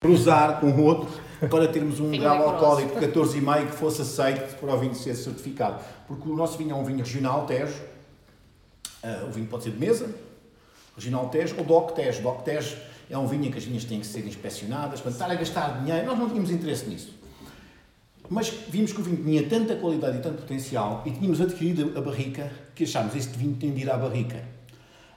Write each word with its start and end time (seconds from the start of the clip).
cruzar 0.00 0.60
com 0.60 0.70
o 0.70 0.84
outro 0.84 1.20
para 1.50 1.66
termos 1.68 1.98
um 1.98 2.10
grau 2.10 2.36
licoroso. 2.36 2.64
alcoólico 2.64 3.00
de 3.00 3.06
14,5 3.06 3.66
que 3.66 3.72
fosse 3.72 4.02
aceito 4.02 4.56
para 4.58 4.74
o 4.74 4.78
vinho 4.78 4.94
ser 4.94 5.14
certificado. 5.14 5.82
Porque 6.06 6.28
o 6.28 6.36
nosso 6.36 6.56
vinho 6.56 6.70
é 6.70 6.74
um 6.74 6.84
vinho 6.84 6.98
regional 6.98 7.46
Tejo. 7.46 7.80
Ah, 9.02 9.24
o 9.28 9.32
vinho 9.32 9.46
pode 9.46 9.64
ser 9.64 9.70
de 9.70 9.78
mesa, 9.78 10.12
regional 10.96 11.28
Tejo 11.28 11.56
ou 11.58 11.64
DOC 11.64 11.94
Tejo. 11.94 12.22
DOC 12.22 12.44
Tejo 12.44 12.76
é 13.10 13.18
um 13.18 13.26
vinho 13.26 13.46
em 13.46 13.50
que 13.50 13.58
as 13.58 13.64
vinhas 13.64 13.84
têm 13.84 14.00
que 14.00 14.06
ser 14.06 14.24
inspecionadas. 14.26 15.00
Para 15.00 15.10
estar 15.10 15.30
a 15.30 15.34
gastar 15.34 15.82
dinheiro, 15.82 16.06
nós 16.06 16.18
não 16.18 16.28
tínhamos 16.28 16.50
interesse 16.50 16.86
nisso. 16.86 17.18
Mas 18.30 18.50
vimos 18.68 18.92
que 18.92 19.00
o 19.00 19.04
vinho 19.04 19.22
tinha 19.22 19.48
tanta 19.48 19.74
qualidade 19.76 20.18
e 20.18 20.20
tanto 20.20 20.42
potencial 20.42 21.02
e 21.06 21.10
tínhamos 21.10 21.40
adquirido 21.40 21.98
a 21.98 22.00
barrica 22.02 22.52
que 22.74 22.84
achámos 22.84 23.16
este 23.16 23.36
vinho 23.36 23.56
tem 23.56 23.72
de 23.72 23.80
ir 23.80 23.90
à 23.90 23.96
barrica. 23.96 24.44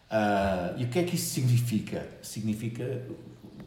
Ah, 0.10 0.74
e 0.78 0.86
o 0.86 0.88
que 0.88 0.98
é 0.98 1.04
que 1.04 1.16
isso 1.16 1.34
significa? 1.34 2.08
Significa 2.22 3.04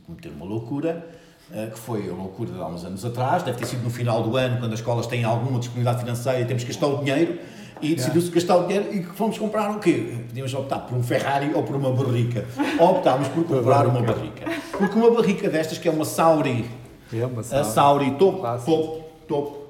cometer 0.07 0.29
uma 0.31 0.45
loucura, 0.45 1.07
ah, 1.53 1.69
que 1.73 1.79
foi 1.79 2.09
a 2.09 2.13
loucura 2.13 2.53
de 2.53 2.59
há 2.61 2.67
uns 2.67 2.85
anos 2.85 3.05
atrás, 3.05 3.43
deve 3.43 3.59
ter 3.59 3.67
sido 3.67 3.83
no 3.83 3.91
final 3.91 4.23
do 4.23 4.37
ano, 4.37 4.59
quando 4.59 4.73
as 4.73 4.81
escolas 4.81 5.07
têm 5.07 5.25
alguma 5.25 5.59
disponibilidade 5.59 6.01
financeira 6.01 6.41
e 6.41 6.45
temos 6.45 6.63
que 6.63 6.69
gastar 6.69 6.87
o 6.87 6.99
dinheiro, 6.99 7.39
e 7.83 7.95
decidiu-se 7.95 8.31
gastar 8.31 8.57
o 8.57 8.67
dinheiro 8.67 8.95
e 8.95 9.03
fomos 9.03 9.37
comprar 9.37 9.71
o 9.71 9.79
quê? 9.81 10.25
Podíamos 10.29 10.55
optar 10.55 10.79
por 10.81 10.97
um 10.97 11.03
Ferrari 11.03 11.53
ou 11.55 11.63
por 11.65 11.77
uma 11.77 11.91
barrica. 11.93 12.47
Optámos 12.79 13.29
por 13.29 13.45
comprar 13.45 13.87
uma 13.87 14.01
barrica. 14.01 14.47
Porque 14.73 14.99
uma 14.99 15.11
barrica 15.11 15.51
destas, 15.51 15.77
que 15.77 15.89
é 15.89 15.91
uma 15.91 16.05
Sauri, 16.05 16.71
É 17.13 17.27
uma 17.27 17.41
a 17.41 17.45
sala. 17.45 17.65
Sauri 17.65 18.11
Clássico. 18.13 18.71
topo, 18.71 19.05
topo, 19.29 19.67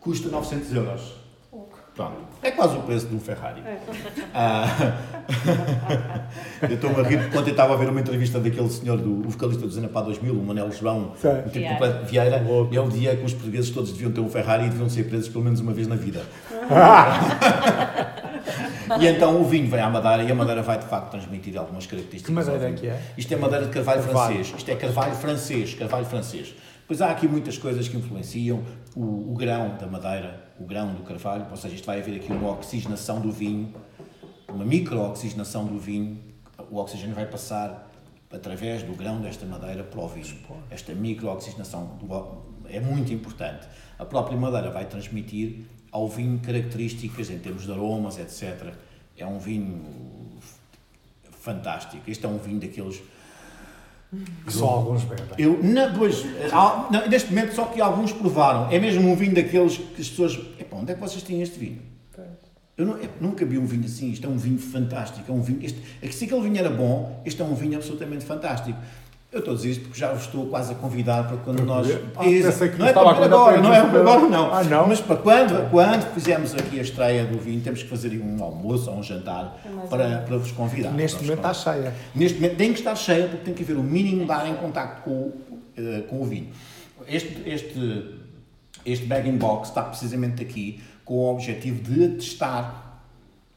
custa 0.00 0.28
900 0.28 0.72
euros. 0.74 1.17
Pronto. 1.98 2.28
É 2.44 2.52
quase 2.52 2.76
o 2.76 2.82
preço 2.82 3.08
de 3.08 3.16
um 3.16 3.18
Ferrari. 3.18 3.60
Ah, 4.32 4.66
eu 6.62 6.74
estou-me 6.76 7.00
a 7.00 7.02
rir 7.02 7.18
porque 7.22 7.36
ontem 7.38 7.50
estava 7.50 7.74
a 7.74 7.76
ver 7.76 7.88
uma 7.88 8.00
entrevista 8.00 8.38
daquele 8.38 8.70
senhor, 8.70 8.98
do 8.98 9.26
o 9.26 9.28
vocalista 9.28 9.66
do 9.66 9.72
Zenapá 9.72 10.00
2000, 10.02 10.32
o 10.32 10.44
Manel 10.46 10.70
João, 10.70 11.12
Sim. 11.20 11.26
um 11.28 11.34
tipo 11.42 11.50
Vieira. 11.54 11.70
completo- 11.74 12.06
Vieira, 12.06 12.40
Louco. 12.46 12.72
ele 12.72 12.86
dizia 12.88 13.16
que 13.16 13.24
os 13.24 13.32
portugueses 13.34 13.70
todos 13.70 13.90
deviam 13.92 14.12
ter 14.12 14.20
um 14.20 14.28
Ferrari 14.28 14.66
e 14.66 14.68
deviam 14.68 14.88
ser 14.88 15.08
presos 15.08 15.28
pelo 15.28 15.42
menos 15.42 15.58
uma 15.58 15.72
vez 15.72 15.88
na 15.88 15.96
vida. 15.96 16.22
e 19.00 19.06
então 19.08 19.40
o 19.40 19.44
vinho 19.44 19.68
vem 19.68 19.80
à 19.80 19.90
Madeira 19.90 20.22
e 20.22 20.30
a 20.30 20.34
Madeira 20.36 20.62
vai 20.62 20.78
de 20.78 20.86
facto 20.86 21.10
transmitir 21.10 21.58
algumas 21.58 21.84
características. 21.86 22.26
Que 22.26 22.32
madeira 22.32 22.68
é 22.68 22.72
que 22.74 22.86
é? 22.86 23.00
Isto 23.18 23.34
é 23.34 23.36
madeira 23.36 23.64
de 23.66 23.72
carvalho, 23.72 24.04
Carvalho. 24.04 24.34
francês. 24.36 24.54
Isto 24.56 24.70
é 24.70 24.76
carvalho 24.76 25.14
francês, 25.16 25.74
carvalho 25.74 26.06
francês. 26.06 26.54
Pois 26.86 27.02
há 27.02 27.10
aqui 27.10 27.26
muitas 27.28 27.58
coisas 27.58 27.86
que 27.88 27.96
influenciam 27.96 28.62
o, 28.96 29.32
o 29.32 29.34
grão 29.36 29.76
da 29.78 29.86
madeira, 29.86 30.47
o 30.58 30.64
grão 30.64 30.94
do 30.94 31.02
carvalho, 31.02 31.46
ou 31.50 31.56
seja, 31.56 31.74
isto 31.74 31.86
vai 31.86 32.00
haver 32.00 32.16
aqui 32.16 32.32
uma 32.32 32.50
oxigenação 32.50 33.20
do 33.20 33.30
vinho, 33.30 33.72
uma 34.48 34.64
micro-oxigenação 34.64 35.66
do 35.66 35.78
vinho, 35.78 36.18
o 36.70 36.76
oxigênio 36.76 37.14
vai 37.14 37.26
passar 37.26 37.90
através 38.30 38.82
do 38.82 38.94
grão 38.94 39.20
desta 39.20 39.46
madeira 39.46 39.82
para 39.82 40.00
o 40.00 40.08
vinho. 40.08 40.36
Esta 40.70 40.94
micro-oxigenação 40.94 41.98
é 42.68 42.80
muito 42.80 43.12
importante. 43.12 43.66
A 43.98 44.04
própria 44.04 44.36
madeira 44.36 44.70
vai 44.70 44.84
transmitir 44.86 45.64
ao 45.90 46.08
vinho 46.08 46.38
características 46.40 47.30
em 47.30 47.38
termos 47.38 47.64
de 47.64 47.72
aromas, 47.72 48.18
etc. 48.18 48.74
É 49.16 49.26
um 49.26 49.38
vinho 49.38 49.82
fantástico. 51.40 52.02
Este 52.10 52.26
é 52.26 52.28
um 52.28 52.38
vinho 52.38 52.60
daqueles 52.60 52.98
Que 52.98 53.17
só 54.48 54.66
alguns 54.66 55.04
bebem. 55.04 55.26
eu, 55.38 55.60
não, 55.62 55.92
pois, 55.94 56.24
neste 57.10 57.28
momento 57.30 57.54
só 57.54 57.66
que 57.66 57.80
alguns 57.80 58.12
provaram. 58.12 58.70
É 58.70 58.78
mesmo 58.78 59.08
um 59.10 59.14
vinho 59.14 59.34
daqueles 59.34 59.76
que 59.76 60.00
as 60.00 60.08
pessoas. 60.08 60.38
Epá, 60.58 60.76
onde 60.76 60.92
é 60.92 60.94
que 60.94 61.00
vocês 61.00 61.22
têm 61.22 61.42
este 61.42 61.58
vinho? 61.58 61.82
Eu, 62.76 62.86
não- 62.86 62.96
eu 62.96 63.10
nunca 63.20 63.44
vi 63.44 63.58
um 63.58 63.66
vinho 63.66 63.84
assim. 63.84 64.10
Isto 64.10 64.26
é 64.26 64.30
um 64.30 64.36
vinho 64.38 64.58
fantástico. 64.58 65.30
É 65.30 65.34
um 65.34 65.42
vinho, 65.42 65.58
este, 65.62 65.80
é 66.00 66.10
se 66.10 66.24
aquele 66.24 66.40
vinho 66.42 66.58
era 66.58 66.70
bom, 66.70 67.20
este 67.26 67.42
é 67.42 67.44
um 67.44 67.54
vinho 67.54 67.76
absolutamente 67.76 68.24
fantástico. 68.24 68.78
Eu 69.30 69.40
estou 69.40 69.52
a 69.52 69.56
dizer 69.58 69.70
isto 69.72 69.82
porque 69.84 69.98
já 70.00 70.10
vos 70.14 70.22
estou 70.22 70.46
quase 70.46 70.72
a 70.72 70.74
convidar 70.74 71.28
para 71.28 71.36
quando 71.38 71.62
nós. 71.62 71.86
Ah, 72.16 72.24
não 72.78 72.86
é 72.86 72.92
para 72.94 73.02
a 73.02 73.12
agora, 73.26 73.60
não 73.60 73.74
é 73.74 73.80
para 73.90 74.00
agora, 74.00 74.28
não. 74.30 74.54
Ah, 74.54 74.64
não? 74.64 74.88
Mas 74.88 75.00
para 75.02 75.16
quando, 75.16 75.70
quando 75.70 76.14
fizermos 76.14 76.54
aqui 76.54 76.78
a 76.78 76.82
estreia 76.82 77.26
do 77.26 77.38
vinho, 77.38 77.60
temos 77.60 77.82
que 77.82 77.88
fazer 77.90 78.18
um 78.18 78.42
almoço 78.42 78.90
ou 78.90 78.96
um 78.96 79.02
jantar 79.02 79.60
para, 79.90 80.18
para 80.22 80.36
vos 80.38 80.50
convidar. 80.52 80.92
Neste 80.92 81.22
momento 81.22 81.36
está 81.40 81.52
cheia. 81.52 81.94
Neste 82.14 82.38
momento 82.40 82.56
tem 82.56 82.72
que 82.72 82.78
estar 82.78 82.94
cheia 82.96 83.28
porque 83.28 83.44
tem 83.44 83.52
que 83.52 83.62
haver 83.62 83.76
o 83.76 83.82
mínimo 83.82 84.24
de 84.24 84.30
ar 84.32 84.48
em 84.48 84.54
contacto 84.54 85.02
com, 85.02 85.10
o- 85.10 85.34
eh, 85.76 86.00
com 86.08 86.22
o 86.22 86.24
vinho. 86.24 86.48
Este, 87.06 87.42
este, 87.46 88.14
este 88.86 89.04
bag 89.04 89.28
in 89.28 89.36
box 89.36 89.68
está 89.68 89.82
precisamente 89.82 90.40
aqui 90.42 90.80
com 91.04 91.14
o 91.14 91.32
objetivo 91.34 91.82
de 91.82 92.04
atestar. 92.14 93.02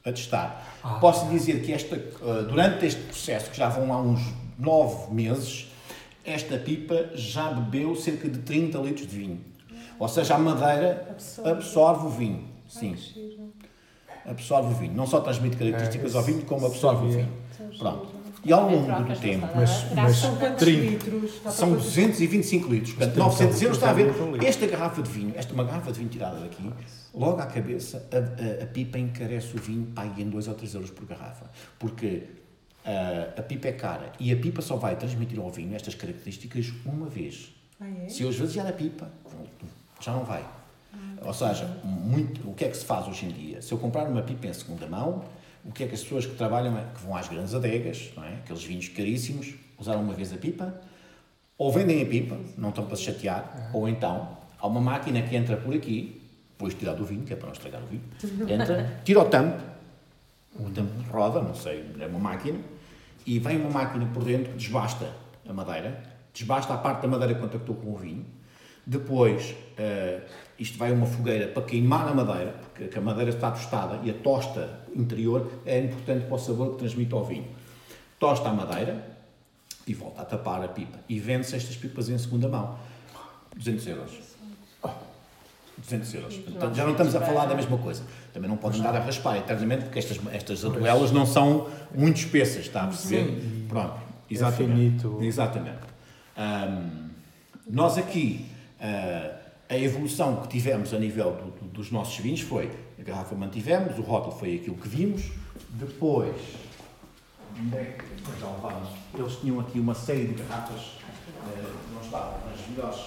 atestar. 0.03 0.63
Posso 0.99 1.27
dizer 1.27 1.61
que 1.61 1.71
esta, 1.71 1.95
eh, 1.95 2.43
durante 2.49 2.85
este 2.85 3.01
processo, 3.03 3.51
que 3.51 3.57
já 3.57 3.69
vão 3.69 3.87
lá 3.87 4.01
uns 4.01 4.19
nove 4.61 5.13
meses, 5.13 5.67
esta 6.23 6.57
pipa 6.57 7.09
já 7.15 7.51
bebeu 7.51 7.95
cerca 7.95 8.29
de 8.29 8.39
30 8.39 8.77
litros 8.79 9.07
de 9.07 9.17
vinho. 9.17 9.39
Ou 9.99 10.07
seja, 10.07 10.35
a 10.35 10.37
madeira 10.37 11.07
Absorve. 11.11 11.51
absorve 11.51 12.05
o 12.07 12.09
vinho. 12.09 12.43
Sim 12.67 12.95
absorve 14.25 14.71
o 14.73 14.77
vinho. 14.77 14.93
Não 14.93 15.07
só 15.07 15.19
transmite 15.19 15.57
características 15.57 16.13
É, 16.13 16.17
ao 16.17 16.23
vinho, 16.23 16.41
como 16.43 16.65
absorve 16.67 17.07
o 17.07 17.11
vinho. 17.11 17.29
Pronto. 17.79 18.07
E 18.43 18.51
ao 18.53 18.69
longo 18.69 18.85
do 19.03 19.19
tempo, 19.19 19.47
Mas- 19.55 19.85
mas 19.95 20.15
São 20.17 20.35
quantos 20.35 20.59
30. 20.63 20.81
litros? 21.05 21.31
São 21.53 21.69
quantos- 21.69 21.85
225 21.85 22.69
litros. 22.71 22.93
Portanto, 22.93 23.13
30 23.13 23.23
900 23.29 23.61
euros 23.61 23.77
está 23.77 23.89
a 23.89 23.93
ver. 23.93 24.11
é 24.41 24.45
Esta 24.47 24.67
garrafa 24.67 25.01
de 25.01 25.09
vinho, 25.11 25.33
esta 25.35 25.53
uma 25.53 25.63
garrafa 25.63 25.91
de 25.91 25.97
vinho 25.99 26.09
tirada 26.09 26.39
daqui, 26.39 26.71
logo 27.13 27.39
à 27.41 27.45
cabeça, 27.45 28.07
a, 28.11 28.17
a- 28.17 28.63
a 28.63 28.65
pipa 28.67 28.97
encarece 28.97 29.55
o 29.55 29.59
vinho 29.59 29.85
pá, 29.93 30.03
aí 30.03 30.21
em 30.23 30.29
2 30.29 30.47
ou 30.47 30.53
3 30.55 30.73
euros 30.73 30.89
por 30.91 31.05
garrafa. 31.05 31.45
Porque 31.77 32.23
ah, 32.85 33.33
a 33.37 33.41
pipa 33.41 33.67
é 33.67 33.71
cara 33.71 34.11
e 34.19 34.31
a 34.31 34.35
pipa 34.35 34.61
só 34.61 34.75
vai 34.75 34.95
transmitir 34.95 35.39
ao 35.39 35.49
vinho 35.49 35.75
estas 35.75 35.95
características 35.95 36.71
uma 36.85 37.07
vez. 37.07 37.53
Ah, 37.79 37.87
é? 37.89 38.09
Se 38.09 38.23
eu 38.23 38.29
esvaziar 38.29 38.67
a 38.67 38.73
pipa, 38.73 39.09
já 39.99 40.11
não 40.13 40.23
vai. 40.23 40.43
Ou 41.23 41.33
seja, 41.33 41.65
muito, 41.83 42.49
o 42.49 42.53
que 42.53 42.65
é 42.65 42.69
que 42.69 42.75
se 42.75 42.83
faz 42.83 43.07
hoje 43.07 43.25
em 43.25 43.29
dia? 43.29 43.61
Se 43.61 43.71
eu 43.71 43.77
comprar 43.77 44.07
uma 44.07 44.23
pipa 44.23 44.47
em 44.47 44.53
segunda 44.53 44.87
mão, 44.87 45.23
o 45.63 45.71
que 45.71 45.83
é 45.83 45.87
que 45.87 45.93
as 45.93 46.01
pessoas 46.01 46.25
que 46.25 46.35
trabalham, 46.35 46.75
é, 46.77 46.83
que 46.93 47.01
vão 47.01 47.15
às 47.15 47.27
grandes 47.27 47.53
adegas, 47.53 48.11
não 48.15 48.23
é? 48.23 48.33
aqueles 48.35 48.63
vinhos 48.63 48.87
caríssimos, 48.89 49.53
usaram 49.77 50.01
uma 50.01 50.13
vez 50.13 50.33
a 50.33 50.37
pipa, 50.37 50.81
ou 51.57 51.71
vendem 51.71 52.01
a 52.01 52.05
pipa, 52.05 52.37
não 52.57 52.69
estão 52.69 52.85
para 52.85 52.95
se 52.95 53.03
chatear, 53.03 53.69
ou 53.71 53.87
então 53.87 54.37
há 54.59 54.67
uma 54.67 54.81
máquina 54.81 55.21
que 55.21 55.35
entra 55.35 55.55
por 55.55 55.75
aqui, 55.75 56.19
depois 56.51 56.73
de 56.73 56.79
tirar 56.79 56.93
do 56.93 57.05
vinho, 57.05 57.23
que 57.23 57.33
é 57.33 57.35
para 57.35 57.45
não 57.45 57.53
estragar 57.53 57.81
o 57.83 57.85
vinho, 57.85 58.03
entra, 58.49 58.99
tira 59.03 59.19
o 59.19 59.25
tampo 59.25 59.70
roda, 61.11 61.41
não 61.41 61.53
sei, 61.53 61.85
é 61.99 62.05
uma 62.05 62.19
máquina, 62.19 62.59
e 63.25 63.39
vem 63.39 63.57
uma 63.57 63.69
máquina 63.69 64.09
por 64.13 64.23
dentro 64.23 64.51
que 64.51 64.57
desbasta 64.57 65.13
a 65.47 65.53
madeira, 65.53 66.01
desbasta 66.33 66.73
a 66.73 66.77
parte 66.77 67.01
da 67.01 67.07
madeira 67.07 67.35
que 67.35 67.41
contactou 67.41 67.75
com 67.75 67.93
o 67.93 67.97
vinho, 67.97 68.25
depois 68.85 69.55
eh, 69.77 70.21
isto 70.57 70.77
vai 70.77 70.91
uma 70.91 71.05
fogueira 71.05 71.47
para 71.47 71.63
queimar 71.63 72.07
a 72.07 72.13
madeira, 72.13 72.55
porque 72.73 72.97
a 72.97 73.01
madeira 73.01 73.29
está 73.29 73.51
tostada 73.51 73.99
e 74.03 74.09
a 74.09 74.13
tosta 74.13 74.81
interior 74.95 75.51
é 75.65 75.79
importante 75.79 76.25
para 76.25 76.35
o 76.35 76.39
sabor 76.39 76.71
que 76.71 76.79
transmite 76.79 77.13
ao 77.13 77.23
vinho. 77.23 77.47
Tosta 78.19 78.49
a 78.49 78.53
madeira 78.53 79.05
e 79.85 79.93
volta 79.93 80.21
a 80.21 80.25
tapar 80.25 80.63
a 80.63 80.67
pipa. 80.67 80.99
E 81.07 81.19
vende-se 81.19 81.55
estas 81.55 81.75
pipas 81.75 82.09
em 82.09 82.17
segunda 82.17 82.47
mão. 82.47 82.77
200 83.55 83.87
euros. 83.87 84.30
200 85.81 86.13
euros. 86.13 86.37
Portanto, 86.37 86.75
já 86.75 86.83
não 86.83 86.91
estamos 86.91 87.15
a 87.15 87.21
falar 87.21 87.45
da 87.45 87.55
mesma 87.55 87.77
coisa. 87.77 88.03
Também 88.33 88.49
não 88.49 88.57
podem 88.57 88.79
andar 88.79 88.95
a 88.95 88.99
raspar 88.99 89.37
eternamente, 89.37 89.83
porque 89.85 89.99
estas, 89.99 90.19
estas 90.31 90.63
atuelas 90.65 91.11
não 91.11 91.25
são 91.25 91.67
muito 91.93 92.17
espessas, 92.17 92.65
está 92.65 92.83
a 92.83 92.87
perceber? 92.87 93.65
Pronto, 93.67 93.95
exatamente. 94.29 94.73
finito. 95.01 95.19
Exatamente. 95.21 95.79
Ahm, 96.37 97.09
nós 97.69 97.97
aqui, 97.97 98.45
ah, 98.79 99.31
a 99.69 99.77
evolução 99.77 100.37
que 100.41 100.47
tivemos 100.49 100.93
a 100.93 100.99
nível 100.99 101.31
do- 101.33 101.51
do- 101.65 101.71
dos 101.71 101.91
nossos 101.91 102.17
vinhos 102.17 102.41
foi, 102.41 102.69
a 102.99 103.03
garrafa 103.03 103.35
mantivemos, 103.35 103.97
o 103.97 104.01
rótulo 104.01 104.35
foi 104.35 104.55
aquilo 104.55 104.75
que 104.75 104.87
vimos, 104.87 105.23
depois, 105.69 106.35
onde 107.59 107.75
é 107.77 107.95
que 107.97 108.15
depois 108.15 108.39
já 108.39 108.47
levámos? 108.47 108.89
Eles 109.17 109.33
tinham 109.37 109.59
aqui 109.59 109.79
uma 109.79 109.93
série 109.95 110.25
de 110.27 110.33
garrafas, 110.43 110.81
que 110.81 111.93
não 111.93 112.01
estavam 112.01 112.37
nas 112.49 112.67
melhores 112.69 112.99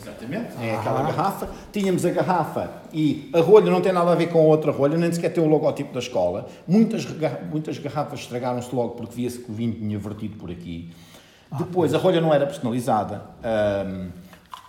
Exatamente, 0.00 0.48
é 0.60 0.76
aquela 0.76 1.00
Ah. 1.00 1.02
garrafa. 1.04 1.48
Tínhamos 1.72 2.04
a 2.04 2.10
garrafa 2.10 2.70
e 2.92 3.30
a 3.32 3.40
rolha 3.40 3.70
não 3.70 3.80
tem 3.80 3.92
nada 3.92 4.12
a 4.12 4.14
ver 4.14 4.26
com 4.28 4.38
a 4.38 4.42
outra 4.42 4.72
rolha, 4.72 4.98
nem 4.98 5.10
sequer 5.12 5.30
tem 5.32 5.42
o 5.42 5.46
logotipo 5.46 5.92
da 5.92 6.00
escola. 6.00 6.48
Muitas, 6.66 7.06
muitas 7.50 7.78
garrafas 7.78 8.20
estragaram-se 8.20 8.74
logo 8.74 8.90
porque 8.96 9.14
via-se 9.14 9.38
que 9.38 9.50
o 9.50 9.54
vinho 9.54 9.72
tinha 9.74 9.98
vertido 9.98 10.36
por 10.36 10.50
aqui. 10.50 10.92
Depois, 11.56 11.94
a 11.94 11.98
rolha 11.98 12.20
não 12.20 12.34
era 12.34 12.44
personalizada. 12.46 13.22
Ahm, 13.42 14.08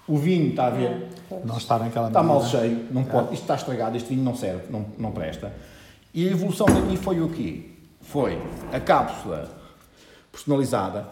o 0.07 0.17
vinho, 0.17 0.49
está 0.51 0.67
a 0.67 0.69
ver, 0.69 1.09
Não 1.43 1.57
está 1.57 1.79
naquela 1.79 2.07
está 2.09 2.21
mal 2.21 2.43
cheio, 2.45 2.85
não 2.91 3.03
pode, 3.03 3.33
isto 3.33 3.41
está 3.41 3.55
estragado, 3.55 3.97
este 3.97 4.09
vinho 4.09 4.23
não 4.23 4.35
serve, 4.35 4.71
não, 4.71 4.85
não 4.99 5.11
presta. 5.11 5.51
E 6.13 6.27
a 6.27 6.31
evolução 6.31 6.67
daqui 6.67 6.95
foi 6.95 7.19
o 7.19 7.29
quê? 7.29 7.71
Foi 8.01 8.39
a 8.71 8.79
cápsula 8.79 9.49
personalizada, 10.31 11.07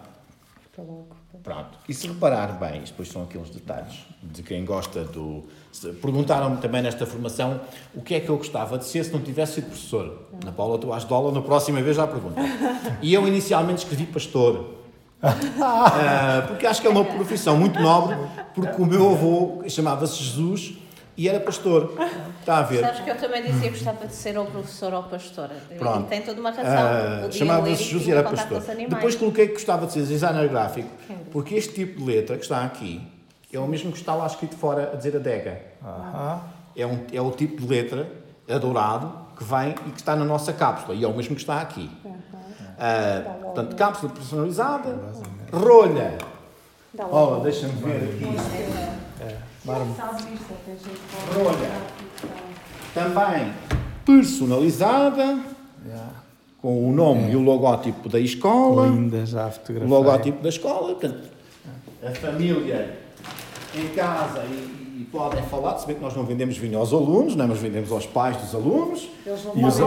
Está 0.70 0.84
logo. 0.84 1.23
Pronto. 1.42 1.78
E 1.90 1.94
se 1.94 2.08
reparar 2.08 2.60
bem, 2.60 2.82
depois 2.82 3.10
são 3.10 3.24
aqueles 3.24 3.50
detalhes 3.50 3.94
de 4.22 4.44
quem 4.44 4.64
gosta 4.64 5.04
do. 5.04 5.44
Perguntaram-me 6.02 6.58
também 6.58 6.82
nesta 6.82 7.06
formação 7.06 7.60
o 7.96 8.02
que 8.02 8.14
é 8.14 8.20
que 8.20 8.30
eu 8.30 8.38
gostava 8.38 8.78
de 8.78 8.86
ser 8.86 9.04
se 9.04 9.12
não 9.12 9.20
tivesse 9.20 9.56
sido 9.56 9.66
professor. 9.66 10.28
Na 10.44 10.52
Paula, 10.52 10.78
tu 10.78 10.94
às 10.94 11.10
aula, 11.12 11.32
na 11.32 11.42
próxima 11.42 11.82
vez 11.82 11.98
já 11.98 12.06
pergunta. 12.06 12.40
E 13.02 13.14
eu 13.14 13.28
inicialmente 13.28 13.84
escrevi 13.84 14.06
pastor. 14.06 14.76
Ah, 15.26 16.44
porque 16.50 16.68
acho 16.68 16.82
que 16.82 16.88
é 16.88 16.90
uma 16.90 17.06
profissão 17.06 17.56
muito 17.56 17.80
nobre, 17.80 18.18
porque 18.54 18.82
o 18.82 18.86
meu 18.86 19.14
avô 19.14 19.64
chamava-se 19.70 20.22
Jesus 20.22 20.74
e 21.16 21.30
era 21.30 21.40
pastor. 21.40 21.94
Está 22.40 22.58
a 22.58 22.62
ver? 22.64 22.82
Sabes 22.82 23.00
que 23.02 23.10
eu 23.10 23.18
também 23.18 23.44
dizia 23.44 23.70
que 23.72 23.78
gostava 23.78 24.08
de 24.08 24.16
ser 24.16 24.38
ou 24.38 24.46
professor 24.46 24.94
ou 24.94 25.04
pastora. 25.04 25.56
Pronto. 25.78 26.06
E 26.08 26.10
tem 26.10 26.22
toda 26.22 26.40
uma 26.40 26.52
razão. 26.52 26.66
Ah, 26.66 27.20
Podia 27.22 27.40
Chamava-se 27.40 28.00
tinha 28.00 28.16
era 28.16 28.30
pastor. 28.30 28.62
Depois 28.62 29.16
coloquei 29.16 29.48
que 29.48 29.54
gostava 29.54 29.86
de 29.86 29.94
ser 29.94 30.04
designer 30.04 30.50
gráfico, 30.50 30.90
porque 31.32 31.56
este 31.56 31.74
tipo 31.74 32.00
de 32.00 32.06
letra 32.06 32.36
que 32.38 32.44
está 32.44 32.64
aqui 32.64 33.02
é 33.52 33.60
o 33.60 33.68
mesmo 33.68 33.92
que 33.92 34.00
está 34.00 34.16
lá 34.16 34.26
escrito 34.26 34.56
fora 34.56 34.92
a 34.94 34.96
dizer 34.96 35.16
adega. 35.16 35.62
Aham. 35.84 36.42
É, 36.76 36.88
um, 36.88 37.06
é 37.14 37.22
o 37.22 37.30
tipo 37.30 37.62
de 37.62 37.68
letra 37.68 38.10
adourado 38.50 39.14
que 39.38 39.44
vem 39.44 39.76
e 39.88 39.92
que 39.92 40.00
está 40.00 40.16
na 40.16 40.26
nossa 40.26 40.52
cápsula. 40.52 40.96
E 40.96 41.04
é 41.04 41.08
o 41.08 41.14
mesmo 41.16 41.36
que 41.36 41.42
está 41.42 41.62
aqui. 41.62 41.90
Ah, 42.80 43.22
portanto, 43.44 43.76
cápsula 43.76 44.12
personalizada, 44.12 44.98
rolha. 45.52 46.18
Olha, 46.98 47.44
deixa-me 47.44 47.74
ver 47.74 48.16
aqui. 48.16 49.53
Rolha. 51.34 51.72
Também 52.94 53.54
personalizada, 54.06 55.40
Yeah. 55.86 56.12
com 56.62 56.90
o 56.90 56.94
nome 56.94 57.32
e 57.32 57.36
o 57.36 57.42
logótipo 57.42 58.08
da 58.08 58.20
escola. 58.20 58.88
Linda 58.88 59.26
já 59.26 59.48
a 59.48 59.84
O 59.84 59.88
logótipo 59.88 60.42
da 60.42 60.48
escola. 60.48 60.96
Portanto, 60.96 61.28
a 62.02 62.12
família 62.12 63.00
em 63.76 63.88
casa 63.90 64.44
e, 64.46 65.02
e 65.02 65.08
podem 65.12 65.44
falar, 65.44 65.78
se 65.78 65.86
bem 65.86 65.98
que 65.98 66.02
nós 66.02 66.16
não 66.16 66.24
vendemos 66.24 66.58
vinho 66.58 66.78
aos 66.80 66.94
alunos, 66.94 67.36
não 67.36 67.44
é? 67.44 67.48
mas 67.50 67.60
vendemos 67.60 67.92
aos 67.92 68.06
pais 68.06 68.38
dos 68.38 68.56
alunos. 68.56 69.10
E 69.26 69.66
os, 69.66 69.78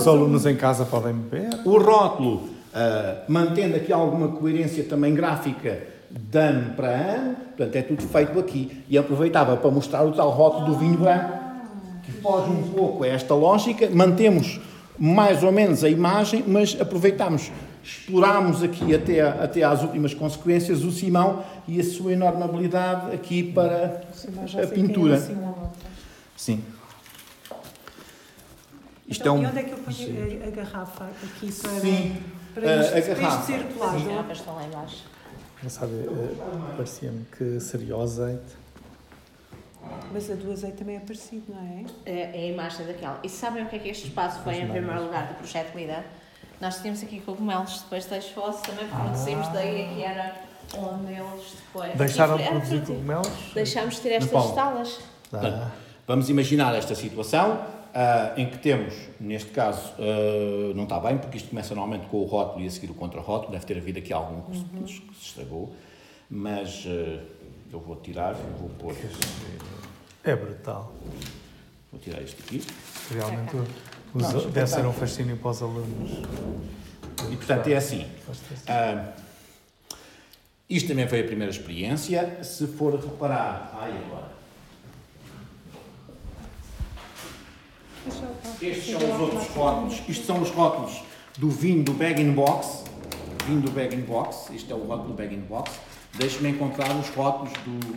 os 0.00 0.08
alunos 0.08 0.46
em 0.46 0.56
casa 0.56 0.86
podem 0.86 1.12
beber. 1.12 1.50
O 1.66 1.78
rótulo, 1.78 2.48
ah, 2.72 3.24
mantendo 3.28 3.76
aqui 3.76 3.92
alguma 3.92 4.28
coerência 4.28 4.84
também 4.84 5.14
gráfica 5.14 5.91
de 6.18 6.38
ano 6.38 6.74
para 6.74 6.88
ano, 6.88 7.34
portanto 7.56 7.76
é 7.76 7.82
tudo 7.82 8.02
feito 8.02 8.38
aqui. 8.38 8.84
E 8.88 8.98
aproveitava 8.98 9.56
para 9.56 9.70
mostrar 9.70 10.04
o 10.04 10.12
tal 10.12 10.30
rótulo 10.30 10.66
do 10.66 10.76
vinho 10.78 10.98
branco, 10.98 11.32
que 12.04 12.12
foge 12.12 12.50
um 12.50 12.68
pouco 12.72 13.04
a 13.04 13.08
esta 13.08 13.34
lógica, 13.34 13.88
mantemos 13.90 14.60
mais 14.98 15.42
ou 15.42 15.50
menos 15.52 15.82
a 15.84 15.88
imagem, 15.88 16.44
mas 16.46 16.76
aproveitamos, 16.80 17.50
explorámos 17.82 18.62
aqui 18.62 18.94
até, 18.94 19.20
até 19.20 19.62
às 19.62 19.82
últimas 19.82 20.12
consequências 20.14 20.84
o 20.84 20.90
Simão 20.92 21.42
e 21.66 21.80
a 21.80 21.84
sua 21.84 22.12
enorme 22.12 22.42
habilidade 22.42 23.14
aqui 23.14 23.42
para 23.42 24.02
a 24.62 24.66
pintura. 24.66 25.14
é 25.14 25.16
assim. 25.16 25.36
Sim. 26.36 26.64
Isto 29.08 29.20
Então, 29.22 29.36
é 29.36 29.38
um... 29.38 29.42
E 29.42 29.46
onde 29.46 29.58
é 29.58 29.62
que 29.62 29.72
eu 29.72 29.78
ponho 29.78 30.42
a, 30.44 30.46
a 30.46 30.50
garrafa 30.50 31.04
aqui 31.22 31.52
para, 31.52 31.70
Sim, 31.80 32.16
para 32.54 32.70
a- 32.70 32.76
isto, 32.80 32.88
a 32.88 32.90
para 32.90 33.00
isto 33.00 33.20
garrafa. 33.20 34.08
garrafas 34.08 34.38
estão 34.38 34.54
lá 34.54 34.64
embaixo. 34.66 35.11
Sabe, 35.68 35.92
eh, 35.92 36.74
parecia-me 36.76 37.24
que 37.36 37.60
seria 37.60 37.96
o 37.96 38.02
azeite. 38.02 38.56
Mas 40.12 40.30
a 40.30 40.34
do 40.34 40.50
azeite 40.52 40.76
também 40.76 40.96
é 40.96 41.00
parecido, 41.00 41.44
não 41.48 41.60
é? 41.60 41.84
É, 42.04 42.20
é 42.20 42.48
a 42.48 42.52
imagem 42.52 42.86
daquela. 42.86 43.20
E 43.22 43.28
sabem 43.28 43.62
o 43.64 43.68
que 43.68 43.76
é 43.76 43.78
que 43.78 43.88
este 43.88 44.08
espaço 44.08 44.40
foi 44.42 44.56
em 44.56 44.68
primeiro 44.68 45.04
lugar 45.04 45.28
do 45.28 45.34
projeto 45.34 45.74
LIDA? 45.74 46.04
Nós 46.60 46.80
tínhamos 46.80 47.02
aqui 47.02 47.20
cogumelos, 47.20 47.80
depois 47.82 48.06
da 48.06 48.18
esforço 48.18 48.62
também 48.62 48.86
produzimos 48.88 49.48
daí 49.48 49.94
que 49.94 50.02
era 50.02 50.34
onde 50.76 51.12
eles 51.12 51.54
depois. 51.56 51.96
Deixaram 51.96 52.36
de 52.36 52.44
produzir 52.44 52.80
cogumelos? 52.86 53.52
Deixámos 53.54 53.96
de 53.96 54.00
ter 54.00 54.12
estas 54.12 54.44
salas. 54.54 55.00
Portanto, 55.30 55.72
vamos 56.06 56.28
imaginar 56.28 56.74
esta 56.74 56.94
situação 56.94 57.81
ah, 57.94 58.32
em 58.36 58.48
que 58.48 58.58
temos, 58.58 58.94
neste 59.20 59.50
caso, 59.50 59.92
ah, 59.98 60.72
não 60.74 60.84
está 60.84 60.98
bem, 61.00 61.18
porque 61.18 61.36
isto 61.36 61.48
começa 61.50 61.74
normalmente 61.74 62.08
com 62.08 62.18
o 62.18 62.24
rótulo 62.24 62.64
e 62.64 62.66
a 62.66 62.70
seguir 62.70 62.90
o 62.90 62.94
contra-rótulo, 62.94 63.52
deve 63.52 63.64
ter 63.66 63.76
havido 63.78 63.98
aqui 63.98 64.12
algum 64.12 64.40
que, 64.50 64.58
se- 64.58 64.64
que 64.64 64.92
se- 64.92 65.00
que 65.00 65.14
se 65.16 65.22
estragou, 65.26 65.74
mas 66.30 66.84
ah, 66.86 67.20
eu 67.72 67.80
vou 67.80 67.96
tirar, 67.96 68.32
eu 68.34 68.56
vou 68.58 68.68
pôr, 68.70 68.94
É 70.24 70.36
brutal. 70.36 70.92
vou 71.90 72.00
tirar 72.00 72.20
isto 72.22 72.42
aqui. 72.42 72.62
Realmente 73.10 73.56
os- 73.56 73.68
Não, 74.14 74.30
deve 74.30 74.32
ser 74.32 74.36
um 74.36 74.64
espetáculo. 74.64 74.92
fascínio 74.92 75.36
para 75.38 75.50
os 75.50 75.62
alunos. 75.62 76.10
E 77.30 77.36
portanto 77.36 77.66
é 77.68 77.76
assim, 77.76 78.06
isto 80.68 80.88
também 80.88 81.06
foi 81.08 81.20
a 81.20 81.24
primeira 81.24 81.50
experiência, 81.50 82.42
se 82.42 82.66
for 82.66 82.94
reparar, 82.94 83.70
ai 83.78 83.90
agora, 84.06 84.31
Estes 88.60 88.98
são 88.98 89.14
os 89.14 89.20
outros 89.20 89.48
rótulos. 89.48 90.02
Isto 90.08 90.26
são 90.26 90.42
os 90.42 90.50
rótulos 90.50 91.02
do 91.38 91.48
vinho 91.50 91.82
do 91.84 91.92
bag 91.92 92.20
in 92.20 92.32
box. 92.32 92.84
Vinho 93.46 93.60
do 93.60 93.70
bag 93.70 93.94
in 93.94 94.02
box. 94.02 94.50
Isto 94.50 94.72
é 94.72 94.76
o 94.76 94.84
rótulo 94.84 95.08
do 95.08 95.14
bag 95.14 95.34
in 95.34 95.40
box. 95.40 95.72
Deixe-me 96.14 96.50
encontrar 96.50 96.94
os 96.96 97.08
rótulos 97.10 97.52
do. 97.64 97.96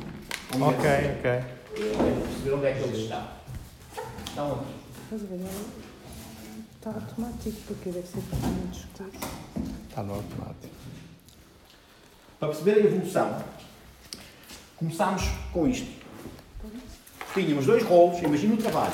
é 0.54 0.64
Ok, 0.64 0.90
ok. 1.18 1.56
Para 1.76 2.28
perceber 2.28 2.54
onde 2.54 2.66
é 2.66 2.74
que 2.74 2.80
eles 2.84 3.00
estão. 3.00 3.28
Estão 4.26 4.52
aqui. 4.54 4.86
Mas 5.12 5.22
a 5.22 5.26
ver, 5.26 5.40
está 6.76 6.90
automático, 6.90 7.58
porque 7.68 7.90
deve 7.90 8.08
ser 8.08 8.18
muito 8.18 8.78
escuro. 8.78 9.12
Está 9.90 10.04
no 10.04 10.14
automático. 10.16 10.76
Para 12.40 12.50
perceber 12.50 12.82
a 12.82 12.86
evolução, 12.86 13.44
começámos 14.78 15.24
com 15.52 15.68
isto. 15.68 15.90
Tínhamos 17.34 17.66
dois 17.66 17.84
rolos, 17.84 18.22
imagina 18.22 18.54
o 18.54 18.58
trabalho, 18.58 18.94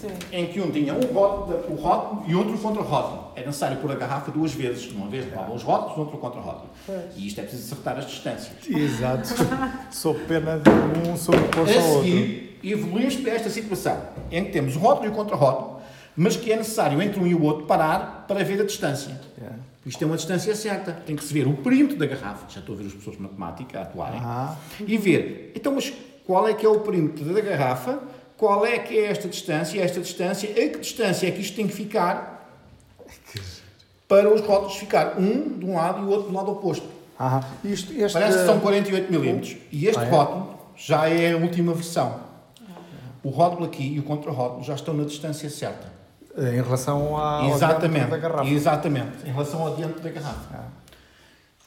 Sim. 0.00 0.08
em 0.32 0.46
que 0.46 0.60
um 0.60 0.70
tinha 0.70 0.94
um 0.94 1.00
rótulo, 1.12 1.64
o 1.70 1.74
rótulo 1.74 2.24
e 2.28 2.34
outro 2.34 2.56
contra-rótulo. 2.58 3.32
É 3.34 3.40
necessário 3.44 3.76
pôr 3.78 3.90
a 3.92 3.94
garrafa 3.94 4.30
duas 4.30 4.52
vezes. 4.52 4.90
Uma 4.92 5.08
vez 5.08 5.24
levava 5.24 5.52
os 5.52 5.62
rótulos, 5.62 5.98
outra 5.98 6.16
o 6.16 6.18
contra-rótulo. 6.18 6.70
Pois. 6.86 7.00
E 7.16 7.26
isto 7.26 7.40
é 7.40 7.42
preciso 7.42 7.72
acertar 7.72 7.98
as 7.98 8.06
distâncias. 8.06 8.52
Exato. 8.68 9.28
Sou 9.90 10.14
pena 10.14 10.58
de 10.60 11.08
um 11.08 11.16
sobrepor-se 11.16 11.76
ao 11.76 11.80
A 11.82 11.86
outro. 11.88 12.02
seguir, 12.04 12.58
evoluímos 12.62 13.16
para 13.16 13.32
esta 13.32 13.50
situação, 13.50 14.00
em 14.30 14.44
que 14.44 14.50
temos 14.52 14.76
o 14.76 14.78
rótulo 14.78 15.06
e 15.06 15.10
o 15.10 15.12
contra-rótulo, 15.12 15.80
mas 16.16 16.36
que 16.36 16.52
é 16.52 16.56
necessário 16.56 17.00
entre 17.02 17.20
um 17.20 17.26
e 17.26 17.34
o 17.34 17.42
outro 17.42 17.66
parar 17.66 18.24
para 18.26 18.42
ver 18.44 18.60
a 18.60 18.64
distância. 18.64 19.20
Yeah. 19.38 19.56
Isto 19.86 20.02
é 20.02 20.06
uma 20.06 20.16
distância 20.16 20.54
certa. 20.54 20.92
Tem 20.92 21.16
que 21.16 21.24
se 21.24 21.32
ver 21.32 21.46
o 21.46 21.54
perímetro 21.54 21.96
da 21.96 22.06
garrafa. 22.06 22.44
Já 22.48 22.60
estou 22.60 22.74
a 22.74 22.78
ver 22.78 22.86
as 22.86 22.92
pessoas 22.92 23.16
de 23.16 23.22
matemática 23.22 23.78
a 23.78 23.82
atuarem. 23.82 24.20
Ah, 24.22 24.56
E 24.86 24.98
ver, 24.98 25.52
então, 25.54 25.74
mas 25.74 25.92
qual 26.26 26.46
é 26.46 26.52
que 26.54 26.66
é 26.66 26.68
o 26.68 26.80
perímetro 26.80 27.24
da 27.32 27.40
garrafa? 27.40 28.00
Qual 28.38 28.64
é 28.64 28.78
que 28.78 28.96
é 28.96 29.06
esta 29.10 29.28
distância? 29.28 29.82
Esta 29.82 30.00
distância, 30.00 30.48
a 30.48 30.54
que 30.54 30.78
distância 30.78 31.26
é 31.26 31.30
que 31.32 31.40
isto 31.40 31.56
tem 31.56 31.66
que 31.66 31.74
ficar 31.74 32.48
para 34.06 34.32
os 34.32 34.40
rótulos 34.40 34.76
ficar 34.76 35.18
um 35.18 35.58
de 35.58 35.66
um 35.66 35.74
lado 35.74 36.00
e 36.00 36.04
o 36.04 36.08
outro 36.08 36.30
do 36.30 36.34
lado 36.36 36.52
oposto? 36.52 36.86
ah, 37.18 37.42
isto, 37.64 37.92
este... 37.92 38.12
Parece 38.12 38.38
que 38.38 38.46
são 38.46 38.60
48 38.60 39.12
milímetros. 39.12 39.56
E 39.72 39.86
este 39.88 39.98
Ah, 40.00 40.04
é? 40.06 40.08
rótulo 40.08 40.54
já 40.76 41.08
é 41.08 41.32
a 41.32 41.36
última 41.36 41.74
versão. 41.74 42.20
O 43.24 43.30
rótulo 43.30 43.64
aqui 43.66 43.94
e 43.94 43.98
o 43.98 44.04
contra-rótulo 44.04 44.62
já 44.62 44.74
estão 44.76 44.94
na 44.94 45.02
distância 45.04 45.50
certa. 45.50 45.92
Em 46.36 46.62
relação 46.62 47.16
à, 47.18 47.40
ao 47.40 47.50
exatamente. 47.50 48.06
da 48.10 48.16
garrafa. 48.16 48.48
Exatamente. 48.48 49.26
Em 49.28 49.32
relação 49.32 49.66
ao 49.66 49.74
diâmetro 49.74 50.00
da 50.00 50.10
garrafa. 50.10 50.48
Ah. 50.54 50.64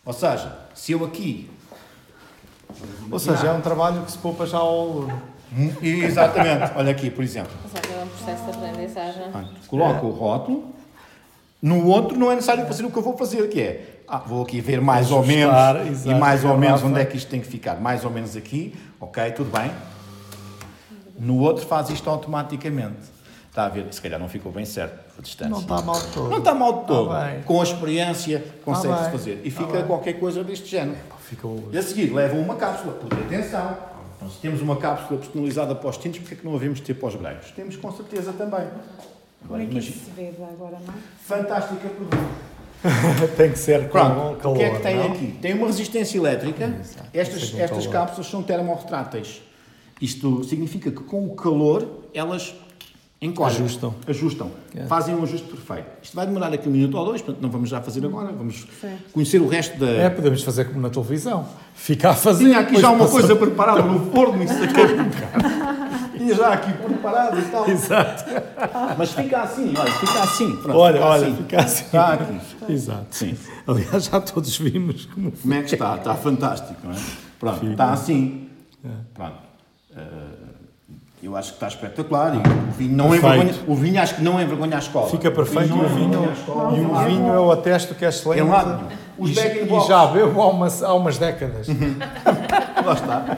Ou 0.05 0.13
seja, 0.13 0.57
se 0.73 0.93
eu 0.93 1.03
aqui. 1.03 1.49
Ou 3.11 3.19
seja, 3.19 3.47
é 3.47 3.51
um 3.51 3.59
trabalho 3.59 4.03
que 4.03 4.11
se 4.13 4.17
poupa 4.17 4.45
já 4.45 4.57
ao 4.59 4.69
aluno. 4.79 5.21
Hum, 5.53 5.71
Exatamente. 5.81 6.71
Olha 6.75 6.91
aqui, 6.91 7.09
por 7.09 7.23
exemplo. 7.23 7.51
Mas 7.63 7.73
é 7.83 8.03
um 8.03 8.07
processo 8.07 8.43
de 8.45 8.49
aprendizagem. 8.51 9.23
Olha, 9.33 9.47
Coloco 9.67 10.05
o 10.07 10.11
rótulo. 10.11 10.75
No 11.61 11.85
outro 11.87 12.17
não 12.17 12.31
é 12.31 12.35
necessário 12.35 12.65
fazer 12.65 12.83
o 12.85 12.89
que 12.89 12.97
eu 12.97 13.03
vou 13.03 13.15
fazer, 13.17 13.47
que 13.49 13.61
é. 13.61 14.01
Ah, 14.07 14.17
vou 14.17 14.41
aqui 14.43 14.59
ver 14.59 14.81
mais 14.81 15.11
ou 15.11 15.23
menos. 15.25 15.53
Ajustar, 15.53 15.85
E 15.85 15.89
exato, 15.89 16.19
mais 16.19 16.43
ou 16.43 16.57
menos 16.57 16.83
onde 16.83 16.99
é 16.99 17.05
que 17.05 17.15
isto 17.17 17.29
tem 17.29 17.39
que 17.39 17.47
ficar. 17.47 17.79
Mais 17.79 18.03
ou 18.03 18.09
menos 18.11 18.35
aqui. 18.35 18.75
Ok, 18.99 19.31
tudo 19.31 19.51
bem. 19.51 19.71
No 21.19 21.37
outro 21.39 21.65
faz 21.65 21.89
isto 21.89 22.09
automaticamente. 22.09 23.11
Está 23.49 23.65
a 23.65 23.69
ver? 23.69 23.85
Se 23.91 24.01
calhar 24.01 24.19
não 24.19 24.29
ficou 24.29 24.51
bem 24.51 24.65
certo 24.65 24.97
a 25.19 25.21
distância. 25.21 25.51
Não 25.51 25.59
está 25.59 25.81
mal 25.81 26.01
todo. 26.13 26.29
Não 26.29 26.37
está 26.37 26.53
mal 26.55 26.79
de 26.81 26.87
todo. 26.87 27.09
Bem. 27.13 27.41
Com 27.43 27.59
a 27.59 27.63
experiência 27.63 28.43
consegue-se 28.63 29.01
bem. 29.03 29.11
fazer. 29.11 29.41
E 29.43 29.51
fica 29.51 29.73
bem. 29.73 29.83
qualquer 29.83 30.13
coisa 30.13 30.43
deste 30.43 30.67
género. 30.69 30.97
Ficou... 31.27 31.69
E 31.71 31.77
a 31.77 31.81
seguir 31.83 32.11
levam 32.13 32.39
uma 32.39 32.55
cápsula, 32.55 32.93
porque 32.93 33.15
atenção, 33.15 33.77
então, 34.21 34.29
se 34.29 34.39
temos 34.39 34.61
uma 34.61 34.77
cápsula 34.77 35.19
personalizada 35.19 35.73
para 35.73 35.89
os 35.89 35.97
tintos, 35.97 36.19
porque 36.19 36.35
é 36.35 36.37
que 36.37 36.45
não 36.45 36.53
havemos 36.53 36.77
de 36.77 36.85
ter 36.85 36.93
para 36.93 37.07
os 37.07 37.15
brancos? 37.15 37.49
Temos 37.51 37.75
com 37.75 37.91
certeza 37.91 38.31
também. 38.31 38.67
Como 38.67 39.45
Agora 39.45 39.63
é 39.63 39.65
que 39.65 39.79
isso 39.79 39.93
se 39.93 40.11
vê 40.11 40.27
agora, 40.27 40.77
não 40.85 40.93
é? 40.93 40.97
Fantástica 41.25 41.89
pergunta. 41.89 42.17
Tem 43.35 43.51
que 43.51 43.57
ser 43.57 43.89
com 43.89 43.89
Pronto, 43.89 44.37
calor, 44.39 44.55
o 44.55 44.59
que 44.59 44.63
é 44.63 44.69
que 44.75 44.79
tem 44.81 44.95
não? 44.97 45.11
aqui? 45.11 45.37
Tem 45.41 45.53
uma 45.55 45.65
resistência 45.67 46.17
elétrica. 46.19 46.65
Exato, 46.65 47.09
Estas, 47.13 47.43
estas 47.55 47.87
calor. 47.87 47.91
cápsulas 47.91 48.27
são 48.27 48.43
termorretráteis. 48.43 49.41
Isto 49.99 50.43
significa 50.43 50.91
que 50.91 51.03
com 51.03 51.25
o 51.25 51.35
calor 51.35 51.87
elas 52.13 52.55
encolhem. 53.21 53.55
Ajustam. 53.55 53.93
Ajustam. 54.07 54.51
Yeah. 54.73 54.89
Fazem 54.89 55.13
um 55.15 55.23
ajuste 55.23 55.47
perfeito. 55.47 55.85
Isto 56.01 56.15
vai 56.15 56.25
demorar 56.25 56.51
aqui 56.53 56.67
um 56.67 56.71
minuto 56.71 56.97
ou 56.97 57.05
dois, 57.05 57.21
portanto 57.21 57.41
não 57.43 57.49
vamos 57.49 57.69
já 57.69 57.79
fazer 57.81 58.03
agora. 58.05 58.31
Vamos 58.31 58.65
Certo. 58.79 59.11
conhecer 59.13 59.41
o 59.41 59.47
resto 59.47 59.77
da, 59.79 59.87
É, 59.87 60.09
podemos 60.09 60.41
fazer 60.43 60.65
como 60.65 60.81
na 60.81 60.89
televisão. 60.89 61.45
Ficar 61.75 62.11
a 62.11 62.15
fazer. 62.15 62.45
Tinha 62.45 62.59
aqui 62.59 62.79
já 62.79 62.89
uma 62.89 62.99
passa- 62.99 63.11
coisa 63.11 63.35
preparada 63.35 63.81
no 63.83 64.11
forno 64.11 64.43
e 64.43 64.47
sacou 64.47 64.83
um 64.85 65.03
bocado. 65.09 66.11
Vinha 66.17 66.35
já 66.35 66.53
aqui 66.53 66.73
preparado 66.73 67.39
e 67.39 67.41
tal. 67.43 67.67
Exato. 67.69 68.23
Mas 68.97 69.11
fica 69.11 69.41
assim, 69.41 69.73
olha, 69.77 69.91
fica 69.91 70.23
assim. 70.23 70.55
Pronto, 70.57 70.77
Olha, 70.79 70.93
fica 70.95 71.05
olha, 71.07 71.27
assim. 71.27 71.35
fica 71.37 71.59
assim. 71.61 71.83
Está 71.85 72.13
aqui. 72.13 72.39
Exato. 72.69 73.05
Sim. 73.11 73.35
Aliás, 73.67 74.03
já 74.05 74.21
todos 74.21 74.57
vimos 74.57 75.05
como 75.07 75.31
Como 75.31 75.53
é 75.53 75.61
que 75.63 75.73
está? 75.73 75.95
Está 75.95 76.13
fantástico, 76.15 76.79
não 76.83 76.91
é? 76.91 76.95
Pronto, 77.39 77.59
Fica. 77.59 77.71
está 77.71 77.91
assim. 77.91 78.49
Pronto. 79.13 79.35
Eh, 79.95 79.99
eu 81.23 81.35
acho 81.37 81.49
que 81.49 81.55
está 81.55 81.67
espetacular 81.67 82.33
e 82.35 82.37
o 82.39 82.71
vinho 82.71 82.95
não 82.97 83.09
Perfeito. 83.09 83.35
envergonha, 83.35 83.63
o 83.67 83.75
vinho 83.75 84.01
acho 84.01 84.15
que 84.15 84.21
não 84.23 84.41
envergonha 84.41 84.75
a 84.75 84.79
escola. 84.79 85.09
fica 85.09 85.29
perfeito 85.29 85.65
e 85.65 85.69
não 85.69 85.85
o 85.85 85.89
vinho, 85.89 86.31
escola. 86.33 86.77
e 86.77 86.81
o 86.81 86.95
vinho 87.05 87.33
eu 87.33 87.51
atesto 87.51 87.93
que 87.93 88.03
é 88.05 88.09
excelente. 88.09 88.41
Em 88.41 88.47
lado 88.49 88.75
nenhum. 88.77 89.01
Os 89.19 89.37
E, 89.37 89.61
e 89.61 89.65
box. 89.65 89.87
já 89.87 90.05
bebo 90.07 90.41
há 90.41 90.47
umas, 90.49 90.81
há 90.81 90.93
umas 90.95 91.17
décadas. 91.19 91.67
Lá 92.83 92.93
está. 92.93 93.37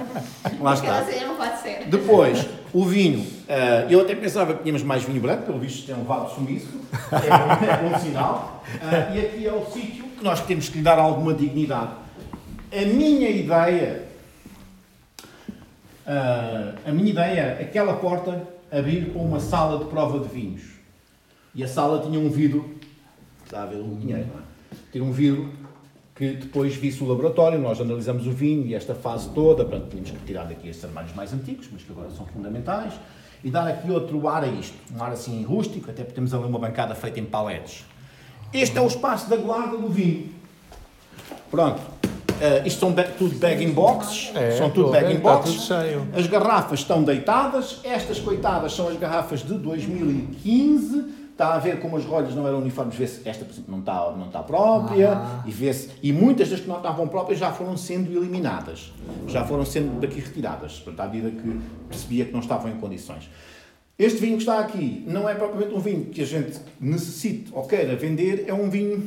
Lá 0.61 0.73
está. 0.73 0.99
Aquela 0.99 1.03
cena 1.11 1.27
não 1.27 1.35
pode 1.35 1.57
ser. 1.61 1.83
Depois, 1.87 2.45
o 2.73 2.85
vinho. 2.85 3.25
eh, 3.49 3.87
eu 3.89 3.99
até 3.99 4.15
pensava 4.15 4.53
que 4.53 4.63
tínhamos 4.63 4.81
mais 4.83 5.03
vinho 5.03 5.19
branco, 5.21 5.43
pelo 5.43 5.59
visto 5.59 5.85
tem 5.85 5.95
levado 5.95 6.33
sumiço. 6.33 6.69
É, 7.11 7.17
um- 7.17 7.91
é 7.91 7.95
um 7.95 7.99
sinal. 7.99 8.63
Eh, 8.81 9.11
e 9.15 9.19
aqui 9.19 9.45
é 9.47 9.51
o 9.51 9.65
sítio 9.69 10.05
que 10.05 10.23
nós 10.23 10.39
temos 10.41 10.69
que 10.69 10.77
lhe 10.77 10.83
dar 10.83 10.97
alguma 10.99 11.33
dignidade. 11.33 11.89
A 12.71 12.85
minha 12.85 13.29
ideia. 13.29 14.12
Eh, 16.05 16.75
a 16.85 16.91
minha 16.91 17.09
ideia 17.09 17.39
era 17.39 17.61
aquela 17.61 17.95
porta 17.95 18.47
abrir 18.71 19.11
para 19.11 19.21
uma 19.21 19.39
sala 19.39 19.83
de 19.83 19.89
prova 19.89 20.19
de 20.19 20.27
vinhos. 20.27 20.63
E 21.55 21.63
a 21.63 21.67
sala 21.67 22.01
tinha 22.01 22.19
um 22.19 22.29
vidro. 22.29 22.77
Está 23.45 23.63
a 23.63 23.65
ver 23.65 23.77
o 23.77 23.95
dinheiro, 23.95 24.27
não 24.33 24.39
é? 24.39 24.43
Tinha 24.91 25.03
um 25.03 25.11
vidro 25.11 25.51
que 26.15 26.33
depois 26.33 26.75
visse 26.75 27.03
o 27.03 27.07
laboratório, 27.07 27.59
nós 27.59 27.81
analisamos 27.81 28.27
o 28.27 28.31
vinho 28.31 28.65
e 28.65 28.75
esta 28.75 28.93
fase 28.93 29.29
toda, 29.29 29.65
portanto, 29.65 29.89
tínhamos 29.89 30.11
que 30.11 30.17
tirar 30.25 30.45
daqui 30.45 30.69
estes 30.69 30.85
armários 30.85 31.13
mais 31.15 31.33
antigos, 31.33 31.67
mas 31.71 31.81
que 31.81 31.91
agora 31.91 32.09
são 32.11 32.25
fundamentais, 32.27 32.93
e 33.43 33.49
dar 33.49 33.67
aqui 33.67 33.91
outro 33.91 34.27
ar 34.27 34.43
a 34.43 34.47
isto, 34.47 34.77
um 34.95 35.03
ar 35.03 35.11
assim 35.11 35.43
rústico, 35.43 35.89
até 35.89 36.03
porque 36.03 36.15
temos 36.15 36.33
ali 36.33 36.45
uma 36.45 36.59
bancada 36.59 36.93
feita 36.93 37.19
em 37.19 37.25
paletes. 37.25 37.83
Este 38.53 38.77
é 38.77 38.81
o 38.81 38.87
espaço 38.87 39.27
da 39.29 39.35
guarda 39.35 39.77
do 39.77 39.89
vinho. 39.89 40.29
Pronto. 41.49 41.81
Eh, 42.41 42.63
isto 42.65 42.79
são 42.79 42.91
ba- 42.91 43.03
tudo 43.03 43.35
bag 43.39 43.63
in 43.63 43.71
boxes, 43.71 44.31
É, 44.35 44.51
são 44.57 44.69
tudo 44.69 44.87
estou 44.87 44.89
a 44.89 44.91
bag 44.91 45.05
ver, 45.07 45.13
in 45.13 45.17
está 45.17 45.33
boxes. 45.35 45.69
As 46.15 46.27
garrafas 46.27 46.79
estão 46.79 47.03
deitadas, 47.03 47.79
estas 47.83 48.19
coitadas 48.19 48.73
são 48.73 48.87
as 48.89 48.97
garrafas 48.97 49.41
de 49.41 49.53
2015. 49.57 51.21
Está 51.31 51.55
a 51.55 51.57
ver 51.57 51.79
como 51.79 51.97
as 51.97 52.05
rolhas 52.05 52.35
não 52.35 52.47
eram 52.47 52.59
uniformes, 52.59 52.95
vê-se 52.95 53.27
esta 53.27 53.43
por 53.43 53.51
exemplo, 53.51 53.71
não 53.71 53.79
está, 53.79 54.11
não 54.15 54.27
está 54.27 54.43
própria, 54.43 55.13
Ah. 55.13 55.43
e, 55.47 55.51
vê-se, 55.51 55.89
e 56.03 56.13
muitas 56.13 56.47
das 56.49 56.59
que 56.59 56.67
não 56.67 56.77
estavam 56.77 57.07
próprias 57.07 57.39
já 57.39 57.51
foram 57.51 57.75
sendo 57.75 58.11
eliminadas, 58.15 58.93
já 59.27 59.43
foram 59.43 59.65
sendo 59.65 59.99
daqui 59.99 60.19
retiradas, 60.19 60.73
portanto, 60.73 60.99
à 60.99 61.11
medida 61.11 61.31
que 61.31 61.59
percebia 61.89 62.25
que 62.25 62.31
não 62.31 62.39
estavam 62.39 62.69
em 62.71 62.75
condições. 62.75 63.27
Este 63.97 64.19
vinho 64.19 64.33
que 64.37 64.43
está 64.43 64.59
aqui 64.59 65.03
não 65.07 65.27
é 65.27 65.33
propriamente 65.33 65.73
um 65.73 65.79
vinho 65.79 66.05
que 66.05 66.21
a 66.21 66.25
gente 66.25 66.59
necessite 66.79 67.49
ou 67.51 67.63
queira 67.63 67.95
vender, 67.95 68.45
é 68.47 68.53
um 68.53 68.69
vinho 68.69 69.03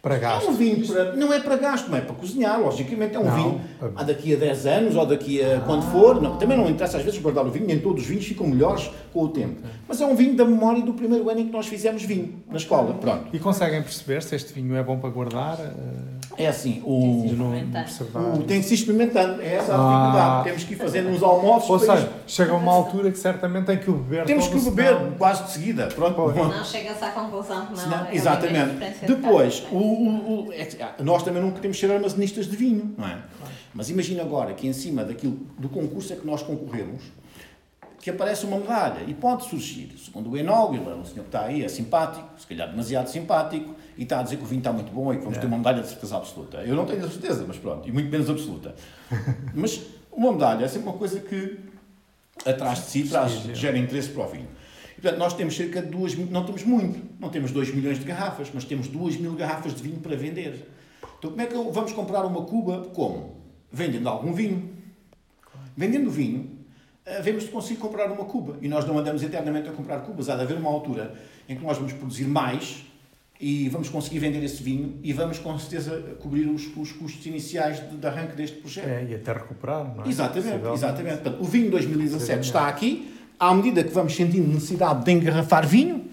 Para 0.00 0.14
é 0.14 0.18
gasto. 0.18 0.48
um 0.50 0.54
vinho 0.54 0.86
para, 0.86 1.16
não 1.16 1.32
é 1.32 1.40
para 1.40 1.56
gasto, 1.56 1.88
não 1.90 1.98
é 1.98 2.00
para 2.00 2.14
cozinhar, 2.14 2.60
logicamente 2.60 3.16
é 3.16 3.18
um 3.18 3.24
Não. 3.24 3.34
vinho 3.34 3.60
há 3.96 4.02
daqui 4.04 4.34
a 4.34 4.38
10 4.38 4.66
anos 4.66 4.96
ou 4.96 5.04
daqui 5.04 5.42
a 5.42 5.60
quando 5.60 5.82
for. 5.90 6.20
Não, 6.22 6.36
também 6.36 6.56
não 6.56 6.68
interessa 6.68 6.98
às 6.98 7.02
vezes 7.04 7.18
guardar 7.20 7.44
o 7.44 7.50
vinho, 7.50 7.66
nem 7.66 7.78
todos 7.80 8.02
os 8.02 8.08
vinhos 8.08 8.24
ficam 8.24 8.46
melhores 8.46 8.90
com 9.12 9.24
o 9.24 9.28
tempo. 9.28 9.60
Mas 9.88 10.00
é 10.00 10.06
um 10.06 10.14
vinho 10.14 10.36
da 10.36 10.44
memória 10.44 10.82
do 10.82 10.92
primeiro 10.92 11.28
ano 11.28 11.40
em 11.40 11.46
que 11.46 11.52
nós 11.52 11.66
fizemos 11.66 12.02
vinho 12.04 12.34
na 12.48 12.56
escola. 12.58 12.94
Pronto. 12.94 13.26
E 13.32 13.38
conseguem 13.38 13.82
perceber 13.82 14.22
se 14.22 14.36
este 14.36 14.52
vinho 14.52 14.76
é 14.76 14.82
bom 14.82 14.98
para 14.98 15.10
guardar? 15.10 15.58
Eh, 15.60 16.17
É 16.36 16.46
assim, 16.46 16.80
o, 16.84 17.26
o- 17.26 18.42
tem 18.46 18.60
que 18.60 18.66
se 18.66 18.74
experimentando. 18.74 19.40
É 19.42 19.54
essa 19.54 19.72
a 19.72 19.76
Ah. 19.76 19.98
dificuldade. 20.00 20.44
Temos 20.44 20.64
que 20.64 20.72
ir 20.74 20.76
fazendo 20.76 21.08
uns 21.10 21.22
almoços. 21.22 21.70
Ou 21.70 21.78
seja, 21.78 22.12
chega 22.26 22.54
uma 22.54 22.72
altura 22.72 23.10
que 23.10 23.18
certamente 23.18 23.66
tem 23.66 23.78
que 23.78 23.90
o 23.90 23.94
beber 23.94 24.24
temos 24.24 24.46
que 24.46 24.56
o 24.56 24.60
beber 24.70 24.96
senão- 24.96 25.10
quase 25.12 25.44
de 25.44 25.50
seguida. 25.50 25.86
Pronto. 25.88 26.14
Pois. 26.14 26.36
Não 26.36 26.64
chega-se 26.64 27.04
à 27.04 27.10
conclusão 27.10 27.66
que 27.66 27.72
não. 27.72 27.76
Senão- 27.78 28.06
é 28.06 28.14
exatamente. 28.14 29.04
Depois, 29.06 29.64
o, 29.72 29.76
o- 29.76 30.46
o- 30.48 30.52
é 30.52 30.64
que, 30.64 30.82
ah, 30.82 30.94
nós 31.00 31.22
também 31.22 31.42
não 31.42 31.50
queremos 31.50 31.78
ser 31.78 31.90
armazenistas 31.90 32.46
de 32.46 32.56
vinho, 32.56 32.94
não 32.96 33.06
é? 33.08 33.18
Mas 33.74 33.90
imagina 33.90 34.22
agora 34.22 34.52
que 34.54 34.66
em 34.68 34.72
cima 34.72 35.04
daquilo, 35.04 35.38
do 35.58 35.68
concurso 35.68 36.12
a 36.12 36.16
que 36.16 36.26
nós 36.26 36.42
concorremos, 36.42 37.02
que 38.00 38.10
aparece 38.10 38.46
uma 38.46 38.58
medalha 38.58 39.00
e 39.06 39.12
pode 39.14 39.44
surgir, 39.48 39.92
segundo 40.04 40.30
o 40.30 40.36
é 40.90 40.94
um 40.94 41.04
senhor 41.04 41.22
que 41.22 41.28
está 41.28 41.42
aí, 41.42 41.64
é 41.64 41.68
simpático, 41.68 42.28
se 42.38 42.46
calhar 42.46 42.68
demasiado 42.70 43.08
simpático, 43.08 43.74
e 43.98 44.04
está 44.04 44.20
a 44.20 44.22
dizer 44.22 44.36
que 44.36 44.44
o 44.44 44.46
vinho 44.46 44.60
está 44.60 44.72
muito 44.72 44.92
bom 44.92 45.12
e 45.12 45.16
que 45.16 45.22
vamos 45.24 45.36
ter 45.38 45.46
uma 45.46 45.58
medalha 45.58 45.82
de 45.82 45.88
certeza 45.88 46.16
absoluta. 46.16 46.58
Eu 46.58 46.76
não 46.76 46.86
tenho 46.86 47.04
a 47.04 47.10
certeza, 47.10 47.44
mas 47.46 47.56
pronto, 47.58 47.86
e 47.88 47.92
muito 47.92 48.08
menos 48.08 48.30
absoluta. 48.30 48.74
mas 49.54 49.82
uma 50.12 50.32
medalha 50.32 50.64
é 50.64 50.68
sempre 50.68 50.88
uma 50.88 50.96
coisa 50.96 51.18
que 51.20 51.58
atrás 52.46 52.78
de 52.78 52.84
si 52.86 53.02
traz, 53.08 53.32
gera 53.54 53.76
interesse 53.76 54.10
para 54.10 54.24
o 54.24 54.28
vinho. 54.28 54.46
E, 54.96 55.00
portanto, 55.00 55.18
nós 55.18 55.34
temos 55.34 55.56
cerca 55.56 55.82
de 55.82 55.88
duas, 55.88 56.14
mil- 56.14 56.28
não 56.30 56.44
temos 56.44 56.62
muito, 56.64 57.00
não 57.20 57.28
temos 57.28 57.50
2 57.50 57.74
milhões 57.74 57.98
de 57.98 58.04
garrafas, 58.04 58.48
mas 58.54 58.64
temos 58.64 58.86
2 58.88 59.16
mil 59.18 59.34
garrafas 59.34 59.74
de 59.74 59.82
vinho 59.82 59.98
para 59.98 60.14
vender. 60.16 60.68
Então, 61.18 61.30
como 61.30 61.42
é 61.42 61.46
que 61.46 61.54
vamos 61.54 61.92
comprar 61.92 62.24
uma 62.24 62.42
Cuba? 62.42 62.88
Como? 62.94 63.36
Vendendo 63.70 64.08
algum 64.08 64.32
vinho. 64.32 64.70
Vendendo 65.76 66.10
vinho, 66.10 66.50
eh, 67.04 67.20
vemos 67.20 67.44
se 67.44 67.50
consigo 67.50 67.80
comprar 67.80 68.10
uma 68.10 68.24
Cuba. 68.24 68.56
E 68.62 68.68
nós 68.68 68.84
não 68.84 68.96
andamos 68.98 69.22
eternamente 69.22 69.68
a 69.68 69.72
comprar 69.72 70.00
Cubas. 70.00 70.28
Há 70.28 70.36
de 70.36 70.42
haver 70.42 70.56
uma 70.56 70.70
altura 70.70 71.14
em 71.48 71.56
que 71.56 71.62
nós 71.64 71.76
vamos 71.76 71.92
produzir 71.92 72.24
mais 72.26 72.84
e 73.40 73.68
vamos 73.68 73.88
conseguir 73.88 74.18
vender 74.18 74.42
esse 74.42 74.62
vinho 74.62 74.98
e 75.02 75.12
vamos, 75.12 75.38
com 75.38 75.56
certeza, 75.58 76.16
cobrir 76.20 76.46
os, 76.46 76.66
os 76.76 76.90
custos 76.92 77.24
iniciais 77.24 77.78
de, 77.88 77.96
de 77.96 78.06
arranque 78.06 78.34
deste 78.34 78.56
projeto. 78.56 78.88
É, 78.88 79.06
e 79.08 79.14
até 79.14 79.32
recuperar, 79.32 79.94
não 79.96 80.04
é? 80.04 80.08
Exatamente, 80.08 80.66
exatamente. 80.74 81.14
Portanto, 81.20 81.40
o 81.40 81.44
vinho 81.44 81.70
2017 81.70 82.18
Possivelmente. 82.18 82.46
está 82.46 82.68
aqui. 82.68 83.14
À 83.38 83.54
medida 83.54 83.84
que 83.84 83.90
vamos 83.90 84.16
sentindo 84.16 84.48
necessidade 84.52 85.04
de 85.04 85.12
engarrafar 85.12 85.64
vinho, 85.64 86.06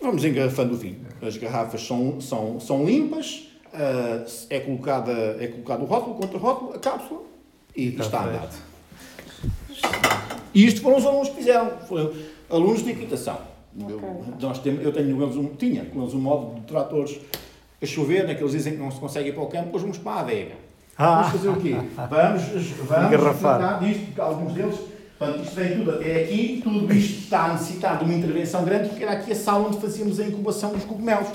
vamos 0.00 0.24
engarrafando 0.24 0.74
o 0.74 0.76
vinho. 0.76 0.98
As 1.22 1.36
garrafas 1.36 1.86
são, 1.86 2.20
são, 2.20 2.58
são 2.58 2.84
limpas, 2.84 3.48
ah, 3.72 4.24
é, 4.48 4.58
colocada, 4.58 5.12
é 5.38 5.46
colocado 5.46 5.82
o 5.82 5.84
rótulo 5.84 6.16
contra 6.16 6.36
o 6.36 6.40
rótulo, 6.40 6.74
a 6.74 6.78
cápsula 6.80 7.20
e, 7.76 7.88
Está 7.90 8.04
está 8.04 8.24
andado. 8.24 8.56
E 10.52 10.66
isto 10.66 10.80
foram 10.80 10.96
os 10.98 11.06
alunos 11.06 11.28
que 11.28 11.36
fizeram, 11.36 11.70
foram 11.86 12.12
alunos 12.50 12.82
de 12.82 12.90
equitação. 12.90 13.49
Eu, 13.78 14.24
nós 14.40 14.58
temos, 14.58 14.84
eu 14.84 14.92
tenho 14.92 15.22
eles 15.22 15.36
um, 15.36 15.54
tinha 15.54 15.84
com 15.84 16.02
eles 16.02 16.14
um 16.14 16.20
modo 16.20 16.60
de 16.60 16.66
tratores 16.66 17.20
a 17.80 17.86
chover, 17.86 18.26
naqueles 18.26 18.52
dizem 18.52 18.74
que 18.74 18.78
não 18.78 18.90
se 18.90 18.98
consegue 18.98 19.28
ir 19.28 19.32
para 19.32 19.42
o 19.42 19.46
campo, 19.46 19.66
depois 19.66 19.82
vamos 19.82 19.98
para 19.98 20.12
a 20.12 20.20
adega. 20.20 20.54
Ah. 20.98 21.22
Vamos 21.22 21.32
fazer 21.32 21.48
o 21.48 21.56
quê? 21.56 21.76
Vamos, 21.96 22.42
vamos 22.86 23.38
tratar 23.38 23.78
disto, 23.80 24.04
porque 24.06 24.20
alguns 24.20 24.52
deles, 24.52 24.76
portanto, 25.18 25.44
isto 25.44 25.54
vem 25.54 25.78
tudo 25.78 25.90
até 25.92 26.24
aqui, 26.24 26.60
tudo 26.62 26.92
isto 26.92 27.20
está 27.20 27.44
a 27.44 27.52
necessitar 27.52 27.98
de 27.98 28.04
uma 28.04 28.14
intervenção 28.14 28.64
grande, 28.64 28.88
porque 28.88 29.02
era 29.02 29.12
aqui 29.12 29.32
a 29.32 29.36
sala 29.36 29.68
onde 29.68 29.78
fazíamos 29.78 30.20
a 30.20 30.26
incubação 30.26 30.72
dos 30.72 30.84
cogumelos. 30.84 31.28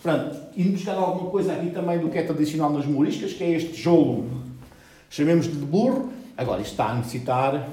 Portanto, 0.00 0.36
indo 0.56 0.72
buscar 0.72 0.94
alguma 0.94 1.30
coisa 1.30 1.52
aqui 1.52 1.70
também 1.70 1.98
do 1.98 2.08
que 2.08 2.18
é 2.18 2.22
tradicional 2.22 2.70
nas 2.72 2.86
moriscas, 2.86 3.32
que 3.32 3.42
é 3.42 3.50
este 3.50 3.74
jolo, 3.74 4.30
chamemos-lhe 5.10 5.56
de 5.56 5.64
burro. 5.64 6.12
Agora, 6.36 6.60
isto 6.60 6.70
está 6.70 6.90
a 6.90 6.94
necessitar, 6.94 7.68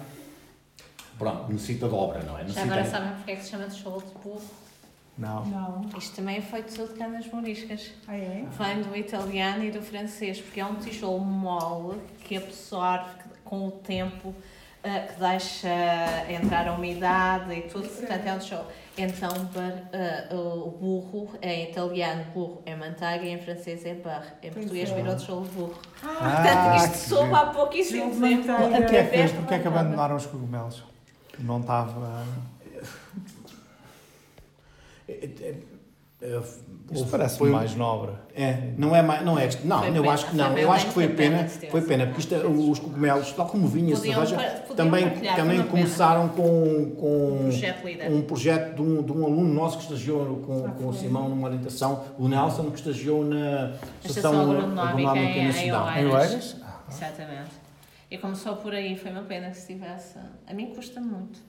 pronto, 1.17 1.51
necessita 1.51 1.87
de 1.87 1.93
obra, 1.93 2.21
não 2.23 2.35
é? 2.37 2.41
Já 2.41 2.47
Necessita... 2.47 2.73
agora 2.73 2.85
sabem 2.85 3.13
porque 3.15 3.31
é 3.31 3.35
que 3.35 3.43
se 3.43 3.49
chama 3.51 3.67
de 3.67 3.75
cholo 3.75 4.01
de 4.01 4.13
burro? 4.23 4.41
Não. 5.17 5.45
Não. 5.45 5.85
Isto 5.97 6.15
também 6.17 6.37
é 6.37 6.41
feito 6.41 6.73
tudo 6.75 6.91
de 6.93 6.99
canas 6.99 7.25
moriscas. 7.31 7.91
Ah, 8.07 8.17
é? 8.17 8.43
Vem 8.51 8.81
do 8.81 8.95
italiano 8.95 9.63
e 9.63 9.71
do 9.71 9.81
francês, 9.81 10.41
porque 10.41 10.59
é 10.59 10.65
um 10.65 10.75
tijolo 10.75 11.19
mole 11.21 12.01
que 12.25 12.35
absorve 12.35 13.11
com 13.45 13.67
o 13.67 13.71
tempo, 13.71 14.35
eh, 14.83 14.99
que 15.13 15.19
deixa 15.19 15.69
entrar 16.29 16.67
a 16.67 16.73
umidade 16.73 17.53
e 17.53 17.61
tudo, 17.61 17.87
portanto 17.87 18.27
é 18.27 18.33
um 18.33 18.39
tijolo. 18.39 18.65
Então 18.97 19.29
bar- 19.53 19.83
eh, 19.93 20.27
o 20.35 20.69
burro 20.71 21.29
é 21.41 21.53
em 21.61 21.69
italiano, 21.71 22.25
burro 22.33 22.61
é 22.65 22.75
manteiga 22.75 23.23
e 23.25 23.29
em 23.29 23.37
francês 23.39 23.85
é 23.85 23.93
barre. 23.93 24.27
Em 24.43 24.51
português 24.51 24.89
é. 24.91 24.95
virou 24.95 25.15
tijolo 25.15 25.45
de 25.45 25.51
burro. 25.51 25.79
Ah, 26.03 26.07
Portanto, 26.07 26.71
que 26.71 26.77
isto 26.97 27.07
soube 27.09 27.33
há 27.33 27.45
pouquíssimo 27.45 28.19
tempo. 28.19 28.43
Porquê 28.47 28.95
é 28.97 29.27
que, 29.27 29.33
porquê 29.33 29.53
é 29.53 29.59
que 29.59 29.67
abandonaram 29.69 30.17
os 30.17 30.25
cogumelos? 30.25 30.83
Não 31.39 31.59
estava... 31.61 32.23
Isto 36.91 37.07
parece 37.09 37.37
foi- 37.37 37.49
mais 37.51 37.75
nobre. 37.75 38.11
É, 38.33 38.71
não 38.77 38.95
é 38.95 39.01
mais, 39.01 39.23
não 39.23 39.37
é, 39.37 39.49
não, 39.63 39.79
Foi 39.79 39.89
eu 39.89 39.93
pena, 40.01 40.13
acho 40.13 40.25
que 40.25 40.31
foi 40.31 40.37
não, 40.39 40.47
eu 40.49 40.55
pena, 40.55 40.71
acho 40.73 40.85
que 40.87 40.91
foi 40.93 41.07
pena 41.09 41.37
pena, 41.37 41.71
foi 41.71 41.81
pena, 41.81 42.05
porque 42.07 42.19
isto, 42.21 42.35
é- 42.35 42.45
os 42.47 42.79
cogumelos, 42.79 43.31
tal 43.33 43.47
como 43.47 43.67
e 43.77 43.93
a 43.93 43.95
cerveja, 43.95 44.35
também, 44.75 45.09
também 45.09 45.57
pena. 45.57 45.63
começaram 45.69 46.29
com, 46.29 46.95
com 46.99 47.37
Projeto 47.43 47.85
líder. 47.85 48.11
um 48.11 48.21
projeto 48.23 48.75
de 48.75 48.81
um, 48.81 49.03
de 49.03 49.11
um 49.11 49.25
aluno 49.25 49.53
nosso 49.53 49.77
que 49.77 49.83
estagiou 49.83 50.37
com, 50.37 50.65
Ah, 50.65 50.71
com 50.71 50.87
o. 50.87 50.93
Simão 50.93 51.29
numa 51.29 51.47
orientação, 51.47 52.03
o 52.17 52.27
Nelson, 52.27 52.71
que 52.71 52.77
estagiou 52.79 53.23
na 53.25 53.71
Estação 54.03 54.31
Estação 54.31 54.41
Agronómica 54.41 54.81
Agronómica 54.81 55.19
em- 55.39 55.45
na 55.47 55.53
em. 55.53 56.05
Oeiras? 56.07 56.55
Exatamente. 56.89 57.64
E 58.09 58.17
começou 58.17 58.57
por 58.57 58.73
aí, 58.73 58.95
foi 58.97 59.11
uma 59.11 59.23
pena 59.23 59.49
que 59.49 59.57
se 59.57 59.73
tivesse. 59.73 60.17
A 60.47 60.53
mim 60.53 60.73
custa 60.73 61.01
muito. 61.01 61.39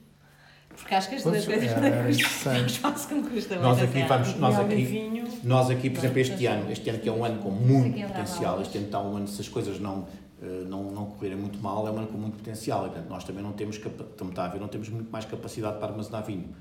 Porque 0.76 0.94
acho 0.94 1.08
que 1.08 1.14
as 1.14 1.22
duas 1.22 1.44
coisas 1.44 1.70
era 1.70 2.04
não. 2.04 2.68
Faço 2.68 3.08
que 3.08 3.14
me 3.14 3.28
custa 3.28 3.56
Nós 3.56 3.78
muito 3.78 3.90
aqui 3.90 4.06
vamos, 4.06 4.36
nós 4.36 4.58
aqui, 4.58 5.24
nós 5.42 5.70
aqui, 5.70 5.90
por 5.90 5.98
exemplo, 5.98 6.18
este 6.18 6.46
ano, 6.46 6.70
este 6.70 6.90
ano 6.90 6.98
que 6.98 7.08
é 7.08 7.12
um 7.12 7.24
ano 7.24 7.42
com 7.42 7.50
muito 7.50 7.98
é 7.98 8.06
potencial, 8.06 8.60
este 8.60 8.76
ano 8.78 8.86
está 8.86 9.00
um 9.00 9.16
ano, 9.16 9.26
se 9.26 9.40
as 9.40 9.48
coisas 9.48 9.80
não, 9.80 10.06
eh, 10.42 10.64
não, 10.66 10.90
não 10.90 11.06
correrem 11.06 11.38
muito 11.38 11.58
mal, 11.58 11.86
é 11.86 11.90
um 11.90 11.98
ano 11.98 12.08
com 12.08 12.18
muito 12.18 12.36
potencial. 12.36 12.86
E, 12.86 12.90
portanto, 12.90 13.08
nós 13.08 13.24
também 13.24 13.42
não 13.42 13.52
temos, 13.52 13.78
como 13.78 14.30
está 14.30 14.44
a 14.44 14.48
ver, 14.48 14.60
não 14.60 14.68
temos 14.68 14.88
muito 14.90 15.10
mais 15.10 15.24
capacidade 15.24 15.78
para 15.78 15.88
armazenar 15.88 16.24
vinho. 16.24 16.54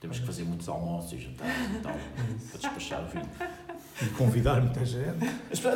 Temos 0.00 0.18
que 0.18 0.26
fazer 0.26 0.42
muitos 0.42 0.68
almoços 0.68 1.12
e 1.12 1.18
jantares 1.18 1.76
e 1.76 1.78
tal, 1.78 1.92
para 2.50 2.58
despachar 2.58 3.04
o 3.04 3.06
vinho. 3.06 3.28
E 4.00 4.06
convidar 4.10 4.60
muita 4.60 4.84
gente. 4.84 5.18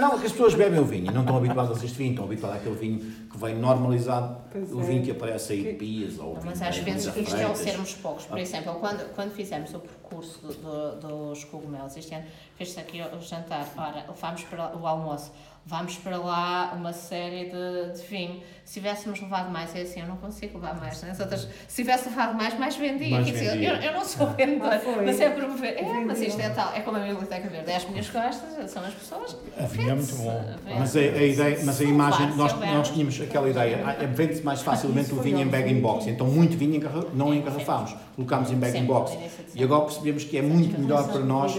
Não, 0.00 0.18
que 0.18 0.26
as 0.26 0.32
pessoas 0.32 0.54
bebem 0.54 0.80
o 0.80 0.84
vinho 0.84 1.10
e 1.10 1.14
não 1.14 1.20
estão 1.20 1.36
habituadas 1.36 1.82
a 1.82 1.84
este 1.84 1.98
vinho, 1.98 2.10
estão 2.10 2.24
habituadas 2.24 2.58
àquele 2.58 2.74
vinho 2.74 2.98
que 3.30 3.36
vem 3.38 3.54
normalizado, 3.56 4.38
Pois 4.50 4.72
o 4.72 4.80
é. 4.80 4.84
vinho 4.84 5.02
que 5.04 5.10
aparece 5.10 5.52
aí 5.52 5.62
de 5.64 5.72
pias 5.74 6.18
ou 6.18 6.38
Mas 6.44 6.58
que 6.58 6.64
às 6.64 6.76
vezes 6.78 7.12
da 7.14 7.20
isto 7.20 7.36
é 7.36 7.54
sermos 7.54 7.94
poucos. 7.94 8.24
Por 8.24 8.38
exemplo, 8.38 8.74
quando, 8.76 9.14
quando 9.14 9.32
fizemos 9.32 9.72
o 9.74 9.80
percurso 9.80 10.40
do- 10.40 10.96
do- 11.00 11.28
dos 11.30 11.44
cogumelos 11.44 11.96
este 11.96 12.14
ano, 12.14 12.24
fez-se 12.56 12.80
aqui 12.80 13.00
o 13.02 13.20
jantar, 13.20 13.68
ora, 13.76 14.04
levámos 14.08 14.42
para 14.44 14.76
o 14.76 14.86
almoço, 14.86 15.30
levámos 15.68 15.96
para 15.96 16.16
lá 16.16 16.72
uma 16.76 16.92
série 16.92 17.46
de, 17.46 18.00
de 18.00 18.06
vinho. 18.08 18.40
Se 18.64 18.74
tivéssemos 18.74 19.20
levado 19.20 19.50
mais, 19.50 19.74
é 19.74 19.82
assim, 19.82 20.00
eu 20.00 20.06
não 20.06 20.16
consigo 20.16 20.58
levar 20.58 20.76
mais. 20.80 21.02
Né? 21.02 21.10
As 21.10 21.18
outras, 21.18 21.48
se 21.66 21.82
tivesse 21.82 22.08
levado 22.08 22.36
mais, 22.36 22.56
mais 22.56 22.76
vendia. 22.76 23.10
Mais 23.10 23.26
dizer, 23.26 23.50
vendia. 23.50 23.74
Eu, 23.74 23.76
eu 23.76 23.92
não 23.92 24.04
sou 24.04 24.28
vendedora, 24.28 24.80
Ah, 24.84 25.02
mas 25.04 25.20
é 25.20 25.30
promover. 25.30 25.76
É, 25.76 26.04
mas 26.04 26.20
isto 26.20 26.40
é 26.40 26.50
tal, 26.50 26.72
é 26.72 26.80
como 26.80 26.96
a 26.96 27.00
Biblioteca 27.00 27.48
Verde, 27.48 27.70
é 27.70 27.76
as 27.76 27.88
minhas 27.88 28.08
costas, 28.08 28.70
são 28.70 28.84
as 28.84 28.94
pessoas. 28.94 29.36
A 29.58 29.66
vinho 29.66 29.90
é 29.90 29.94
muito 29.94 30.16
bom. 30.16 30.44
Mas 30.78 30.96
a, 30.96 31.00
a 31.00 31.02
ideia, 31.02 31.58
mas 31.64 31.80
a 31.80 31.84
imagem, 31.84 32.36
nós, 32.36 32.52
nós 32.52 32.90
tínhamos 32.90 33.20
aquela 33.20 33.50
ideia, 33.50 33.82
ah, 33.84 33.92
é, 33.92 34.06
vende-se 34.06 34.42
mais 34.42 34.62
facilmente 34.62 35.12
o 35.12 35.20
vinho 35.20 35.40
em 35.40 35.48
bag-in-box, 35.48 36.06
então 36.06 36.28
muito 36.28 36.56
vinho 36.56 36.80
não 37.14 37.34
engarrafámos, 37.34 37.94
colocámos 38.14 38.50
em 38.50 38.56
no 38.56 38.66
início 38.66 39.44
de 39.44 39.60
E 39.60 39.64
agora 39.64 39.84
percebemos 39.84 40.24
que 40.24 40.38
é 40.38 40.42
muito 40.42 40.80
melhor 40.80 41.08
para 41.08 41.20
nós, 41.20 41.56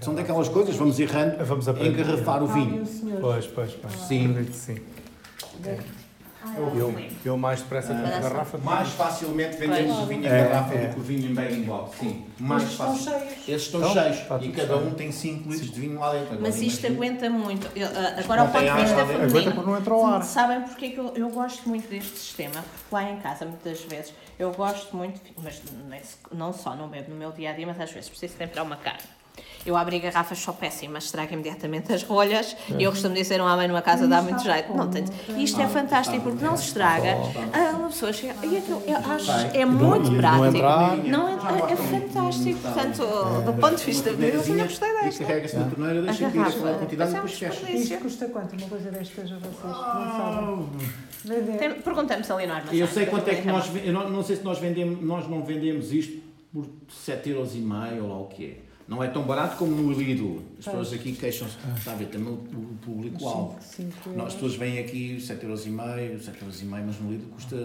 são 0.00 0.14
daquelas 0.14 0.48
coisas, 0.48 0.76
vamos 0.76 0.98
errando, 0.98 1.44
Vamos 1.44 1.66
engarrafar 1.68 2.42
o 2.42 2.48
Ah, 2.50 2.52
vinho. 2.52 2.84
Pois, 3.20 3.46
pois, 3.46 3.72
pois. 3.72 3.94
Sim. 4.06 4.34
Que 4.44 4.52
sim. 4.52 4.78
Eu, 6.56 6.94
eu 7.24 7.36
mais 7.36 7.60
depressa 7.60 7.88
com 7.92 7.98
a 7.98 8.02
Parece- 8.02 8.22
garrafa. 8.22 8.58
Mais 8.58 8.88
facilmente 8.90 9.56
vendemos 9.56 9.98
o 9.98 10.06
vinho 10.06 10.22
em 10.22 10.26
É, 10.26 10.44
garrafa 10.48 10.74
é. 10.74 10.86
do 10.86 10.94
que 10.94 11.00
o 11.00 11.02
vinho 11.02 11.30
em 11.30 11.34
bag-in-box, 11.34 11.98
sim. 11.98 12.24
Mais 12.38 12.62
Estes 12.62 12.72
estão 12.80 12.94
fácil. 12.96 13.10
cheios. 13.12 13.32
Esses 13.48 13.62
estão 13.62 13.80
Então, 13.80 13.92
cheios 13.92 14.44
e 14.44 14.48
cada 14.52 14.76
um 14.76 14.90
tem 14.92 15.10
5 15.10 15.50
litros 15.50 15.70
de 15.72 15.80
vinho 15.80 15.98
lá 15.98 16.12
dentro. 16.12 16.38
Mas 16.40 16.62
isto 16.62 16.86
aguenta 16.86 17.28
muito. 17.28 17.66
Ah, 17.66 18.20
agora, 18.20 18.42
ao 18.42 18.48
ponto 18.48 18.64
de 18.64 18.70
vista 18.70 19.06
feminino. 19.06 20.22
Sabem 20.22 20.60
porque 20.60 20.86
é 20.86 20.90
que 20.90 20.98
eu, 20.98 21.12
eu 21.16 21.28
gosto 21.30 21.68
muito 21.68 21.88
deste 21.90 22.16
sistema? 22.16 22.62
Porque 22.62 22.94
lá 22.94 23.10
em 23.10 23.16
casa, 23.18 23.44
muitas 23.44 23.80
vezes, 23.80 24.14
eu 24.38 24.52
gosto 24.52 24.96
muito, 24.96 25.20
mas 25.42 25.60
não 26.30 26.46
não 26.46 26.52
só 26.52 26.76
não 26.76 26.88
bebo 26.88 27.10
no 27.10 27.16
meu 27.16 27.32
dia 27.32 27.50
a 27.50 27.52
dia, 27.54 27.66
mas 27.66 27.80
às 27.80 27.90
vezes 27.90 28.08
preciso 28.08 28.34
temperar 28.34 28.64
uma 28.64 28.76
carne. 28.76 29.00
Eu 29.64 29.76
abro 29.76 29.98
garrafas 30.00 30.38
só 30.38 30.52
péssimas, 30.52 31.04
estrago 31.06 31.32
imediatamente 31.32 31.92
as 31.92 32.02
rolhas 32.04 32.56
e 32.78 32.84
eu 32.84 32.92
costumo 32.92 33.14
dizer 33.14 33.40
um 33.40 33.44
homem 33.44 33.66
numa 33.66 33.82
casa 33.82 34.06
dá 34.06 34.22
muito 34.22 34.40
jeito. 34.42 34.72
Não 34.72 34.88
tem. 34.88 35.04
Isto 35.42 35.60
é 35.60 35.66
fantástico 35.66 36.20
porque 36.22 36.44
não 36.44 36.56
se 36.56 36.68
estraga. 36.68 37.16
Ah, 37.52 37.76
uma 37.76 37.88
pessoa 37.88 38.12
chega. 38.12 38.34
E 38.46 38.58
aquilo, 38.58 38.80
eu 38.86 38.96
acho 38.96 39.30
é 39.56 39.64
muito 39.64 40.10
não 40.10 40.18
prático. 40.18 40.56
entrar. 40.56 40.96
Não 40.98 41.28
entra- 41.34 41.72
é 41.72 41.76
fantástico. 41.76 42.60
Portanto, 42.60 43.02
do 43.44 43.52
ponto 43.60 43.76
de 43.76 43.84
vista 43.84 44.12
de 44.12 44.24
eu 44.24 44.34
Mesinha, 44.36 44.64
gostei 44.64 44.88
E 44.88 45.02
desta. 45.04 45.24
carrega-se 45.24 45.56
na 45.56 45.64
torneira, 45.68 46.02
deixa 46.02 46.26
A 46.26 46.30
cair 46.30 46.40
a 46.46 46.74
quantidade 46.78 47.10
e 47.10 47.12
é 47.12 47.16
depois 47.16 47.32
fecha. 47.38 47.72
Isto 47.72 47.96
custa 47.98 48.26
quanto? 48.28 48.56
Uma 48.56 48.68
coisa 48.68 48.90
destas 48.90 49.32
a 49.32 49.36
vocês? 49.36 49.64
Não 49.64 50.70
sabem. 51.24 51.82
Perguntamos 51.82 52.30
ali 52.30 52.46
no 52.46 52.54
armazém. 52.54 52.78
Eu 52.78 52.86
sei 52.86 53.06
quanto 53.06 53.28
é 53.28 53.34
que 53.34 53.46
nós, 53.48 53.68
eu 53.84 53.92
não, 53.92 54.08
não 54.10 54.22
sei 54.22 54.36
se 54.36 54.44
nós 54.44 54.58
vendemos, 54.58 55.02
nós 55.02 55.28
não 55.28 55.42
vendemos 55.42 55.92
isto 55.92 56.22
por 56.52 56.66
7,5€ 56.88 58.00
ou 58.02 58.08
lá 58.08 58.18
o 58.20 58.26
que 58.26 58.44
é. 58.62 58.65
Não 58.88 59.02
é 59.02 59.08
tão 59.08 59.22
barato 59.22 59.56
como 59.56 59.72
no 59.72 59.92
Lidl. 59.92 60.42
As 60.58 60.64
pessoas 60.64 60.92
aqui 60.92 61.12
queixam-se, 61.12 61.56
está 61.76 61.92
a 61.92 61.94
ver, 61.96 62.06
também 62.06 62.32
o, 62.32 62.76
público-alvo. 62.82 63.58
As 64.24 64.34
pessoas 64.34 64.54
vêm 64.54 64.78
aqui 64.78 65.16
7,5€, 65.16 66.20
7,5€, 66.20 66.64
mas 66.86 67.00
no 67.00 67.10
Lidl 67.10 67.26
custa 67.30 67.56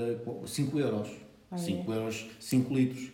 5 0.47 0.79
euros. 0.79 1.09
Ah, 1.51 1.55
é? 1.55 1.57
5 1.59 1.93
euros, 1.93 2.25
5 2.39 2.73
litros. 2.73 3.11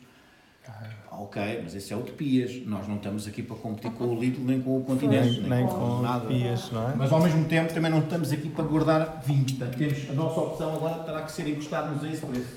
Ok, 1.12 1.62
mas 1.64 1.74
esse 1.76 1.92
é 1.94 1.98
utopias. 1.98 2.62
Nós 2.66 2.88
não 2.88 2.98
estamos 2.98 3.28
aqui 3.28 3.42
para 3.42 3.56
competir 3.56 3.92
com 3.92 4.06
o 4.06 4.20
Lidl 4.20 4.42
nem 4.44 4.62
com 4.62 4.78
o 4.78 4.84
continente, 4.84 5.42
Nem, 5.42 5.50
nem 5.50 5.68
com 5.68 6.02
nada. 6.02 6.28
pias, 6.28 6.72
não 6.72 6.90
é? 6.90 6.96
Mas 6.96 7.12
ao 7.12 7.22
mesmo 7.22 7.46
tempo 7.46 7.74
também 7.74 7.90
não 7.90 8.00
estamos 8.00 8.32
aqui 8.32 8.50
para 8.50 8.66
guardar 8.66 9.22
vinho. 9.26 9.46
Portanto, 9.46 9.78
temos, 9.78 10.10
a 10.10 10.14
nossa 10.14 10.40
opção 10.40 10.76
agora 10.76 11.04
terá 11.04 11.22
que 11.24 11.32
ser 11.32 11.48
encostar-nos 11.48 12.04
a 12.04 12.08
esse 12.08 12.26
preço. 12.26 12.48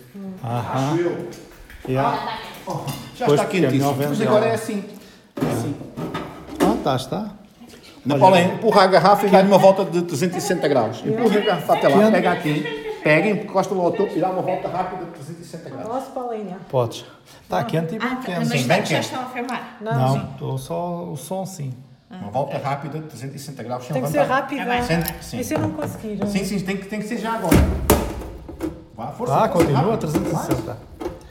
Acho 0.43 0.97
eu. 1.01 1.31
Yeah. 1.89 2.39
Oh, 2.67 2.85
já 3.17 3.27
Pois, 3.27 3.41
está 3.41 3.45
é 3.45 3.61
quentíssimo. 3.61 3.97
Mas 3.97 4.21
agora 4.21 4.47
é 4.47 4.55
assim. 4.55 4.85
É 5.47 5.53
assim. 5.53 5.77
Ah, 6.61 6.75
está, 6.77 6.97
está. 6.97 7.31
Napoleão, 8.05 8.55
empurra 8.55 8.83
a 8.85 8.87
garrafa 8.87 9.27
e 9.27 9.31
dá-lhe 9.31 9.49
uma 9.49 9.59
volta 9.59 9.85
de 9.85 10.03
360 10.03 10.69
graus. 10.69 11.03
Empurra 11.05 11.37
a 11.37 11.41
garrafa 11.41 11.75
até 11.75 11.89
lá, 11.89 12.11
pega 12.11 12.33
aqui, 12.33 12.97
pega, 13.05 13.29
encosta 13.29 13.75
lá 13.75 13.83
ao 13.85 13.93
topo 13.93 14.17
e 14.17 14.21
dá 14.21 14.31
uma 14.31 14.41
volta 14.43 14.69
rápida 14.69 15.05
de 15.05 15.11
360 15.11 15.71
graus. 15.71 15.89
Posso, 15.89 16.11
Paulinha? 16.13 16.57
Podes. 16.71 17.05
Está 17.43 17.63
quente 17.65 17.97
e 17.97 17.99
bem 17.99 18.09
Ah, 18.11 18.17
quente. 18.25 18.39
mas 18.39 18.49
já, 18.49 18.55
bem 18.55 18.67
já 18.69 18.83
quente. 18.83 19.01
estão 19.01 19.23
a 19.23 19.27
filmar. 19.27 19.77
Não, 19.81 20.17
estou 20.33 20.57
só 20.59 21.05
o 21.05 21.17
som 21.17 21.45
sim. 21.45 21.75
Uma 22.11 22.31
volta 22.31 22.59
rápida 22.59 22.99
de 22.99 23.05
360 23.07 23.63
graus 23.63 23.87
Tem 23.87 24.03
que 24.03 24.09
ser 24.09 24.23
rápida. 24.23 24.65
Tá 24.65 24.83
sim. 25.21 25.39
E 25.39 25.45
se 25.45 25.55
eu 25.55 25.61
não 25.61 25.71
conseguir? 25.71 26.27
Sim, 26.27 26.45
sim, 26.45 26.61
tem 26.61 26.77
que, 26.77 26.87
tem 26.87 27.01
que 27.01 27.07
ser 27.07 27.19
já 27.19 27.35
agora. 27.35 27.57
Vá, 28.97 29.09
força. 29.09 29.45
Ah, 29.45 29.49
continua 29.49 29.81
rápido. 29.81 29.99
360. 29.99 30.77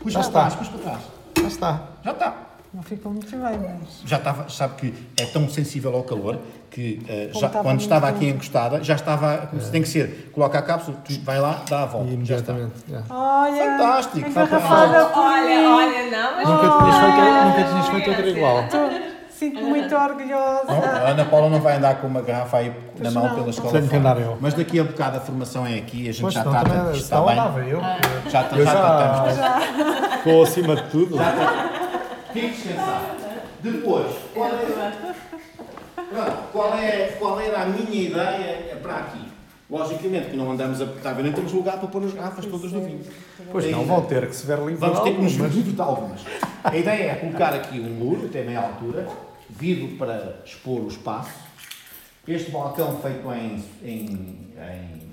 Puxa 0.01 0.11
Já 0.11 0.19
para 0.19 0.27
está. 0.27 0.39
trás, 0.39 0.55
puxa 0.55 0.71
para 0.71 0.81
trás. 0.81 0.99
Já 1.41 1.47
está. 1.47 1.81
Já 2.03 2.11
está. 2.11 2.35
Não 2.71 2.83
ficou 2.83 3.11
muito 3.11 3.31
bem, 3.31 3.39
mas... 3.41 4.01
Já 4.05 4.17
estava, 4.17 4.47
sabe 4.47 4.75
que 4.75 4.93
é 5.19 5.25
tão 5.25 5.49
sensível 5.49 5.95
ao 5.95 6.03
calor 6.03 6.37
que 6.69 6.97
Como 7.31 7.41
já, 7.41 7.47
estava 7.47 7.63
quando 7.63 7.79
estava 7.81 8.07
aqui 8.09 8.19
quente. 8.19 8.33
encostada, 8.33 8.83
já 8.83 8.93
estava, 8.93 9.47
como 9.47 9.59
se 9.59 9.71
tem 9.71 9.81
que 9.81 9.87
ser, 9.89 10.29
coloca 10.31 10.59
a 10.59 10.61
cápsula, 10.61 10.97
tu 11.03 11.19
vai 11.21 11.39
lá, 11.39 11.63
dá 11.67 11.81
a 11.81 11.85
volta. 11.87 12.11
E 12.11 12.25
já 12.25 12.35
está. 12.35 12.53
imediatamente. 12.53 12.73
já. 12.87 13.15
Olha! 13.15 13.55
Fantástico, 13.71 14.31
por 14.31 14.43
Olha, 15.19 15.69
olha, 15.69 16.11
não, 16.11 16.35
mas. 16.35 16.47
Nunca 16.47 16.77
tinhas 16.77 16.97
feito, 16.99 17.45
nunca 17.45 17.63
tinhas 17.69 17.87
feito 17.87 18.09
outra 18.11 18.29
igual. 18.29 18.63
Sinto 19.31 19.61
muito 19.61 19.95
orgulhosa. 19.95 20.65
Não, 20.67 20.83
a 20.83 21.09
Ana 21.11 21.25
Paula 21.25 21.49
não 21.49 21.61
vai 21.61 21.77
andar 21.77 21.95
com 22.01 22.07
uma 22.07 22.21
garrafa 22.21 22.57
aí 22.57 22.67
na 22.69 22.75
Pois 22.99 23.13
mão 23.13 23.27
não. 23.29 23.35
pela 23.35 23.49
escola. 23.49 23.71
Tenho 23.71 23.87
que 23.87 23.95
andar 23.95 24.19
eu. 24.19 24.37
Mas 24.41 24.53
daqui 24.53 24.79
a 24.79 24.83
bocado 24.83 25.17
a 25.17 25.21
formação 25.21 25.65
é 25.65 25.75
aqui, 25.77 26.09
a 26.09 26.11
gente 26.11 26.21
Pois 26.21 26.33
já 26.33 26.43
não, 26.43 26.51
está, 26.51 26.63
também, 26.69 26.91
está 26.91 27.07
senão 27.07 27.25
bem. 27.25 27.33
andava 27.39 27.59
eu. 27.61 27.79
Já, 28.29 28.41
Eu 28.51 28.65
já, 28.65 28.73
já- 28.73 29.33
tratamos. 29.33 30.15
Estou 30.17 30.43
acima 30.43 30.75
de 30.75 30.83
tudo. 30.89 31.15
Fique 32.33 32.47
descansado. 32.47 33.17
Depois, 33.61 34.15
qual 34.33 34.49
é, 34.49 35.15
Pronto, 36.09 36.51
qual, 36.51 36.73
é, 36.75 37.07
qual 37.19 37.39
era 37.39 37.61
a 37.61 37.65
minha 37.65 38.07
ideia 38.09 38.75
para 38.81 38.95
aqui? 38.97 39.29
Logicamente 39.69 40.31
que 40.31 40.37
não 40.37 40.51
andamos 40.51 40.81
a. 40.81 40.85
Está 40.85 41.11
a 41.11 41.13
ver, 41.13 41.23
nem 41.23 41.31
temos 41.31 41.51
lugar 41.51 41.77
para 41.77 41.87
pôr 41.87 42.03
as 42.03 42.13
garrafas 42.13 42.45
todas 42.45 42.71
do 42.71 42.81
vinho. 42.81 43.01
Pois 43.51 43.69
não, 43.69 43.85
vão 43.85 44.01
ter 44.01 44.27
que 44.27 44.35
se 44.35 44.45
ver 44.47 44.57
livre. 44.59 44.75
Vamos 44.75 44.99
ter 45.01 45.13
que 45.13 45.21
nos 45.21 45.33
livrar 45.33 45.51
de 45.51 45.81
algumas. 45.81 46.21
A 46.63 46.75
ideia 46.75 47.11
é 47.11 47.15
colocar 47.15 47.53
aqui 47.53 47.79
um 47.79 47.89
muro, 47.89 48.25
até 48.25 48.43
meia 48.43 48.61
altura, 48.61 49.07
vidro 49.49 49.95
para 49.97 50.41
expor 50.43 50.81
o 50.81 50.87
espaço. 50.87 51.49
Este 52.27 52.51
balcão 52.51 52.99
feito 52.99 53.31
em, 53.31 53.63
em, 53.83 54.05
em 54.57 55.08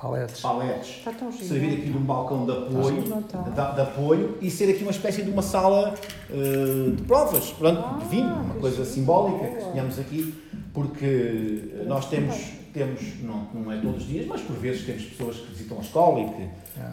Paletes. 0.00 0.40
paletes, 0.40 0.88
Está 0.98 1.12
tão 1.12 1.30
giro. 1.30 1.44
servir 1.44 1.72
aqui 1.78 1.90
de 1.90 1.96
um 1.98 2.02
balcão 2.04 2.46
de 2.46 2.52
apoio, 2.52 3.06
Não 3.08 3.20
está. 3.20 3.38
de, 3.42 3.74
de 3.74 3.80
apoio 3.82 4.38
e 4.40 4.50
ser 4.50 4.70
aqui 4.70 4.82
uma 4.82 4.90
espécie 4.92 5.22
de 5.22 5.30
uma 5.30 5.42
sala 5.42 5.94
eh, 6.30 6.90
de 6.96 7.02
provas, 7.02 7.50
pronto, 7.52 7.98
de 7.98 8.08
vinho, 8.08 8.32
uma 8.34 8.54
coisa 8.54 8.84
simbólica 8.84 9.46
que 9.46 9.60
sonhamos 9.62 9.98
aqui, 9.98 10.34
porque 10.72 11.84
nós 11.86 12.06
temos, 12.08 12.34
temos 12.72 13.00
não, 13.22 13.46
não 13.52 13.70
é 13.72 13.76
todos 13.80 14.02
os 14.02 14.08
dias, 14.08 14.26
mas 14.26 14.40
por 14.40 14.56
vezes 14.56 14.86
temos 14.86 15.02
pessoas 15.04 15.36
que 15.36 15.46
visitam 15.52 15.78
a 15.78 15.80
escola 15.82 16.20
e 16.20 16.24
que 16.30 16.48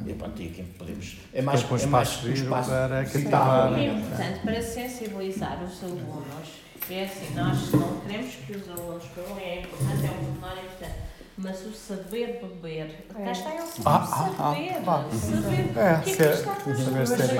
e, 0.10 0.14
pronto, 0.14 0.42
e 0.42 0.48
aqui 0.48 0.64
podemos. 0.78 1.18
É 1.34 1.42
mais, 1.42 1.64
é 1.64 1.68
mais 1.86 2.10
espaço 2.10 2.28
um 2.28 2.34
espaço 2.34 2.70
para 2.72 3.02
visitável. 3.04 3.78
É 3.78 3.80
digamos. 3.80 4.04
importante 4.06 4.40
para 4.42 4.62
sensibilizar 4.62 5.64
os 5.64 5.84
alunos. 5.84 6.68
É 6.90 7.04
assim, 7.04 7.34
nós 7.36 7.72
não 7.74 8.00
queremos 8.02 8.34
que 8.36 8.54
os 8.54 8.70
alunos 8.70 9.04
é 9.42 9.60
importante, 9.60 10.06
é 10.06 10.10
um 10.10 10.34
pormenor 10.40 10.64
importante. 10.64 10.96
Mas 11.38 11.64
o 11.68 11.72
saber 11.72 12.42
beber, 12.42 13.06
cá 13.14 13.20
É. 13.20 13.32
está, 13.32 13.50
é 13.54 13.62
o 13.62 13.66
Ah, 13.86 14.08
ah, 14.10 14.36
ah, 14.40 14.54
saber. 14.56 14.84
pá. 14.84 15.06
saber. 15.12 15.78
É, 15.78 15.94
o 15.94 16.02
que 16.02 16.10
é 16.10 16.14
que 16.14 16.16
ser- 16.16 16.34
está 16.34 16.52
a 16.52 16.56
saber 16.56 17.08
ser 17.08 17.36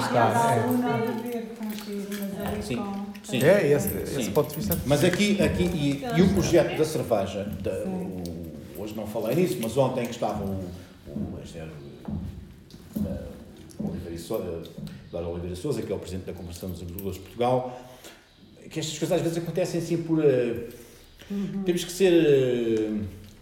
é. 0.54 0.78
nada 0.78 1.10
a 1.10 1.12
ver 1.22 1.56
com 1.58 1.70
giro, 1.86 2.08
mas 2.22 2.48
ali 2.48 2.64
Sim, 2.64 2.84
sim. 3.24 3.44
É, 3.44 3.72
esse, 3.72 3.88
esse 4.20 4.30
ponto 4.30 4.50
de 4.52 4.56
vista. 4.58 4.78
Mas 4.86 5.04
aqui, 5.04 5.42
aqui 5.42 5.64
e, 5.64 6.04
e 6.16 6.22
o 6.22 6.34
projeto 6.34 6.78
da 6.78 6.86
cerveja, 6.86 7.44
da- 7.62 7.72
o- 7.86 8.82
hoje 8.84 8.94
não 8.96 9.08
falei 9.08 9.36
nisso, 9.36 9.58
mas 9.62 9.76
ontem 9.76 10.06
que 10.06 10.12
estava 10.12 10.44
o, 10.46 10.70
o, 11.08 11.40
o, 11.40 11.40
eh, 13.04 13.24
Oliveira 13.80 14.18
Oliveira 15.28 15.56
Sousa, 15.56 15.82
que 15.82 15.92
é 15.92 15.96
o 15.96 16.00
Presidente 16.00 16.26
da 16.28 16.34
Convenção 16.34 16.70
dos 16.70 16.82
Agricultores 16.82 17.16
de 17.18 17.22
Portugal, 17.24 17.82
que 18.70 18.80
estas 18.80 18.98
coisas 19.00 19.18
às 19.18 19.24
vezes 19.24 19.38
acontecem 19.40 19.80
assim 19.82 19.98
por... 20.04 20.24
eh, 20.24 20.68
Temos 21.66 21.84
que 21.84 21.92
ser... 21.92 22.14
eh, 22.14 22.92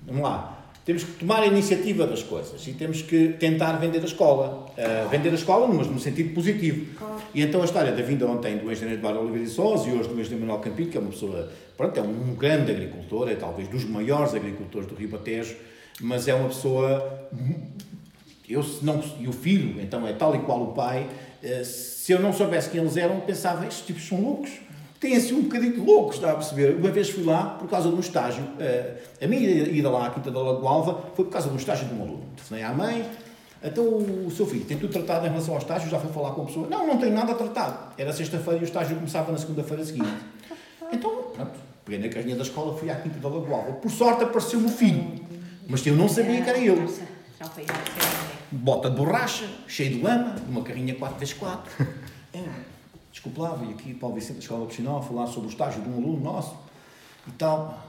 vamos 0.05 0.21
lá. 0.21 0.67
temos 0.85 1.03
que 1.03 1.11
tomar 1.13 1.41
a 1.41 1.47
iniciativa 1.47 2.05
das 2.05 2.21
coisas 2.21 2.65
e 2.67 2.73
temos 2.73 3.01
que 3.01 3.29
tentar 3.39 3.73
vender 3.73 4.01
a 4.01 4.05
escola. 4.05 4.65
Uh, 4.77 5.09
vender 5.09 5.29
a 5.29 5.33
escola, 5.33 5.67
mas 5.67 5.87
no 5.87 5.99
sentido 5.99 6.33
positivo. 6.33 6.85
E 7.33 7.41
então 7.41 7.61
a 7.61 7.65
história 7.65 7.91
da 7.91 8.01
vinda 8.01 8.25
ontem 8.27 8.57
do 8.57 8.71
engenheiro 8.71 8.99
Eduardo 8.99 9.21
Oliveira 9.21 9.45
de 9.45 9.51
Sousa 9.51 9.89
e 9.89 9.93
hoje 9.93 10.09
do 10.09 10.19
engenheiro 10.19 10.45
Manuel 10.45 10.59
Campinho, 10.59 10.89
que 10.89 10.97
é 10.97 10.99
uma 10.99 11.09
pessoa, 11.09 11.49
pronto, 11.75 11.99
é 11.99 12.03
um 12.03 12.35
grande 12.35 12.71
agricultor, 12.71 13.29
é 13.29 13.35
talvez 13.35 13.67
dos 13.67 13.83
maiores 13.85 14.33
agricultores 14.33 14.87
do 14.87 14.95
Ribatejo, 14.95 15.55
mas 16.01 16.27
é 16.27 16.35
uma 16.35 16.49
pessoa. 16.49 17.29
Eu, 18.47 18.63
não, 18.83 19.03
e 19.19 19.27
o 19.27 19.33
filho, 19.33 19.81
então 19.81 20.07
é 20.07 20.13
tal 20.13 20.35
e 20.35 20.39
qual 20.39 20.61
o 20.61 20.73
pai, 20.73 21.07
uh, 21.43 21.65
se 21.65 22.11
eu 22.11 22.19
não 22.19 22.31
soubesse 22.31 22.69
quem 22.69 22.79
eles 22.79 22.95
eram, 22.95 23.19
pensava, 23.21 23.65
estes 23.65 23.83
tipos 23.87 24.07
são 24.07 24.21
loucos 24.21 24.51
têm 25.05 25.15
assim 25.15 25.35
um 25.35 25.43
bocadinho 25.43 25.83
loucos, 25.83 26.15
está 26.15 26.31
a 26.31 26.33
perceber? 26.33 26.75
Uma 26.75 26.89
vez 26.89 27.09
fui 27.09 27.23
lá 27.23 27.57
por 27.59 27.69
causa 27.69 27.89
de 27.89 27.95
um 27.95 27.99
estágio, 27.99 28.43
uh, 28.43 29.23
a 29.23 29.27
minha 29.27 29.47
ida 29.49 29.89
lá 29.89 30.07
à 30.07 30.09
Quinta 30.09 30.31
da 30.31 30.41
Lagoalva 30.41 31.11
foi 31.15 31.25
por 31.25 31.31
causa 31.31 31.47
de 31.47 31.53
um 31.53 31.57
estágio 31.57 31.87
de 31.87 31.93
um 31.93 32.01
aluno. 32.01 32.23
Telefonei 32.35 32.63
à 32.63 32.73
mãe, 32.73 33.05
então 33.63 33.83
o 33.83 34.31
seu 34.31 34.45
filho 34.47 34.65
tem 34.65 34.77
tudo 34.77 34.91
tratado 34.91 35.27
em 35.27 35.29
relação 35.29 35.53
ao 35.53 35.59
estágio, 35.59 35.89
já 35.89 35.99
foi 35.99 36.11
falar 36.11 36.31
com 36.31 36.41
a 36.41 36.45
pessoa? 36.45 36.67
Não, 36.67 36.87
não 36.87 36.97
tem 36.97 37.11
nada 37.11 37.35
tratado. 37.35 37.93
Era 37.97 38.11
sexta-feira 38.11 38.59
e 38.59 38.63
o 38.63 38.65
estágio 38.65 38.95
começava 38.95 39.31
na 39.31 39.37
segunda-feira 39.37 39.85
seguinte. 39.85 40.09
Então, 40.91 41.11
pronto, 41.35 41.59
peguei 41.83 42.07
na 42.07 42.13
carrinha 42.13 42.35
da 42.35 42.43
escola, 42.43 42.75
fui 42.75 42.89
à 42.89 42.95
Quinta 42.95 43.19
da 43.19 43.29
Lagoalva. 43.29 43.73
Por 43.73 43.91
sorte 43.91 44.23
apareceu-me 44.23 44.65
o 44.65 44.69
filho, 44.69 45.19
mas 45.67 45.85
eu 45.85 45.95
não 45.95 46.09
sabia 46.09 46.41
que 46.41 46.49
era 46.49 46.57
ele. 46.57 46.87
Bota 48.51 48.89
de 48.89 48.95
borracha, 48.95 49.45
cheio 49.67 49.97
de 49.97 50.01
lama, 50.01 50.35
uma 50.47 50.61
carrinha 50.63 50.95
4x4. 50.95 51.59
É 52.33 52.39
desculpe 53.15 53.39
lá, 53.39 53.55
vim 53.55 53.71
aqui 53.71 53.93
para 53.93 54.09
o 54.09 54.13
Vicente 54.13 54.33
da 54.33 54.39
Escola 54.39 54.65
Opcional 54.65 55.01
falar 55.01 55.27
sobre 55.27 55.47
o 55.47 55.49
estágio 55.49 55.81
de 55.81 55.89
um 55.89 55.93
aluno 55.93 56.21
nosso 56.21 56.53
e 57.25 57.31
tal. 57.31 57.81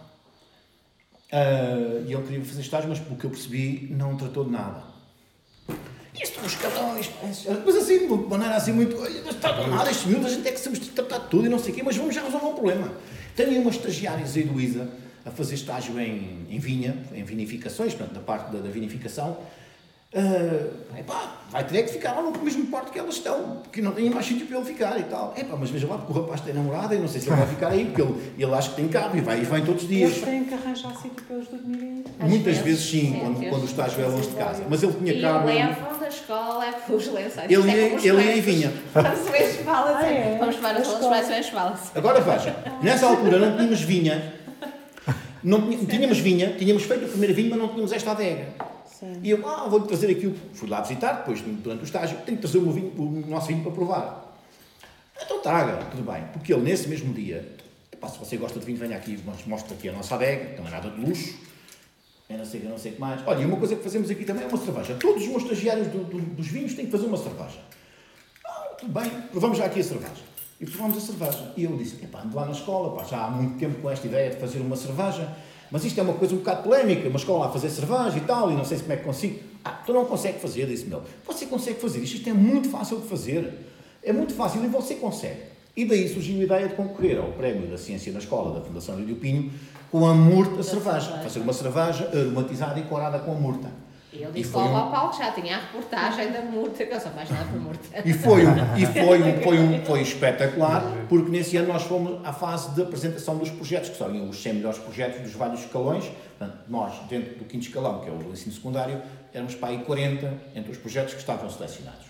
Uh, 1.33 2.07
e 2.07 2.15
ele 2.15 2.23
queria 2.23 2.45
fazer 2.45 2.61
estágio, 2.61 2.89
mas 2.89 3.01
pelo 3.01 3.17
que 3.17 3.25
eu 3.25 3.31
percebi, 3.31 3.89
não 3.91 4.17
tratou 4.17 4.45
de 4.45 4.53
nada. 4.53 4.85
Isto 6.15 6.41
os 6.41 6.53
escalões, 6.53 7.11
mas 7.21 7.77
assim, 7.77 8.07
de 8.07 8.29
maneira 8.29 8.55
assim 8.55 8.73
muito. 8.73 8.97
Não 8.97 9.31
está 9.31 9.51
de 9.51 9.69
nada, 9.69 9.91
estes 9.91 10.07
miúdos, 10.07 10.27
a 10.27 10.31
gente 10.31 10.49
é 10.49 10.53
que 10.53 10.79
tratar 10.91 11.19
de 11.19 11.29
tudo 11.29 11.47
e 11.47 11.49
não 11.49 11.59
sei 11.59 11.73
o 11.73 11.75
quê, 11.75 11.83
mas 11.83 11.97
vamos 11.97 12.15
já 12.15 12.23
resolver 12.23 12.47
um 12.47 12.55
problema. 12.55 12.93
Tenho 13.35 13.61
uma 13.61 13.71
estagiária, 13.71 14.25
Zé 14.25 14.45
Luísa, 14.45 14.89
a 15.25 15.31
fazer 15.33 15.57
estágio 15.57 15.99
em, 16.01 16.47
em 16.49 16.59
vinha, 16.61 17.05
em 17.13 17.25
vinificações, 17.25 17.93
portanto, 17.93 18.15
da 18.15 18.21
parte 18.21 18.53
da, 18.53 18.61
da 18.61 18.71
vinificação, 18.71 19.37
Uh, 20.15 20.99
epá, 20.99 21.43
vai 21.51 21.65
ter 21.65 21.83
que 21.83 21.93
ficar 21.93 22.13
lá 22.13 22.23
no 22.23 22.31
mesmo 22.43 22.69
quarto 22.69 22.93
que 22.93 22.99
elas 22.99 23.17
estão, 23.17 23.59
porque 23.63 23.83
não 23.83 23.91
tem 23.91 24.09
mais 24.09 24.25
sítio 24.25 24.47
para 24.47 24.59
ele 24.59 24.67
ficar 24.67 24.99
e 24.99 25.03
tal. 25.03 25.35
Epá, 25.37 25.57
mas 25.59 25.69
veja 25.69 25.87
lá, 25.89 25.99
porque 25.99 26.13
o 26.17 26.23
rapaz 26.23 26.41
tem 26.41 26.55
namorada 26.55 26.95
e 26.95 26.99
não 26.99 27.09
sei 27.09 27.21
se 27.21 27.29
ele 27.29 27.37
vai 27.37 27.47
ficar 27.47 27.69
aí, 27.69 27.85
porque 27.87 28.03
ele, 28.03 28.33
ele 28.39 28.55
acha 28.55 28.71
que 28.71 28.77
tem 28.77 28.89
carro 28.89 29.19
e 29.19 29.21
vai 29.21 29.41
e 29.41 29.45
vem 29.45 29.65
todos 29.65 29.83
os 29.83 29.89
dias. 29.89 30.13
Eles 30.13 30.25
têm 30.25 30.45
que 30.45 30.55
arranjar 30.55 30.95
sítio 30.97 31.25
para 31.27 31.37
eles 31.37 31.49
dormirem. 31.49 32.05
Muitas 32.21 32.59
vezes, 32.59 32.89
sim, 32.89 33.01
sim 33.01 33.19
quando, 33.21 33.51
quando 33.51 33.63
o 33.63 33.67
estágio 33.67 34.05
é 34.05 34.07
longe 34.07 34.29
de 34.29 34.37
casa. 34.37 34.65
Mas 34.71 34.83
ele 34.83 34.93
tinha 34.93 35.13
e 35.13 35.21
carro. 35.21 35.51
E 35.51 35.55
levam 35.55 35.99
da 35.99 36.09
escola 36.09 36.65
é 36.65 36.93
os 36.93 37.07
lençóis. 37.09 37.51
Ele 37.51 37.71
ia, 37.71 38.13
ele 38.13 38.23
ia 38.23 38.37
e 38.37 38.41
vinha. 38.41 38.73
Vamos 38.95 39.29
ver 39.29 39.43
esfalas. 39.43 39.97
Ah, 39.97 40.07
é? 40.07 40.39
Vamos 40.39 40.57
para 40.57 40.79
as 40.79 40.89
outras, 40.89 41.51
vai. 41.51 41.75
Agora 41.97 42.21
veja, 42.21 42.57
nessa 42.81 43.07
altura 43.07 43.39
não 43.39 43.57
tínhamos 43.57 43.81
vinha. 43.81 44.35
Não 45.43 45.69
tínhamos 45.85 46.19
vinha, 46.19 46.55
tínhamos 46.55 46.85
feito 46.85 47.05
o 47.05 47.09
primeiro 47.09 47.35
vinho, 47.35 47.51
mas 47.51 47.59
não 47.59 47.69
tínhamos 47.69 47.93
esta 47.93 48.13
adega. 48.13 48.76
Sim. 48.99 49.21
E 49.23 49.31
eu, 49.31 49.47
ah, 49.47 49.69
vou-lhe 49.69 49.87
trazer 49.87 50.11
aqui, 50.11 50.35
fui 50.55 50.69
lá 50.69 50.81
visitar, 50.81 51.13
depois, 51.19 51.41
durante 51.43 51.83
o 51.83 51.85
estágio, 51.85 52.17
tenho 52.25 52.39
que 52.39 52.43
trazer 52.43 52.59
o, 52.59 52.63
meu 52.63 52.73
vinho, 52.73 52.93
o 52.97 53.31
nosso 53.31 53.49
vinho 53.49 53.63
para 53.63 53.73
provar. 53.73 54.39
Então 55.23 55.41
traga, 55.43 55.85
tudo 55.91 56.03
bem. 56.03 56.25
Porque 56.33 56.53
ele, 56.53 56.63
nesse 56.63 56.89
mesmo 56.89 57.13
dia, 57.13 57.57
se 58.09 58.19
você 58.19 58.37
gosta 58.39 58.59
de 58.59 58.65
vinho, 58.65 58.79
venha 58.79 58.97
aqui, 58.97 59.19
mostra 59.47 59.75
aqui 59.75 59.91
a 59.91 59.93
nossa 59.93 60.15
adega, 60.15 60.59
não 60.59 60.67
é 60.67 60.71
nada 60.71 60.89
de 60.89 61.01
luxo, 61.01 61.35
é 62.29 62.37
não 62.39 62.45
sei 62.45 62.61
que, 62.61 62.67
não 62.67 62.79
sei 62.79 62.93
que 62.93 63.01
mais. 63.01 63.21
Olha, 63.27 63.43
e 63.43 63.45
uma 63.45 63.59
coisa 63.59 63.77
que 63.77 63.83
fazemos 63.83 64.11
aqui 64.11 64.25
também 64.25 64.45
é 64.45 64.47
uma 64.47 64.59
cerveja. 64.59 64.97
Todos 64.99 65.23
os 65.23 65.29
meus 65.29 65.43
estagiários 65.43 65.89
do, 65.89 66.05
do, 66.05 66.19
dos 66.19 66.47
vinhos 66.47 66.75
têm 66.75 66.87
que 66.87 66.91
fazer 66.91 67.07
uma 67.07 67.19
cerveja. 67.19 67.61
Ah, 68.47 68.75
tudo 68.79 68.93
bem, 68.93 69.11
provamos 69.31 69.59
já 69.59 69.67
aqui 69.67 69.81
a 69.81 69.85
cerveja. 69.85 70.23
E 70.59 70.65
provamos 70.65 70.97
a 70.97 71.01
cerveja. 71.01 71.53
E 71.55 71.65
eu 71.65 71.77
disse, 71.77 72.03
epá, 72.03 72.23
ando 72.23 72.35
lá 72.35 72.47
na 72.47 72.53
escola, 72.53 72.97
pá, 72.97 73.05
já 73.05 73.27
há 73.27 73.31
muito 73.31 73.59
tempo 73.59 73.81
com 73.83 73.91
esta 73.91 74.07
ideia 74.07 74.31
de 74.31 74.37
fazer 74.39 74.61
uma 74.61 74.75
cerveja 74.75 75.37
mas 75.71 75.85
isto 75.85 75.99
é 75.99 76.03
uma 76.03 76.15
coisa 76.15 76.35
um 76.35 76.39
bocado 76.39 76.63
polémica, 76.63 77.09
uma 77.09 77.19
escola 77.19 77.47
a 77.47 77.49
fazer 77.51 77.71
cerveja 77.71 78.17
e 78.17 78.21
tal, 78.21 78.51
e 78.51 78.55
não 78.55 78.65
sei 78.65 78.79
como 78.79 78.93
é 78.93 78.97
que 78.97 79.05
consigo. 79.05 79.41
Ah, 79.65 79.71
tu 79.71 79.93
não 79.93 80.05
consegue 80.05 80.39
fazer, 80.39 80.67
disse-me 80.67 80.95
ele. 80.95 81.03
Você 81.27 81.47
consegue 81.47 81.81
fazer 81.81 82.01
isto, 82.01 82.17
isto 82.17 82.29
é 82.29 82.33
muito 82.33 82.69
fácil 82.69 83.01
de 83.01 83.09
fazer. 83.09 83.53
É 84.03 84.13
muito 84.13 84.35
fácil 84.35 84.65
e 84.65 84.69
você 84.69 84.95
consegue. 84.95 85.41
E 85.77 85.85
daí 85.85 86.09
surgiu 86.09 86.41
a 86.41 86.45
ideia 86.45 86.69
de 86.69 86.75
concorrer 86.75 87.19
ao 87.19 87.33
Prémio 87.33 87.69
da 87.69 87.77
Ciência 87.77 88.13
na 88.13 88.21
Escola 88.21 88.59
da 88.59 88.65
Fundação 88.65 88.97
Lídio 88.99 89.17
Pinho 89.17 89.51
com 89.91 90.07
a 90.07 90.15
murta 90.15 90.63
cerveja. 90.63 91.19
Fazer 91.23 91.41
uma 91.41 91.53
cerveja 91.53 92.09
aromatizada 92.15 92.79
e 92.79 92.85
corada 92.85 93.19
com 93.19 93.33
a 93.33 93.35
murta. 93.35 93.86
Ele 94.23 94.33
disse 94.33 94.55
logo 94.55 94.69
um... 94.69 94.77
ao 94.77 94.91
Paulo 94.91 95.13
já 95.13 95.31
tinha 95.33 95.57
a 95.57 95.61
reportagem 95.61 96.33
da 96.33 96.43
multa, 96.43 96.85
que 96.85 96.93
eu 96.93 97.01
sou 97.01 97.11
apaixonada 97.11 97.47
por 97.47 97.61
multa. 97.61 97.79
E 98.05 98.13
foi, 98.13 98.47
um, 98.47 98.77
e 98.77 98.87
foi, 98.87 99.23
um, 99.23 99.43
foi, 99.43 99.59
um, 99.59 99.85
foi 99.85 100.03
espetacular, 100.03 100.83
porque 101.09 101.31
nesse 101.31 101.57
ano 101.57 101.69
nós 101.69 101.83
fomos 101.83 102.25
à 102.25 102.33
fase 102.33 102.75
de 102.75 102.83
apresentação 102.83 103.37
dos 103.39 103.51
projetos, 103.51 103.91
que 103.91 103.97
são 103.97 104.29
os 104.29 104.43
100 104.43 104.55
melhores 104.55 104.79
projetos 104.79 105.21
dos 105.23 105.33
vários 105.33 105.61
escalões. 105.61 106.05
Portanto, 106.39 106.59
nós, 106.69 106.95
dentro 107.09 107.35
do 107.39 107.45
quinto 107.45 107.67
escalão, 107.67 108.01
que 108.01 108.09
é 108.09 108.13
o 108.13 108.33
ensino 108.33 108.53
secundário, 108.53 109.01
éramos 109.33 109.55
para 109.55 109.69
aí 109.69 109.79
40 109.79 110.33
entre 110.55 110.73
os 110.73 110.79
projetos 110.79 111.15
que 111.15 111.21
estavam 111.21 111.49
selecionados. 111.49 112.07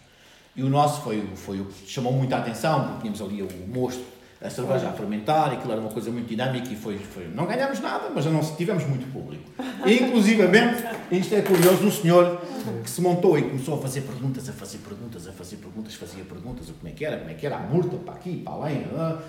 E 0.55 0.63
o 0.63 0.71
nosso 0.71 1.03
foi, 1.03 1.23
foi 1.35 1.61
o 1.61 1.67
que 1.67 1.91
chamou 1.91 2.13
muita 2.13 2.39
atenção, 2.39 2.85
porque 2.85 3.01
tínhamos 3.03 3.21
ali 3.21 3.43
o 3.43 3.49
mosto 3.69 4.16
a 4.41 4.51
cerveja 4.51 4.89
a 4.89 4.93
fermentar, 4.93 5.53
aquilo 5.53 5.73
era 5.73 5.81
uma 5.81 5.91
coisa 5.91 6.11
muito 6.11 6.29
dinâmica 6.29 6.69
e 6.71 6.77
foi, 6.77 6.99
foi 6.99 7.27
não 7.29 7.47
ganhámos 7.47 7.81
nada, 7.81 8.11
mas 8.15 8.27
não 8.27 8.41
tivemos 8.41 8.85
muito 8.85 9.11
público. 9.11 9.45
E, 9.87 9.95
inclusivamente, 9.95 10.85
isto 11.11 11.35
é 11.35 11.43
curioso, 11.43 11.87
um 11.87 11.91
senhor 11.91 12.43
que 12.83 12.91
se 12.91 13.01
montou 13.01 13.39
e 13.39 13.43
começou 13.43 13.79
a 13.79 13.83
fazer 13.83 14.03
perguntas, 14.03 14.49
a 14.49 14.53
fazer 14.53 14.79
perguntas, 14.79 15.27
a 15.27 15.33
fazer 15.33 15.57
perguntas, 15.57 15.95
fazia 15.95 16.25
perguntas, 16.25 16.67
como 16.67 16.89
é 16.89 16.93
que 16.93 17.05
era, 17.05 17.19
como 17.19 17.31
é 17.31 17.35
que 17.35 17.47
era, 17.47 17.57
a 17.57 17.61
murta, 17.61 17.97
para 17.97 18.15
aqui, 18.15 18.43
para 18.45 18.53
além, 18.53 18.87
ah, 18.95 19.23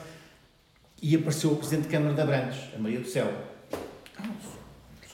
e 1.02 1.16
apareceu 1.16 1.52
o 1.52 1.56
Presidente 1.56 1.84
de 1.84 1.90
Câmara 1.90 2.14
de 2.14 2.22
Abrantes, 2.22 2.60
a 2.76 2.80
Maria 2.80 3.00
do 3.00 3.08
Céu. 3.08 3.32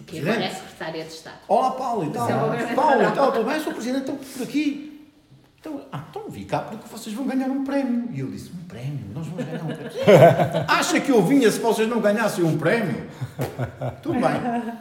que 0.07 0.19
agora 0.19 0.43
é 0.43 0.49
Secretária 0.49 1.03
de 1.03 1.11
Estado. 1.11 1.37
Olá, 1.47 1.71
Paulo, 1.71 2.05
e 2.05 2.09
tal. 2.09 2.27
Paulo, 2.75 3.03
e 3.03 3.11
tal, 3.11 3.31
tudo 3.31 3.45
bem, 3.45 3.59
sou 3.59 3.73
Presidente, 3.73 4.09
estou 4.09 4.15
por 4.15 4.43
aqui. 4.43 4.92
Então, 5.63 5.81
ah, 5.93 6.03
então 6.09 6.29
vi 6.29 6.43
cá 6.43 6.59
porque 6.59 6.89
vocês 6.89 7.15
vão 7.15 7.25
ganhar 7.25 7.49
um 7.49 7.63
prémio. 7.63 8.09
E 8.11 8.19
eu 8.19 8.29
disse, 8.29 8.51
um 8.51 8.65
prémio? 8.65 9.05
Nós 9.13 9.25
vamos 9.25 9.45
ganhar 9.45 9.63
um 9.63 9.67
prémio. 9.67 9.91
Acha 10.67 10.99
que 10.99 11.09
eu 11.09 11.25
vinha 11.25 11.49
se 11.49 11.57
vocês 11.59 11.87
não 11.87 12.01
ganhassem 12.01 12.43
um 12.43 12.57
prémio? 12.57 13.09
Tudo 14.01 14.19
bem. 14.19 14.73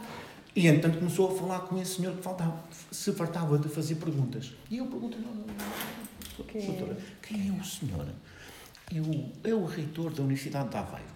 E 0.56 0.66
entanto 0.66 0.98
começou 0.98 1.30
a 1.30 1.38
falar 1.38 1.60
com 1.60 1.80
esse 1.80 1.94
senhor 1.94 2.16
que 2.16 2.22
faltava, 2.22 2.56
se 2.90 3.12
fartava 3.12 3.56
de 3.58 3.68
fazer 3.68 3.94
perguntas. 3.94 4.54
E 4.68 4.78
eu 4.78 4.86
pergunto, 4.86 5.18
okay. 6.40 6.66
doutora, 6.66 6.96
quem 7.22 7.48
é 7.48 7.60
o 7.60 7.64
senhor? 7.64 8.04
Eu, 8.92 9.30
é 9.44 9.54
o 9.54 9.64
reitor 9.64 10.12
da 10.12 10.24
Universidade 10.24 10.68
de 10.68 10.76
Aveiro. 10.78 11.06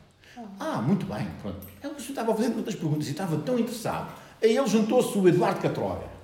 Ah, 0.60 0.80
muito 0.80 1.06
bem, 1.06 1.26
pronto. 1.42 1.66
Ele 1.82 1.94
estava 1.98 2.30
a 2.30 2.36
fazer 2.36 2.50
muitas 2.50 2.76
perguntas 2.76 3.08
e 3.08 3.10
estava 3.10 3.36
tão 3.38 3.58
interessado. 3.58 4.14
Aí 4.40 4.56
ele 4.56 4.66
juntou-se 4.68 5.18
o 5.18 5.26
Eduardo 5.26 5.60
Catroga 5.60 6.15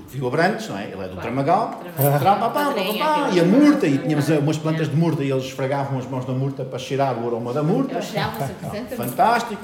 porque 0.00 0.18
viu 0.18 0.26
Abrantes, 0.26 0.68
não 0.68 0.78
é? 0.78 0.84
Ele 0.90 1.02
é 1.04 1.08
do 1.08 1.16
Tramagal, 1.16 1.80
e 3.32 3.40
a 3.40 3.44
murta, 3.44 3.86
e 3.86 3.98
tínhamos 3.98 4.28
umas 4.28 4.58
plantas 4.58 4.88
de 4.88 4.96
murta 4.96 5.22
e 5.22 5.30
eles 5.30 5.44
esfregavam 5.44 5.98
as 5.98 6.06
mãos 6.06 6.24
da 6.24 6.32
murta 6.32 6.64
para 6.64 6.78
cheirar 6.78 7.16
o 7.18 7.26
aroma 7.26 7.52
da 7.52 7.62
murta. 7.62 7.94
Fantástico, 8.96 9.62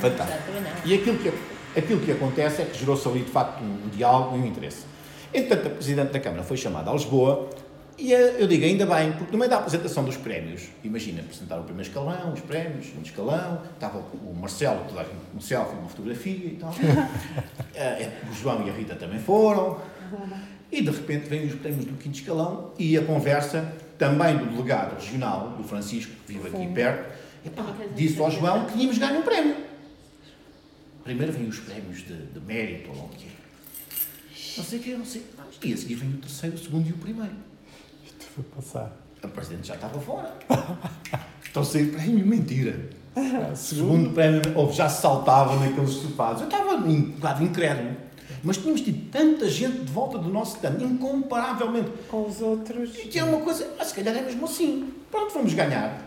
fantástico. 0.00 0.38
E 0.84 0.94
aquilo 0.94 1.18
que, 1.18 1.32
aquilo 1.78 2.00
que 2.00 2.12
acontece 2.12 2.62
é 2.62 2.64
que 2.64 2.78
gerou-se 2.78 3.06
ali 3.08 3.20
de 3.20 3.30
facto 3.30 3.62
um 3.62 3.88
diálogo 3.88 4.36
e 4.36 4.40
um 4.40 4.46
interesse. 4.46 4.84
Entretanto, 5.32 5.68
a 5.68 5.70
Presidente 5.70 6.12
da 6.12 6.20
Câmara 6.20 6.42
foi 6.42 6.56
chamada 6.58 6.90
a 6.90 6.92
Lisboa 6.92 7.48
e 7.98 8.12
eh, 8.12 8.36
eu 8.38 8.46
digo, 8.46 8.64
ainda 8.64 8.86
bem, 8.86 9.12
porque 9.12 9.32
no 9.32 9.38
meio 9.38 9.50
da 9.50 9.58
apresentação 9.58 10.04
dos 10.04 10.16
prémios, 10.16 10.68
imagina, 10.82 11.20
apresentar 11.20 11.58
o 11.58 11.64
primeiro 11.64 11.88
escalão, 11.88 12.32
os 12.32 12.40
prémios, 12.40 12.86
o 12.86 12.88
segundo 12.88 13.06
escalão, 13.06 13.62
estava 13.74 13.98
o 13.98 14.34
Marcelo, 14.34 14.84
toda 14.88 15.06
um 15.34 15.40
selfie, 15.40 15.76
uma 15.76 15.88
fotografia 15.88 16.46
e 16.46 16.56
tal. 16.56 16.74
Eh, 17.74 18.02
é, 18.02 18.20
o 18.30 18.34
João 18.34 18.66
e 18.66 18.70
a 18.70 18.72
Rita 18.74 18.94
também 18.94 19.18
foram. 19.18 19.80
E 20.70 20.82
de 20.82 20.90
repente 20.90 21.26
vêm 21.26 21.46
os 21.46 21.54
prémios 21.54 21.86
do 21.86 21.94
quinto 21.94 22.18
escalão 22.18 22.70
e 22.78 22.98
a 22.98 23.02
conversa 23.02 23.72
também 23.96 24.36
do 24.36 24.44
delegado 24.44 25.00
regional, 25.00 25.56
do 25.56 25.64
Francisco, 25.64 26.12
que 26.26 26.34
vive 26.34 26.48
aqui 26.48 26.70
perto, 26.74 27.14
epá, 27.46 27.74
disse 27.96 28.20
ao 28.20 28.30
João 28.30 28.66
que 28.66 28.74
tínhamos 28.74 28.98
ganho 28.98 29.20
um 29.20 29.22
prémio. 29.22 29.56
Primeiro 31.02 31.32
vêm 31.32 31.48
os 31.48 31.60
prémios 31.60 32.06
de, 32.06 32.14
de 32.14 32.40
mérito, 32.40 32.90
ou 32.90 33.06
o 33.06 33.08
que 33.08 33.26
Não 34.58 34.64
sei 34.64 34.78
o 34.78 34.82
que, 34.82 34.94
não 34.94 35.06
sei. 35.06 35.24
E 35.64 35.72
a 35.72 35.76
seguir 35.78 35.94
vem 35.94 36.10
o 36.10 36.18
terceiro, 36.18 36.56
o 36.56 36.58
segundo 36.58 36.86
e 36.90 36.92
o 36.92 36.98
primeiro 36.98 37.51
foi 38.34 38.44
passar? 38.44 38.92
A 39.22 39.28
presidente 39.28 39.68
já 39.68 39.74
estava 39.74 40.00
fora. 40.00 40.34
então 41.48 41.62
sem 41.62 41.86
prémio, 41.86 42.26
mentira. 42.26 42.90
Segundo 43.54 44.10
prémio, 44.10 44.40
ou 44.54 44.72
já 44.72 44.88
se 44.88 45.02
saltava 45.02 45.56
naqueles 45.56 45.90
sofás. 45.90 46.40
Eu 46.40 46.46
estava 46.46 46.74
um 46.74 47.02
bocado 47.10 47.44
incrédulo. 47.44 47.96
Mas 48.42 48.56
tínhamos 48.56 48.80
tido 48.80 49.10
tanta 49.10 49.48
gente 49.48 49.84
de 49.84 49.92
volta 49.92 50.18
do 50.18 50.28
nosso 50.28 50.56
stand, 50.56 50.82
incomparavelmente. 50.82 51.90
Com 52.08 52.26
os 52.26 52.40
outros. 52.40 52.96
E 52.96 53.08
que 53.08 53.18
é 53.18 53.24
uma 53.24 53.40
coisa, 53.40 53.68
ah, 53.78 53.84
se 53.84 53.94
calhar 53.94 54.16
é 54.16 54.22
mesmo 54.22 54.44
assim. 54.46 54.92
Pronto, 55.10 55.32
vamos 55.32 55.54
ganhar. 55.54 56.02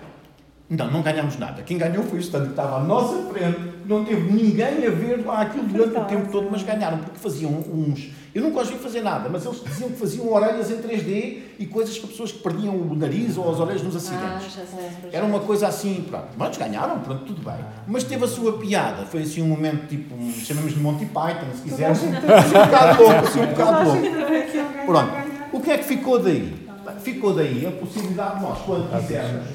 Não, 0.70 0.92
não 0.92 1.02
ganhamos 1.02 1.38
nada. 1.38 1.62
Quem 1.62 1.78
ganhou 1.78 2.04
foi 2.04 2.18
o 2.18 2.22
stand 2.22 2.46
que 2.46 2.50
estava 2.50 2.78
à 2.78 2.84
nossa 2.84 3.32
frente 3.32 3.76
não 3.86 4.04
teve 4.04 4.32
ninguém 4.32 4.86
a 4.86 4.90
ver 4.90 5.24
lá 5.26 5.42
aquilo 5.42 5.66
durante 5.66 5.98
o 5.98 6.06
tempo 6.06 6.32
todo, 6.32 6.50
mas 6.52 6.64
ganharam, 6.64 6.98
porque 6.98 7.20
faziam 7.20 7.52
uns. 7.52 8.10
Eu 8.36 8.42
nunca 8.42 8.60
os 8.60 8.70
vi 8.70 8.76
fazer 8.78 9.02
nada, 9.02 9.30
mas 9.30 9.46
eles 9.46 9.64
diziam 9.64 9.90
que 9.90 9.96
faziam 9.98 10.30
orelhas 10.30 10.70
em 10.70 10.76
3D 10.76 11.40
e 11.58 11.66
coisas 11.66 11.98
para 11.98 12.10
pessoas 12.10 12.34
que 12.34 12.40
perdiam 12.40 12.76
o 12.76 12.94
nariz 12.94 13.38
ou 13.38 13.50
as 13.50 13.62
orelhas 13.62 13.82
nos 13.82 13.96
Ah, 13.96 13.98
acidentes. 13.98 14.54
sei. 14.54 15.10
Era 15.14 15.26
uma 15.26 15.40
coisa 15.40 15.70
assim, 15.70 16.06
pronto. 16.10 16.28
Mas 16.36 16.58
ganharam, 16.58 17.00
pronto, 17.00 17.24
tudo 17.24 17.42
bem. 17.42 17.64
Mas 17.88 18.04
teve 18.04 18.26
a 18.26 18.28
sua 18.28 18.58
piada. 18.58 19.06
Foi 19.06 19.22
assim 19.22 19.42
um 19.42 19.48
momento 19.48 19.88
tipo, 19.88 20.14
chamamos 20.44 20.74
de 20.74 20.80
Monty 20.82 21.06
Python, 21.06 21.48
se 21.56 21.62
quisermos. 21.62 22.00
Assim 22.00 22.08
um 22.10 22.66
bocado 22.66 23.04
louco, 23.04 23.20
assim 23.26 23.40
um 23.40 23.46
bocado 23.48 23.86
louco. 23.90 24.02
Pronto. 24.86 25.12
O 25.54 25.62
que 25.62 25.72
é 25.72 25.78
que 25.78 25.84
ficou 25.86 26.20
daí? 26.20 26.68
Ficou 27.00 27.34
daí 27.34 27.66
a 27.66 27.72
possibilidade 27.72 28.36
de 28.36 28.42
nós, 28.42 28.60
quando 28.66 29.00
quisermos, 29.02 29.48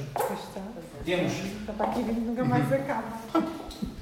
temos 1.05 1.33
aqui 1.79 2.03
vindo, 2.03 2.21
nunca 2.27 2.45
mais 2.45 2.73
acaba. 2.73 3.05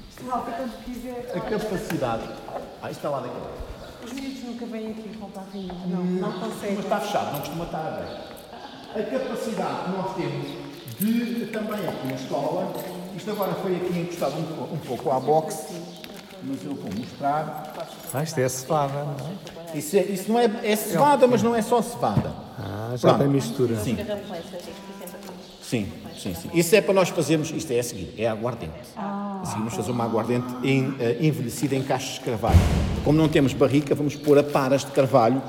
Isto 0.09 0.23
quando 0.23 0.83
quiser. 0.85 1.31
a 1.35 1.39
capacidade. 1.41 2.23
Ah, 2.81 2.89
isto 2.89 2.97
está 2.99 3.09
lá 3.09 3.19
daquele. 3.19 3.69
Os 4.09 4.19
miúdos 4.19 4.43
nunca 4.43 4.65
vêm 4.65 4.91
aqui 4.91 5.09
comprar 5.19 5.43
vinho. 5.53 5.73
Não, 5.87 6.03
não 6.03 6.31
Mas 6.31 6.53
conseguem. 6.53 6.79
está 6.79 6.99
fechado, 6.99 7.31
não 7.33 7.39
costuma 7.39 7.65
estar 7.65 7.87
aberto. 7.87 8.29
A 8.95 9.03
capacidade 9.03 9.83
que 9.85 9.91
nós 9.91 10.15
temos 10.15 10.47
de 10.99 11.45
também 11.47 11.87
aqui 11.87 12.07
na 12.07 12.13
escola, 12.15 12.73
isto 13.15 13.31
agora 13.31 13.53
foi 13.53 13.75
aqui 13.75 13.99
encostado 13.99 14.33
um, 14.35 14.73
um 14.73 14.77
pouco 14.77 15.11
à 15.11 15.19
boxe, 15.19 15.75
mas 16.43 16.63
eu 16.65 16.73
vou 16.73 16.91
mostrar. 16.95 17.73
Ah, 18.13 18.23
isto 18.23 18.39
é 18.39 18.49
cevada, 18.49 18.93
não 19.05 19.13
é? 19.13 19.77
Isso, 19.77 19.95
é, 19.95 20.01
isso 20.01 20.31
não 20.31 20.39
é, 20.39 20.49
é 20.63 20.75
cevada, 20.75 21.27
mas 21.27 21.43
não 21.43 21.53
é 21.55 21.61
só 21.61 21.81
cevada. 21.81 22.33
Ah, 22.57 22.93
já 22.95 23.09
Pronto. 23.09 23.19
tem 23.19 23.27
mistura. 23.27 23.75
Sim, 23.77 23.95
sim, 25.61 25.91
sim, 26.19 26.33
sim. 26.33 26.49
Isso 26.53 26.75
é 26.75 26.81
para 26.81 26.93
nós 26.93 27.09
fazermos, 27.09 27.51
isto 27.51 27.71
é 27.71 27.79
a 27.79 27.83
seguir, 27.83 28.13
é 28.17 28.27
aguardente. 28.27 28.73
A 28.95 29.41
seguir 29.45 29.59
vamos 29.59 29.73
fazer 29.73 29.91
uma 29.91 30.03
aguardente 30.03 30.47
em, 30.63 30.93
eh, 30.99 31.17
envelhecida 31.21 31.75
em 31.75 31.81
caixas 31.81 32.15
de 32.15 32.21
carvalho. 32.21 32.59
Como 33.03 33.17
não 33.17 33.29
temos 33.29 33.53
barrica, 33.53 33.95
vamos 33.95 34.15
pôr 34.15 34.37
a 34.37 34.43
paras 34.43 34.83
de 34.83 34.91
carvalho 34.91 35.41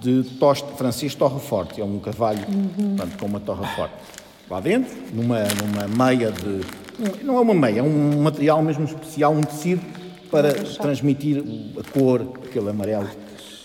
de 0.00 0.22
toste 0.38 0.70
francês 0.76 1.14
torre 1.14 1.40
forte. 1.40 1.80
É 1.80 1.84
um 1.84 1.98
carvalho 1.98 2.44
portanto, 2.44 3.18
com 3.18 3.26
uma 3.26 3.40
torre 3.40 3.66
forte. 3.74 3.94
Lá 4.48 4.60
dentro, 4.60 4.94
numa, 5.12 5.40
numa 5.40 6.06
meia 6.06 6.30
de... 6.30 6.60
Não 7.24 7.36
é 7.36 7.40
uma 7.40 7.54
meia, 7.54 7.80
é 7.80 7.82
um 7.82 8.22
material 8.22 8.62
mesmo 8.62 8.84
especial, 8.84 9.32
um 9.32 9.40
tecido 9.40 9.82
para 10.30 10.52
transmitir 10.52 11.42
a 11.78 11.98
cor, 11.98 12.26
aquele 12.44 12.70
amarelo 12.70 13.08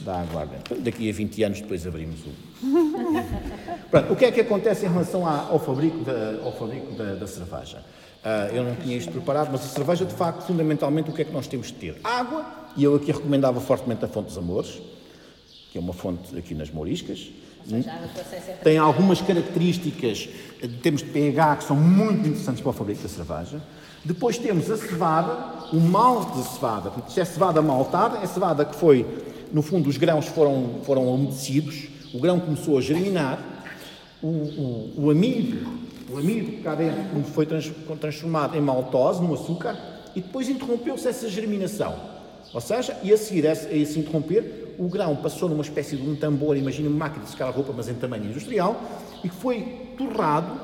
da 0.07 0.21
aguardente. 0.21 0.73
Daqui 0.75 1.09
a 1.09 1.13
20 1.13 1.43
anos 1.43 1.61
depois 1.61 1.85
abrimos 1.85 2.19
o, 2.21 2.29
Pronto, 3.91 4.13
o 4.13 4.15
que 4.15 4.25
é 4.25 4.31
que 4.31 4.39
acontece 4.39 4.85
em 4.85 4.89
relação 4.89 5.27
ao 5.27 5.59
fabrico 5.59 5.97
da, 5.99 6.39
ao 6.43 6.53
fabrico 6.53 6.93
da, 6.93 7.15
da 7.15 7.27
cerveja? 7.27 7.83
Ah, 8.23 8.49
eu 8.53 8.63
não 8.63 8.73
tinha 8.75 8.95
isto 8.95 9.11
preparado, 9.11 9.49
mas 9.51 9.65
a 9.65 9.67
cerveja, 9.67 10.05
de 10.05 10.13
facto, 10.13 10.43
fundamentalmente, 10.47 11.09
o 11.09 11.13
que 11.13 11.21
é 11.21 11.25
que 11.25 11.33
nós 11.33 11.45
temos 11.45 11.67
de 11.67 11.73
ter? 11.73 11.99
Água, 12.05 12.45
e 12.77 12.85
eu 12.85 12.95
aqui 12.95 13.11
recomendava 13.11 13.59
fortemente 13.59 14.05
a 14.05 14.07
Fonte 14.07 14.27
dos 14.27 14.37
Amores, 14.37 14.81
que 15.71 15.77
é 15.77 15.81
uma 15.81 15.93
fonte 15.93 16.37
aqui 16.37 16.55
nas 16.55 16.71
Mouriscas. 16.71 17.29
Ciência 17.67 17.91
Tem 18.63 18.77
algumas 18.77 19.19
características 19.19 20.29
em 20.63 20.69
termos 20.69 21.03
de 21.03 21.09
pH 21.09 21.57
que 21.57 21.63
são 21.65 21.75
muito 21.75 22.29
interessantes 22.29 22.61
para 22.61 22.69
o 22.69 22.73
fabrico 22.73 23.03
da 23.03 23.09
cerveja. 23.09 23.61
Depois 24.05 24.37
temos 24.37 24.71
a 24.71 24.77
cevada, 24.77 25.67
o 25.73 25.79
malte 25.81 26.37
de 26.37 26.47
cevada. 26.47 26.93
Isto 27.09 27.19
é 27.19 27.25
cevada 27.25 27.61
maltada, 27.61 28.19
é 28.19 28.25
cevada 28.25 28.63
que 28.63 28.73
foi, 28.73 29.05
no 29.51 29.61
fundo, 29.61 29.89
os 29.89 29.97
grãos 29.97 30.25
foram, 30.25 30.81
foram 30.83 31.07
umedecidos, 31.07 31.87
o 32.13 32.19
grão 32.19 32.39
começou 32.39 32.77
a 32.77 32.81
germinar, 32.81 33.65
o, 34.21 34.27
o, 34.27 34.93
o 34.97 35.11
amido, 35.11 35.67
o 36.09 36.17
amido 36.17 36.63
cá 36.63 36.75
dentro 36.75 37.23
foi 37.33 37.45
trans- 37.45 37.71
transformado 37.99 38.57
em 38.57 38.61
maltose, 38.61 39.21
no 39.21 39.33
açúcar, 39.33 39.77
e 40.15 40.21
depois 40.21 40.49
interrompeu-se 40.49 41.07
essa 41.07 41.29
germinação. 41.29 41.95
Ou 42.53 42.61
seja, 42.61 42.97
e 43.03 43.11
a 43.11 43.17
seguir 43.17 43.45
a 43.45 43.51
esse, 43.51 43.99
interromper, 43.99 44.75
o 44.79 44.87
grão 44.87 45.15
passou 45.15 45.49
numa 45.49 45.61
espécie 45.61 45.97
de 45.97 46.09
um 46.09 46.15
tambor, 46.15 46.55
imagina 46.55 46.87
uma 46.89 46.97
máquina 46.97 47.25
de 47.25 47.31
secar 47.31 47.47
a 47.47 47.51
roupa, 47.51 47.73
mas 47.75 47.89
em 47.89 47.93
tamanho 47.93 48.25
industrial, 48.25 48.81
e 49.23 49.29
foi 49.29 49.61
torrado 49.97 50.59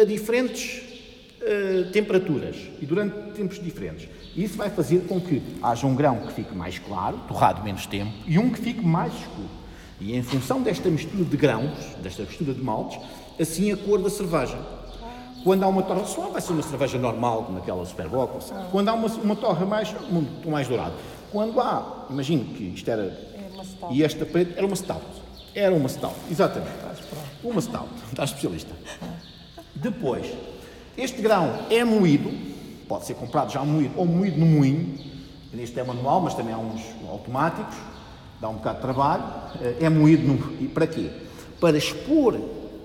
a 0.00 0.04
diferentes 0.04 0.82
eh, 1.40 1.86
temperaturas 1.92 2.56
e 2.80 2.86
durante 2.86 3.32
tempos 3.32 3.62
diferentes. 3.62 4.08
Isso 4.36 4.56
vai 4.56 4.70
fazer 4.70 5.06
com 5.06 5.20
que 5.20 5.42
haja 5.62 5.86
um 5.86 5.94
grão 5.94 6.20
que 6.20 6.32
fique 6.32 6.54
mais 6.54 6.78
claro, 6.78 7.18
torrado 7.28 7.62
menos 7.62 7.86
tempo, 7.86 8.12
e 8.26 8.38
um 8.38 8.50
que 8.50 8.58
fique 8.58 8.84
mais 8.84 9.12
escuro. 9.12 9.48
E 10.00 10.16
em 10.16 10.22
função 10.22 10.62
desta 10.62 10.88
mistura 10.88 11.24
de 11.24 11.36
grãos, 11.36 11.78
desta 12.02 12.22
mistura 12.22 12.54
de 12.54 12.62
maltes, 12.62 12.98
assim 13.40 13.70
a 13.70 13.76
cor 13.76 14.00
da 14.02 14.10
cerveja. 14.10 14.58
Quando 15.44 15.64
há 15.64 15.68
uma 15.68 15.82
torra 15.82 16.04
suave, 16.04 16.32
vai 16.32 16.40
ser 16.40 16.52
uma 16.52 16.62
cerveja 16.62 16.98
normal, 16.98 17.44
como 17.44 17.58
aquela 17.58 17.84
Superboc. 17.84 18.42
seja, 18.42 18.66
Quando 18.70 18.88
há 18.88 18.94
uma, 18.94 19.08
uma 19.08 19.36
torra 19.36 19.66
mais, 19.66 19.92
muito 20.08 20.48
mais 20.48 20.68
dourada. 20.68 20.94
Quando 21.30 21.60
há, 21.60 22.06
imagino 22.10 22.44
que 22.44 22.64
isto 22.74 22.88
era. 22.90 23.18
E 23.90 24.02
esta 24.02 24.24
preta 24.24 24.54
era 24.56 24.66
uma 24.66 24.76
stout. 24.76 25.04
Era 25.54 25.74
uma 25.74 25.88
stout, 25.88 26.14
exatamente. 26.30 26.72
Uma 27.42 27.60
stout. 27.60 27.88
Está 28.10 28.24
especialista. 28.24 28.72
Depois, 29.74 30.26
este 30.96 31.20
grão 31.20 31.58
é 31.70 31.84
moído, 31.84 32.30
pode 32.92 33.06
ser 33.06 33.14
comprado 33.14 33.50
já 33.50 33.64
moído 33.64 33.94
ou 33.96 34.04
moído 34.04 34.38
no 34.38 34.44
moinho. 34.44 34.98
Este 35.58 35.80
é 35.80 35.82
manual, 35.82 36.20
mas 36.20 36.34
também 36.34 36.52
há 36.52 36.58
uns 36.58 36.82
automáticos, 37.08 37.74
dá 38.38 38.50
um 38.50 38.56
bocado 38.56 38.76
de 38.76 38.82
trabalho. 38.82 39.24
Eh, 39.62 39.76
É 39.86 39.88
moído 39.88 40.28
no, 40.28 40.62
e 40.62 40.68
para 40.68 40.86
quê? 40.86 41.08
Para 41.58 41.78
expor 41.78 42.38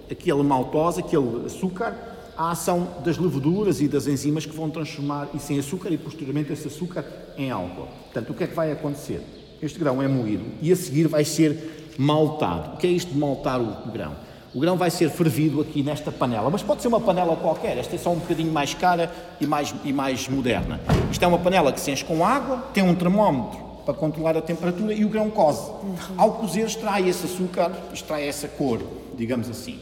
aquele 0.09 0.43
maltose, 0.43 1.01
aquele 1.01 1.45
açúcar, 1.45 1.93
à 2.37 2.51
ação 2.51 2.87
das 3.03 3.17
leveduras 3.17 3.81
e 3.81 3.87
das 3.89 4.07
enzimas 4.07 4.45
que 4.45 4.55
vão 4.55 4.69
transformar 4.69 5.27
isso 5.33 5.51
em 5.51 5.59
açúcar 5.59 5.89
e 5.91 5.97
posteriormente 5.97 6.53
esse 6.53 6.67
açúcar 6.67 7.03
em 7.37 7.51
álcool. 7.51 7.87
Portanto, 8.05 8.29
o 8.29 8.33
que 8.33 8.45
é 8.45 8.47
que 8.47 8.55
vai 8.55 8.71
acontecer? 8.71 9.21
Este 9.61 9.77
grão 9.77 10.01
é 10.01 10.07
moído 10.07 10.45
e 10.61 10.71
a 10.71 10.75
seguir 10.77 11.09
vai 11.09 11.25
ser 11.25 11.95
maltado. 11.97 12.75
O 12.75 12.77
que 12.77 12.87
é 12.87 12.91
isto 12.91 13.11
de 13.11 13.19
maltar 13.19 13.59
o 13.59 13.91
grão? 13.91 14.13
O 14.57 14.59
grão 14.59 14.75
vai 14.75 14.89
ser 14.89 15.11
fervido 15.11 15.61
aqui 15.61 15.83
nesta 15.83 16.11
panela, 16.11 16.49
mas 16.49 16.63
pode 16.63 16.81
ser 16.81 16.87
uma 16.87 16.99
panela 16.99 17.35
qualquer, 17.35 17.77
esta 17.77 17.93
é 17.95 17.99
só 17.99 18.09
um 18.11 18.15
bocadinho 18.15 18.51
mais 18.51 18.73
cara 18.73 19.13
e 19.39 19.45
mais, 19.45 19.71
e 19.85 19.93
mais 19.93 20.27
moderna. 20.27 20.79
Isto 21.11 21.23
é 21.23 21.27
uma 21.27 21.37
panela 21.37 21.71
que 21.71 21.79
se 21.79 21.91
enche 21.91 22.03
com 22.03 22.25
água, 22.25 22.67
tem 22.73 22.81
um 22.83 22.95
termómetro 22.95 23.59
para 23.85 23.93
controlar 23.93 24.35
a 24.35 24.41
temperatura 24.41 24.95
e 24.95 25.05
o 25.05 25.09
grão 25.09 25.29
coze. 25.29 25.69
Ao 26.17 26.31
cozer 26.31 26.65
extrai 26.65 27.07
esse 27.07 27.27
açúcar, 27.27 27.71
extrai 27.93 28.27
essa 28.27 28.47
cor, 28.47 28.81
digamos 29.15 29.47
assim. 29.47 29.79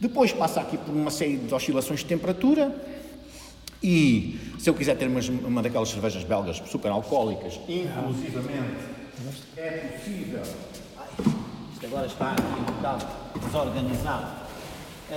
Depois 0.00 0.32
passa 0.32 0.60
aqui 0.60 0.76
por 0.76 0.92
uma 0.92 1.12
série 1.12 1.36
de 1.36 1.54
oscilações 1.54 2.00
de 2.00 2.06
temperatura 2.06 2.74
e 3.80 4.36
se 4.58 4.68
eu 4.68 4.74
quiser 4.74 4.96
ter 4.96 5.06
umas- 5.06 5.28
uma 5.28 5.62
daquelas 5.62 5.90
cervejas 5.90 6.24
belgas 6.24 6.60
super 6.66 6.90
alcoólicas, 6.90 7.60
inclusivamente 7.68 8.82
é 9.56 9.70
possível. 9.70 10.42
Isto 11.82 11.86
agora 11.96 12.06
está 12.06 12.30
aqui 12.30 12.42
um 12.60 12.74
bocado 12.76 13.06
desorganizado. 13.44 14.26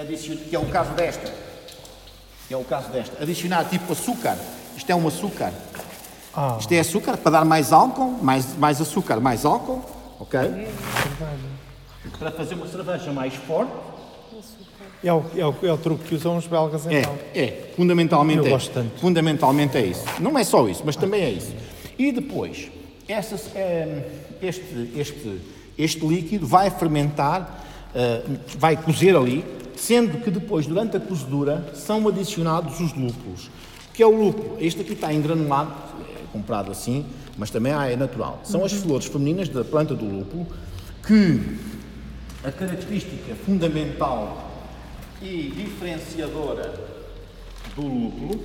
Adicion- 0.01 0.36
que 0.38 0.56
é 0.56 0.60
o 0.60 0.65
caso 0.65 0.91
desta. 0.93 1.32
Que 2.47 2.54
é 2.56 2.58
o 2.58 2.63
caso 2.63 2.89
desta. 2.89 3.21
Adicionar 3.21 3.65
tipo 3.65 3.93
açúcar. 3.93 4.36
Isto 4.75 4.89
é 4.91 4.95
um 4.95 5.08
açúcar. 5.08 5.54
Ah, 6.34 6.58
Isto 6.60 6.71
é 6.73 6.80
açúcar 6.80 7.17
para 7.17 7.32
dar 7.32 7.45
mais 7.45 7.71
álcool, 7.71 8.17
mais, 8.21 8.58
mais 8.58 8.82
açúcar, 8.82 9.19
mais 9.19 9.45
álcool, 9.45 9.80
ok? 10.19 10.39
Para 12.17 12.32
fazer 12.32 12.56
uma 12.56 12.67
cerveja 12.67 13.12
mais 13.13 13.36
forte. 13.36 13.71
é 15.04 15.13
o, 15.13 15.23
é, 15.38 15.45
o, 15.45 15.56
é 15.62 15.71
o 15.71 15.78
truque 15.78 16.04
que 16.06 16.15
usam 16.15 16.36
os 16.36 16.47
belgas 16.47 16.88
É, 16.88 16.99
então. 17.01 17.15
é, 17.36 17.71
fundamentalmente 17.75 18.39
Eu 18.39 18.47
é. 18.47 18.49
gosto 18.49 18.71
tanto. 18.73 18.99
Fundamentalmente 18.99 19.78
é 19.78 19.86
isso. 19.86 20.04
Não 20.19 20.36
é 20.38 20.43
só 20.43 20.67
isso, 20.67 20.82
mas 20.84 20.95
também 20.95 21.21
é 21.21 21.30
isso. 21.30 21.54
E 21.97 22.12
depois, 22.12 22.69
essas, 23.08 23.49
eh, 23.56 24.04
este, 24.41 24.91
este, 24.97 25.39
este 25.77 26.05
líquido 26.05 26.47
vai 26.47 26.69
fermentar, 26.69 27.63
eh, 27.93 28.21
vai 28.57 28.77
cozer 28.77 29.15
ali, 29.15 29.43
sendo 29.75 30.19
que 30.19 30.31
depois, 30.31 30.65
durante 30.65 30.97
a 30.97 30.99
cozedura, 30.99 31.73
são 31.73 32.07
adicionados 32.07 32.79
os 32.79 32.93
lúpulos. 32.93 33.47
O 33.89 33.93
que 33.93 34.03
é 34.03 34.05
o 34.05 34.15
lúpulo? 34.15 34.57
Este 34.59 34.81
aqui 34.81 34.93
está 34.93 35.13
engranulado, 35.13 35.71
é 36.01 36.25
comprado 36.31 36.71
assim, 36.71 37.05
mas 37.38 37.49
também 37.49 37.73
é 37.73 37.95
natural. 37.95 38.39
São 38.43 38.63
as 38.63 38.71
flores 38.73 39.05
femininas 39.05 39.49
da 39.49 39.63
planta 39.63 39.93
do 39.93 40.05
lúpulo 40.05 40.47
que 41.05 41.57
a 42.43 42.51
característica 42.51 43.35
fundamental 43.45 44.51
e 45.21 45.51
diferenciadora 45.55 46.73
do 47.75 47.81
lúpulo 47.81 48.41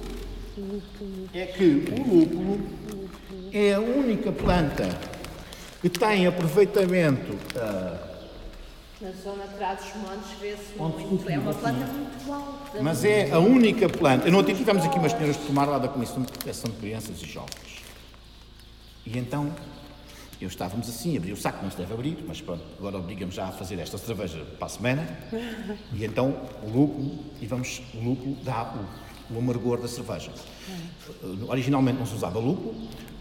é 1.33 1.47
que 1.47 1.85
o 1.93 2.15
lúpulo 2.15 2.61
é 3.53 3.75
a 3.75 3.81
única 3.81 4.33
planta 4.33 4.89
que 5.81 5.89
tem 5.89 6.27
aproveitamento 6.27 7.39
ah, 7.57 8.19
Na 9.01 9.11
zona 9.13 9.47
de 9.47 9.55
trás 9.55 9.79
dos 9.81 9.95
montes 9.97 10.31
vê-se 10.41 10.77
muito. 10.77 11.29
É 11.31 11.39
uma 11.39 11.55
planta 11.55 11.87
muito 11.87 12.33
alta. 12.33 12.83
mas 12.83 13.05
é 13.05 13.31
a 13.33 13.39
única 13.39 13.89
planta. 13.89 14.31
No 14.31 14.37
outro 14.37 14.53
dia 14.53 14.59
tivemos 14.63 14.85
aqui 14.85 14.99
umas 14.99 15.13
senhoras 15.13 15.37
de 15.37 15.47
tomar 15.47 15.67
lá 15.67 15.79
da 15.79 15.89
Comissão 15.89 16.23
de 16.23 16.31
Proteção 16.31 16.71
de 16.71 16.77
Crianças 16.77 17.21
e 17.23 17.27
Jovens. 17.27 17.81
E 19.07 19.19
então, 19.19 19.51
eu 20.41 20.49
estávamos 20.49 20.89
assim, 20.89 21.17
abri 21.17 21.33
o 21.33 21.37
saco, 21.37 21.63
não 21.63 21.71
se 21.71 21.79
deve 21.79 21.93
abrir, 21.95 22.19
mas 22.27 22.41
pronto, 22.41 22.63
agora 22.79 22.99
obriga-me 22.99 23.33
já 23.33 23.47
a 23.47 23.53
fazer 23.53 23.79
esta 23.79 23.97
cerveja 23.97 24.45
para 24.59 24.67
a 24.67 24.71
semana. 24.71 25.19
E 25.95 26.05
então, 26.05 26.49
o 26.63 26.71
lúpulo, 26.71 27.25
e 27.41 27.47
vamos, 27.47 27.81
o 27.95 28.01
lúpulo 28.05 28.37
dá 28.43 28.75
o 28.75 29.10
amargor 29.39 29.81
da 29.81 29.89
cerveja. 29.89 30.31
Originalmente 31.49 31.99
não 31.99 32.07
se 32.07 32.15
usava 32.15 32.39
lúpulo, 32.39 32.75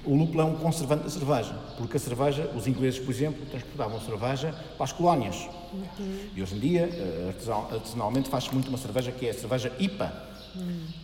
o 0.05 0.15
lúpulo 0.15 0.41
é 0.41 0.45
um 0.45 0.55
conservante 0.55 1.03
da 1.03 1.09
cerveja, 1.09 1.53
porque 1.77 1.97
a 1.97 1.99
cerveja, 1.99 2.49
os 2.55 2.67
ingleses, 2.67 2.99
por 2.99 3.11
exemplo, 3.11 3.45
transportavam 3.45 3.99
cerveja 4.01 4.55
para 4.75 4.83
as 4.83 4.91
colónias. 4.91 5.47
E 6.35 6.41
hoje 6.41 6.55
em 6.55 6.59
dia, 6.59 6.89
eh, 6.91 7.33
artesanalmente, 7.71 8.29
faz-se 8.29 8.51
muito 8.53 8.69
uma 8.69 8.77
cerveja 8.77 9.11
que 9.11 9.27
é 9.27 9.31
a 9.31 9.33
cerveja 9.33 9.71
IPA, 9.77 10.29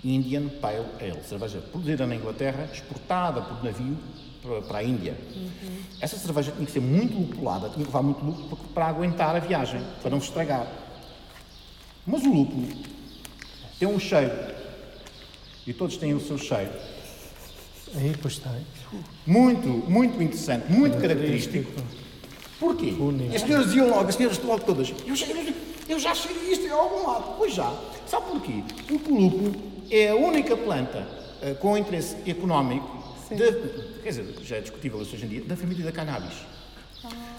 Indian 0.04 0.48
Pale 0.62 0.86
Ale, 1.00 1.22
cerveja 1.24 1.60
produzida 1.60 2.08
na 2.08 2.16
Inglaterra, 2.16 2.68
exportada 2.72 3.42
por 3.42 3.64
navio 3.64 3.98
para, 4.68 4.80
a 4.80 4.84
Índia. 4.84 5.16
Essa 6.00 6.18
cerveja 6.18 6.52
tinha 6.52 6.66
que 6.66 6.72
ser 6.72 6.82
muito 6.82 7.18
lupulada, 7.18 7.70
tinha 7.70 7.86
que 7.86 7.92
levar 7.92 8.02
muito 8.02 8.24
lúpulo 8.24 8.48
para, 8.48 8.58
para 8.74 8.88
aguentar 8.88 9.36
a 9.36 9.40
viagem, 9.40 9.82
para 10.02 10.10
não 10.10 10.20
se 10.20 10.28
estragar. 10.28 10.68
Mas 12.06 12.24
o 12.24 12.30
lúpulo 12.32 12.68
tem 13.80 13.88
um 13.88 14.00
cheiro, 14.00 14.32
e 15.68 15.74
todos 15.74 15.98
têm 15.98 16.14
o 16.14 16.20
seu 16.20 16.38
cheiro, 16.38 16.72
Aí, 17.96 18.14
pois 18.22 18.38
tem. 18.40 18.52
muito, 19.26 19.68
muito 19.70 20.22
interessante, 20.22 20.70
muito 20.72 20.98
característico. 20.98 21.72
Porquê? 22.60 22.94
Único. 23.00 23.32
E 23.32 23.36
as 23.36 23.42
senhoras 23.42 23.66
diziam 23.68 23.90
logo, 23.90 24.10
as 24.10 24.16
senhoras 24.16 24.40
logo 24.40 24.64
todas, 24.66 24.94
eu 25.06 25.16
já, 25.16 25.26
eu 25.88 26.00
já 26.00 26.14
cheirei 26.16 26.52
isto 26.52 26.66
em 26.66 26.70
algum 26.72 27.08
lado. 27.08 27.36
Pois 27.38 27.54
já. 27.54 27.72
Sabe 28.08 28.26
porquê? 28.32 28.64
O 28.92 29.14
lúpulo 29.14 29.56
é 29.90 30.10
a 30.10 30.16
única 30.16 30.56
planta 30.58 31.08
eh, 31.42 31.54
com 31.54 31.78
interesse 31.78 32.16
económico, 32.30 33.04
de, 33.30 33.52
quer 34.04 34.10
dizer, 34.10 34.36
já 34.44 34.58
é 34.58 34.62
discutível 34.62 35.02
isso 35.02 35.16
hoje 35.16 35.26
em 35.26 35.30
dia, 35.30 35.42
da 35.46 35.56
família 35.56 35.86
da 35.86 35.92
cannabis. 35.92 36.34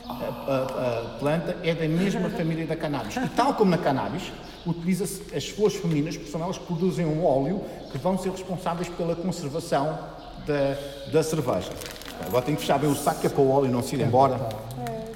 A, 0.09 0.13
a- 0.13 1.17
a 1.17 1.19
planta 1.19 1.57
é 1.63 1.75
da 1.75 1.89
mesma 1.89 2.31
família 2.31 2.67
da 2.67 2.77
cannabis. 2.77 3.17
E 3.17 3.29
tal 3.31 3.55
como 3.55 3.71
na 3.71 3.79
cannabis, 3.79 4.23
utiliza-se 4.67 5.23
as 5.35 5.49
flores 5.49 5.77
femininas, 5.77 6.17
porque 6.17 6.31
são 6.31 6.43
elas 6.43 6.59
que 6.59 6.65
produzem 6.67 7.07
um 7.07 7.25
óleo 7.25 7.61
que 7.91 7.99
vão 7.99 8.19
ser 8.19 8.31
responsáveis 8.31 8.89
pela 8.89 9.15
conservação 9.15 9.99
da, 10.47 11.11
da 11.13 11.23
cerveja. 11.23 11.71
Agora 12.27 12.45
tenho 12.45 12.57
que 12.57 12.63
fechar 12.63 12.79
bem 12.79 12.91
o 12.91 12.95
saco, 12.95 13.27
é 13.27 13.29
para 13.29 13.41
o 13.41 13.51
óleo 13.51 13.71
não 13.71 13.83
se 13.83 13.95
ir 13.95 14.01
embora. 14.01 14.39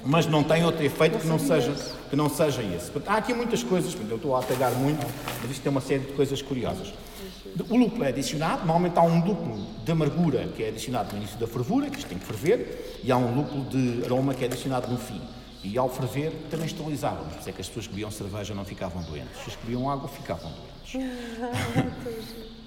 Mas 0.03 0.25
não 0.25 0.43
tem 0.43 0.65
outro 0.65 0.83
efeito 0.83 1.19
que 1.19 1.27
não 1.27 1.37
seja, 1.37 1.73
que 2.09 2.15
não 2.15 2.29
seja 2.29 2.61
esse. 2.63 2.91
Há 3.05 3.17
aqui 3.17 3.33
muitas 3.33 3.63
coisas, 3.63 3.95
eu 4.09 4.15
estou 4.15 4.35
a 4.35 4.39
atalhar 4.39 4.71
muito, 4.73 5.05
mas 5.41 5.51
isto 5.51 5.61
tem 5.61 5.71
uma 5.71 5.81
série 5.81 6.01
de 6.01 6.13
coisas 6.13 6.41
curiosas. 6.41 6.93
O 7.69 7.77
lúpulo 7.77 8.03
é 8.03 8.09
adicionado, 8.09 8.59
normalmente 8.59 8.97
há 8.97 9.03
um 9.03 9.23
lúpulo 9.25 9.57
de 9.83 9.91
amargura 9.91 10.47
que 10.55 10.63
é 10.63 10.69
adicionado 10.69 11.11
no 11.11 11.17
início 11.17 11.37
da 11.37 11.45
fervura, 11.45 11.89
que 11.89 11.97
isto 11.97 12.07
tem 12.07 12.17
que 12.17 12.25
ferver, 12.25 12.99
e 13.03 13.11
há 13.11 13.17
um 13.17 13.35
lúpulo 13.35 13.65
de 13.65 14.05
aroma 14.05 14.33
que 14.33 14.43
é 14.43 14.47
adicionado 14.47 14.89
no 14.89 14.97
fim. 14.97 15.21
E 15.63 15.77
ao 15.77 15.87
ferver 15.89 16.31
também 16.49 16.65
estabilizavam. 16.65 17.25
Por 17.25 17.39
isso 17.39 17.49
é 17.49 17.51
que 17.51 17.61
as 17.61 17.67
pessoas 17.67 17.85
que 17.87 17.93
bebiam 17.93 18.09
cerveja 18.11 18.53
não 18.53 18.65
ficavam 18.65 19.01
doentes. 19.03 19.39
As 19.47 19.55
que 19.55 19.63
bebiam 19.65 19.89
água 19.89 20.07
ficavam 20.09 20.51
doentes. 20.51 21.11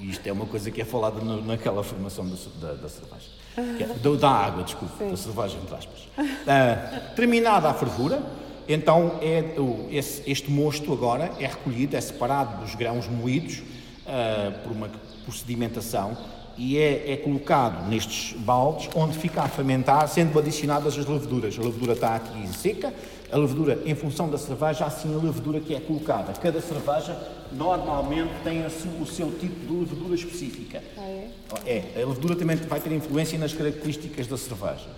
E 0.00 0.10
isto 0.10 0.24
é 0.28 0.32
uma 0.32 0.46
coisa 0.46 0.70
que 0.70 0.80
é 0.80 0.84
falada 0.84 1.20
no- 1.20 1.44
naquela 1.44 1.82
formação 1.82 2.24
da, 2.28 2.36
da- 2.68 2.74
da 2.74 2.88
cerveja. 2.88 3.26
É- 3.56 3.94
da, 3.98 4.10
da 4.16 4.30
água, 4.30 4.62
desculpe, 4.62 5.02
da 5.04 5.16
cerveja, 5.16 5.56
entre 5.60 5.74
aspas. 5.74 6.08
Ah, 6.46 7.00
terminada 7.16 7.68
a 7.68 7.74
fervura, 7.74 8.22
então 8.68 9.18
é, 9.20 9.58
o- 9.58 9.88
esse- 9.90 10.22
este 10.30 10.52
mosto 10.52 10.92
agora 10.92 11.32
é 11.40 11.46
recolhido, 11.48 11.96
é 11.96 12.00
separado 12.00 12.60
dos 12.64 12.76
grãos 12.76 13.08
moídos 13.08 13.60
ah, 14.06 14.52
por 14.62 14.70
uma 14.70 14.88
por 15.26 15.34
sedimentação 15.34 16.16
e 16.58 16.76
é, 16.76 17.12
é 17.12 17.16
colocado 17.16 17.88
nestes 17.88 18.36
baldes 18.36 18.90
onde 18.94 19.16
fica 19.16 19.42
a 19.42 19.48
fermentar, 19.48 20.08
sendo 20.08 20.36
adicionadas 20.38 20.98
as 20.98 21.06
leveduras. 21.06 21.56
A 21.56 21.62
levedura 21.62 21.92
está 21.92 22.16
aqui 22.16 22.48
seca, 22.48 22.92
a 23.30 23.38
levedura, 23.38 23.80
em 23.86 23.94
função 23.94 24.28
da 24.28 24.36
cerveja, 24.36 24.84
há 24.84 24.88
assim 24.88 25.14
a 25.14 25.18
levedura 25.18 25.60
que 25.60 25.74
é 25.74 25.80
colocada. 25.80 26.32
Cada 26.32 26.60
cerveja 26.60 27.16
normalmente 27.52 28.32
tem 28.42 28.64
a 28.64 28.68
o 29.00 29.06
seu 29.06 29.30
tipo 29.38 29.66
de 29.66 29.72
levedura 29.72 30.14
específica. 30.14 30.82
Ah, 30.96 31.02
é? 31.06 31.28
É, 31.64 32.02
a 32.02 32.06
levedura 32.08 32.34
também 32.34 32.56
vai 32.56 32.80
ter 32.80 32.92
influência 32.92 33.38
nas 33.38 33.52
características 33.52 34.26
da 34.26 34.36
cerveja. 34.36 34.88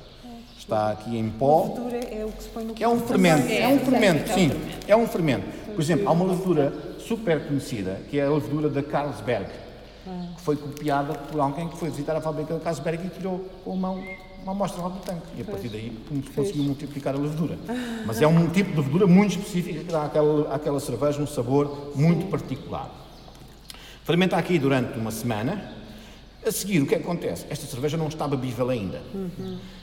Está 0.59 0.93
aqui 0.93 1.17
em 1.17 1.29
pó, 1.31 1.65
Levedura 1.65 2.15
é 2.15 2.25
o 2.25 2.31
que 2.31 2.43
se 2.43 2.49
põe 2.49 2.65
no 2.65 2.75
que 2.75 2.85
é 2.85 2.89
um 2.89 3.01
fermento, 3.01 3.49
É, 3.49 3.63
é 3.63 3.69
um 3.69 3.79
fermento, 3.81 4.31
é 4.31 4.35
sim, 4.35 4.51
é 4.87 4.97
um 4.97 5.07
fermento. 5.07 5.45
Por 5.75 5.81
exemplo, 5.81 6.09
há 6.09 6.13
uma 6.13 6.27
levedura 6.27 6.73
super 6.99 7.47
conhecida, 7.47 8.01
que 8.09 8.19
é 8.19 8.25
a 8.25 8.31
levedura 8.31 8.69
da 8.69 8.83
Carlsberg, 8.83 9.51
que 10.37 10.41
foi 10.41 10.57
copiada 10.57 11.15
por 11.15 11.41
alguém 11.41 11.69
que 11.69 11.77
foi 11.77 11.91
visitar 11.91 12.17
a 12.17 12.21
fábrica 12.21 12.55
da 12.55 12.61
Carlsberg 12.61 13.07
e 13.07 13.11
tirou 13.11 13.39
com 13.65 13.77
mão 13.77 14.03
uma 14.43 14.53
amostra 14.53 14.83
lá 14.83 14.89
do 14.89 14.99
tanque. 15.01 15.27
E 15.37 15.43
a 15.43 15.45
partir 15.45 15.69
daí 15.69 15.97
conseguiu 16.35 16.65
multiplicar 16.65 17.15
a 17.15 17.19
levedura. 17.19 17.59
Mas 18.07 18.23
é 18.23 18.27
um 18.27 18.49
tipo 18.49 18.71
de 18.71 18.77
levedura 18.79 19.07
muito 19.07 19.39
específica 19.39 19.81
que 19.81 19.93
dá 19.93 20.05
àquela, 20.07 20.55
àquela 20.55 20.81
cerveja 20.81 21.21
um 21.21 21.27
sabor 21.27 21.93
muito 21.95 22.27
particular. 22.31 22.91
Fermenta 24.05 24.37
aqui 24.37 24.59
durante 24.59 24.99
uma 24.99 25.11
semana. 25.11 25.77
A 26.45 26.51
seguir, 26.51 26.81
o 26.81 26.87
que 26.87 26.95
é 26.95 26.99
que 26.99 27.05
acontece? 27.05 27.45
Esta 27.51 27.67
cerveja 27.67 27.99
não 27.99 28.09
está 28.09 28.27
bebível 28.27 28.71
ainda. 28.71 29.03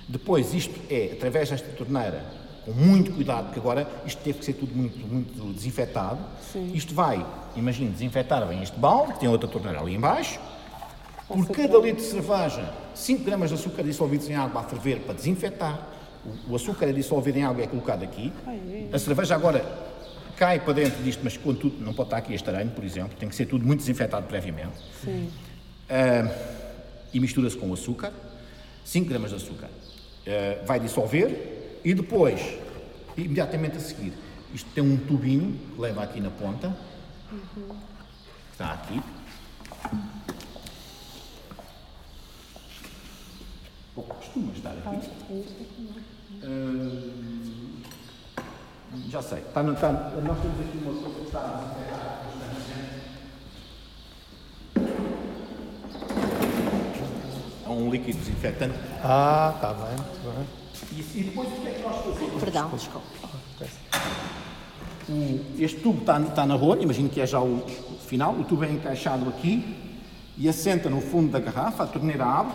Depois, 0.08 0.56
isto 0.56 0.73
é, 0.89 1.12
através 1.13 1.51
desta 1.51 1.69
torneira, 1.69 2.25
com 2.67 2.73
muito 2.73 3.13
cuidado, 3.13 3.45
porque 3.45 3.60
agora 3.60 3.88
isto 4.06 4.21
teve 4.21 4.39
que 4.39 4.45
ser 4.45 4.53
tudo 4.53 4.75
muito, 4.75 4.99
muito 5.08 5.53
desinfetado. 5.53 6.19
Isto 6.73 6.93
vai, 6.93 7.25
imagine, 7.56 7.91
desinfetar 7.91 8.45
bem 8.45 8.62
este 8.62 8.77
balde, 8.77 9.13
que 9.13 9.21
tem 9.21 9.30
outra 9.30 9.47
torneira 9.47 9.80
ali 9.80 9.95
embaixo. 9.95 10.38
Por 11.30 11.47
cada 11.47 11.77
litro 11.77 12.03
de 12.03 12.10
cerveja, 12.10 12.73
5 12.93 13.23
gramas 13.23 13.49
de 13.51 13.56
açúcar 13.56 13.84
dissolvidos 13.84 14.30
em 14.30 14.36
água 14.36 14.62
a 14.62 14.63
ferver 14.65 14.99
para 14.99 15.13
desinfetar. 15.13 15.80
O, 16.25 16.51
o 16.51 16.56
açúcar 16.58 16.88
é 16.88 16.91
dissolvido 16.91 17.39
em 17.39 17.43
água 17.43 17.62
e 17.62 17.63
é 17.63 17.67
colocado 17.67 18.03
aqui. 18.03 18.34
A 18.91 18.99
cerveja 18.99 19.36
agora 19.36 19.63
cai 20.36 20.60
para 20.60 20.73
dentro 20.73 21.01
disto, 21.03 21.21
mas 21.23 21.38
contudo 21.38 21.77
não 21.80 21.93
pode 21.93 22.08
estar 22.08 22.17
aqui 22.17 22.34
este 22.34 22.49
aranho, 22.49 22.71
por 22.71 22.84
exemplo. 22.84 23.17
Tem 23.17 23.30
que 23.30 23.36
ser 23.36 23.45
tudo 23.45 23.65
muito 23.65 23.80
desinfetado 23.80 24.27
previamente. 24.27 24.77
Sim. 25.01 25.30
Ah, 25.89 26.30
e 27.13 27.19
mistura-se 27.21 27.56
com 27.56 27.69
o 27.69 27.73
açúcar, 27.73 28.12
5 28.84 29.08
gramas 29.08 29.30
de 29.30 29.38
açúcar. 29.38 29.69
Ah, 30.27 30.65
vai 30.65 30.82
dissolver 30.82 31.57
e 31.88 31.93
depois, 31.93 32.41
imediatamente 33.15 33.78
a 33.78 33.80
seguir, 33.80 34.12
isto 34.54 34.69
tem 34.71 34.84
um 34.84 34.97
tubinho 34.97 35.58
que 35.73 35.80
leva 35.80 36.04
aqui 36.04 36.19
na 36.19 36.30
ponta, 36.30 36.76
que 37.30 37.38
está 38.52 38.73
aqui. 38.73 39.02
Costuma 43.95 44.52
estar 44.52 44.71
aqui. 44.71 45.00
Ah, 46.43 47.08
já 49.08 49.21
sei, 49.21 49.39
está 49.39 49.63
no, 49.63 49.71
está, 49.71 49.93
nós 49.93 50.41
temos 50.41 50.60
aqui 50.60 50.78
uma 50.80 50.91
coisa 50.91 51.15
que 51.15 51.26
está 51.26 51.39
a 51.39 51.54
desinfetar 51.56 52.21
constantemente. 52.26 52.97
É 57.65 57.69
um 57.69 57.89
líquido 57.89 58.19
desinfetante. 58.19 58.78
Ah, 59.02 59.54
está 59.56 59.73
bem, 59.73 59.95
muito 59.95 60.36
bem. 60.36 60.66
E, 60.92 61.20
e 61.20 61.24
depois 61.24 61.48
o 61.50 61.62
que 61.62 61.68
é 61.68 61.72
que 61.72 61.82
nós 61.82 61.96
fazemos? 62.06 62.40
Perdão, 62.40 62.70
desculpa. 62.70 63.08
O- 65.10 65.40
este 65.62 65.80
tubo 65.80 66.00
está, 66.02 66.20
está 66.20 66.46
na 66.46 66.56
rolha, 66.56 66.82
imagino 66.84 67.08
que 67.10 67.22
é 67.22 67.26
já 67.28 67.40
o 67.42 67.63
final, 68.08 68.34
o 68.34 68.44
tubo 68.44 68.63
é 68.66 68.72
encaixado 68.72 69.28
aqui 69.30 69.76
e 70.38 70.48
assenta 70.50 70.90
no 70.90 71.00
fundo 71.02 71.32
da 71.32 71.40
garrafa, 71.40 71.84
a 71.84 71.88
torneira 71.88 72.26
abre 72.26 72.54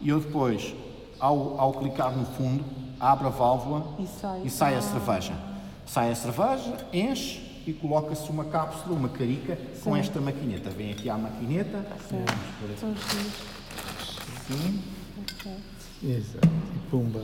e 0.00 0.08
eu 0.08 0.20
depois, 0.20 0.74
ao, 1.20 1.58
ao 1.60 1.72
clicar 1.74 2.16
no 2.16 2.24
fundo, 2.26 2.64
abro 2.98 3.28
a 3.28 3.30
válvula 3.30 3.86
E 4.44 4.50
sai. 4.50 4.74
a 4.74 4.82
cerveja. 4.82 5.34
Sai 5.86 6.10
a 6.10 6.14
cerveja, 6.14 6.76
enche 6.92 7.62
e 7.66 7.72
coloca-se 7.72 8.28
uma 8.30 8.44
cápsula, 8.44 8.94
uma 8.96 9.08
carica, 9.08 9.56
com 9.84 9.96
esta 9.96 10.20
maquineta. 10.20 10.70
Vem 10.70 10.90
aqui 10.92 11.08
à 11.08 11.16
maquineta, 11.16 11.84
São 12.08 12.18
giros. 12.18 12.98
assim, 14.50 14.82
Exato. 16.02 16.48
E 16.76 16.90
pumba. 16.90 17.20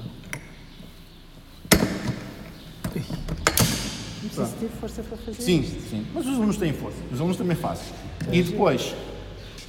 Não 2.94 4.30
preciso 4.30 4.56
ter 4.58 4.68
força 4.80 5.02
para 5.02 5.16
fazer 5.18 5.42
Sim, 5.42 5.60
isto. 5.60 5.80
sim. 5.90 6.06
Mas 6.14 6.26
os 6.26 6.34
alunos 6.34 6.56
têm 6.56 6.72
força. 6.72 6.98
Os 7.12 7.18
alunos 7.20 7.36
também 7.36 7.56
fazem. 7.56 7.86
E 8.32 8.42
depois 8.42 8.94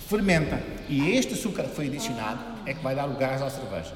fermenta. 0.08 0.62
E 0.90 1.12
este 1.12 1.34
açúcar 1.34 1.64
que 1.64 1.76
foi 1.76 1.88
adicionado 1.88 2.40
é 2.66 2.74
que 2.74 2.82
vai 2.84 2.96
dar 2.96 3.08
o 3.10 3.16
gás 3.16 3.42
à 3.42 3.50
cerveja. 3.50 3.94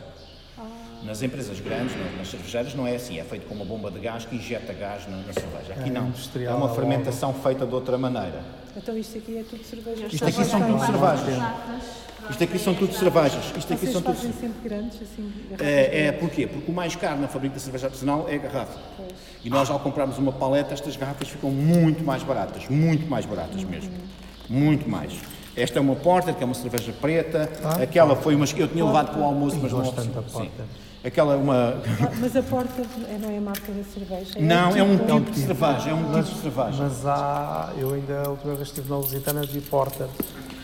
Nas 1.03 1.21
empresas 1.21 1.57
grandes, 1.61 1.95
nas- 1.95 2.17
nas 2.17 2.27
cervejeiras, 2.27 2.73
não 2.75 2.85
é 2.85 2.95
assim. 2.95 3.17
É 3.19 3.23
feito 3.23 3.47
com 3.47 3.55
uma 3.55 3.63
bomba 3.63 3.89
de 3.89 3.99
gás 3.99 4.25
que 4.25 4.35
injeta 4.35 4.73
gás 4.73 5.07
na, 5.07 5.17
na 5.17 5.31
cerveja. 5.33 5.73
Aqui 5.73 5.89
É 5.89 5.93
não. 5.93 6.07
industrial 6.09 6.53
É 6.53 6.57
uma 6.57 6.75
fermentação 6.75 7.33
feita 7.33 7.65
de 7.65 7.73
outra 7.73 7.97
maneira. 7.97 8.43
Então 8.75 8.97
isto 8.97 9.17
aqui 9.17 9.37
é 9.37 9.43
tudo 9.43 9.63
cerveja. 9.63 10.07
Isto 10.07 10.25
aqui 10.25 10.43
são 10.45 10.61
tudo 10.61 10.85
cervejas. 10.85 11.43
Isto 12.29 12.43
aqui 12.43 12.59
são 12.59 12.73
tudo 12.73 12.93
cervejas. 12.93 13.43
Isto 13.57 13.73
aqui 13.73 13.81
Vocês 13.81 13.91
são 13.93 14.01
tudo 14.01 14.15
fazem 14.15 14.33
sempre 14.33 14.69
grandes, 14.69 14.99
assim, 15.01 15.31
é, 15.59 16.07
é 16.07 16.11
porquê? 16.11 16.47
Porque 16.47 16.71
o 16.71 16.73
mais 16.73 16.95
caro 16.95 17.19
na 17.19 17.27
fabrica 17.27 17.55
de 17.55 17.61
cerveja 17.61 17.87
artesanal 17.87 18.27
é 18.29 18.35
a 18.35 18.37
garrafa. 18.37 18.77
E 19.43 19.49
nós, 19.49 19.69
ao 19.69 19.79
comprarmos 19.79 20.17
uma 20.17 20.31
paleta, 20.31 20.73
estas 20.73 20.95
garrafas 20.95 21.27
ficam 21.29 21.49
muito 21.49 22.03
mais 22.03 22.23
baratas, 22.23 22.67
muito 22.69 23.07
mais 23.09 23.25
baratas 23.25 23.63
mesmo. 23.63 23.91
Muito 24.49 24.89
mais. 24.89 25.13
Esta 25.55 25.79
é 25.79 25.81
uma 25.81 25.95
Porter, 25.95 26.33
que 26.35 26.43
é 26.43 26.45
uma 26.45 26.55
cerveja 26.55 26.93
preta. 27.01 27.49
Aquela 27.81 28.15
foi 28.15 28.35
uma 28.35 28.45
que 28.45 28.59
eu 28.61 28.67
tinha 28.67 28.85
levado 28.85 29.11
para 29.11 29.19
o 29.21 29.23
almoço, 29.23 29.57
mas 29.61 29.71
não 29.71 29.81
da 29.81 30.01
sim. 30.01 30.09
Porter. 30.09 30.65
Aquela 31.03 31.33
é 31.33 31.37
uma. 31.37 31.81
Ah, 32.01 32.11
Mas 32.19 32.35
a 32.35 32.43
porta 32.43 32.81
é- 32.81 33.17
não 33.17 33.29
é 33.29 33.37
a 33.37 33.41
marca 33.41 33.71
da 33.71 33.83
cerveja? 33.83 34.37
Não, 34.39 34.75
é 34.75 34.83
um 34.83 34.97
tipo- 34.97 35.15
tipo 35.19 35.31
de 35.31 35.39
cerveja, 35.39 35.89
é 35.89 35.93
um 35.93 36.03
tipo 36.11 36.23
de 36.35 36.41
cerveja. 36.41 36.83
Mas 36.83 37.05
há, 37.05 37.71
eu 37.77 37.93
ainda 37.93 38.23
a 38.25 38.29
última 38.29 38.53
vez 38.55 38.67
que 38.69 38.73
estive 38.75 38.89
na 38.89 38.97
Lusitana 38.97 39.41
vi 39.43 39.61
Porter, 39.61 40.07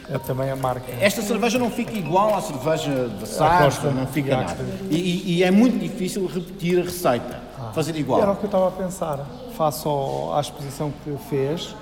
é 0.10 0.18
também 0.20 0.50
a 0.52 0.56
marca. 0.56 0.92
Esta 1.00 1.22
cerveja 1.22 1.58
não 1.58 1.70
fica 1.72 1.94
igual 1.94 2.36
à 2.36 2.42
cerveja 2.42 3.10
de 3.10 3.26
Costa. 3.38 3.92
não 3.92 4.08
fica 4.08 4.38
nada. 4.38 4.58
E, 4.90 5.38
e- 5.38 5.44
é 5.44 5.52
muito 5.52 5.78
difícil 5.80 6.26
repetir 6.28 6.80
a 6.80 6.84
receita, 6.84 7.40
fazer 7.74 7.92
Era 7.92 7.98
o 7.98 8.02
igual. 8.02 8.36
que 8.36 8.44
eu 8.44 8.48
estava 8.48 8.68
a 8.68 8.72
pensar, 8.72 9.20
face 9.58 9.88
ao- 9.88 10.36
à 10.36 10.42
exposição 10.42 10.92
que 11.04 11.16
fez, 11.30 11.76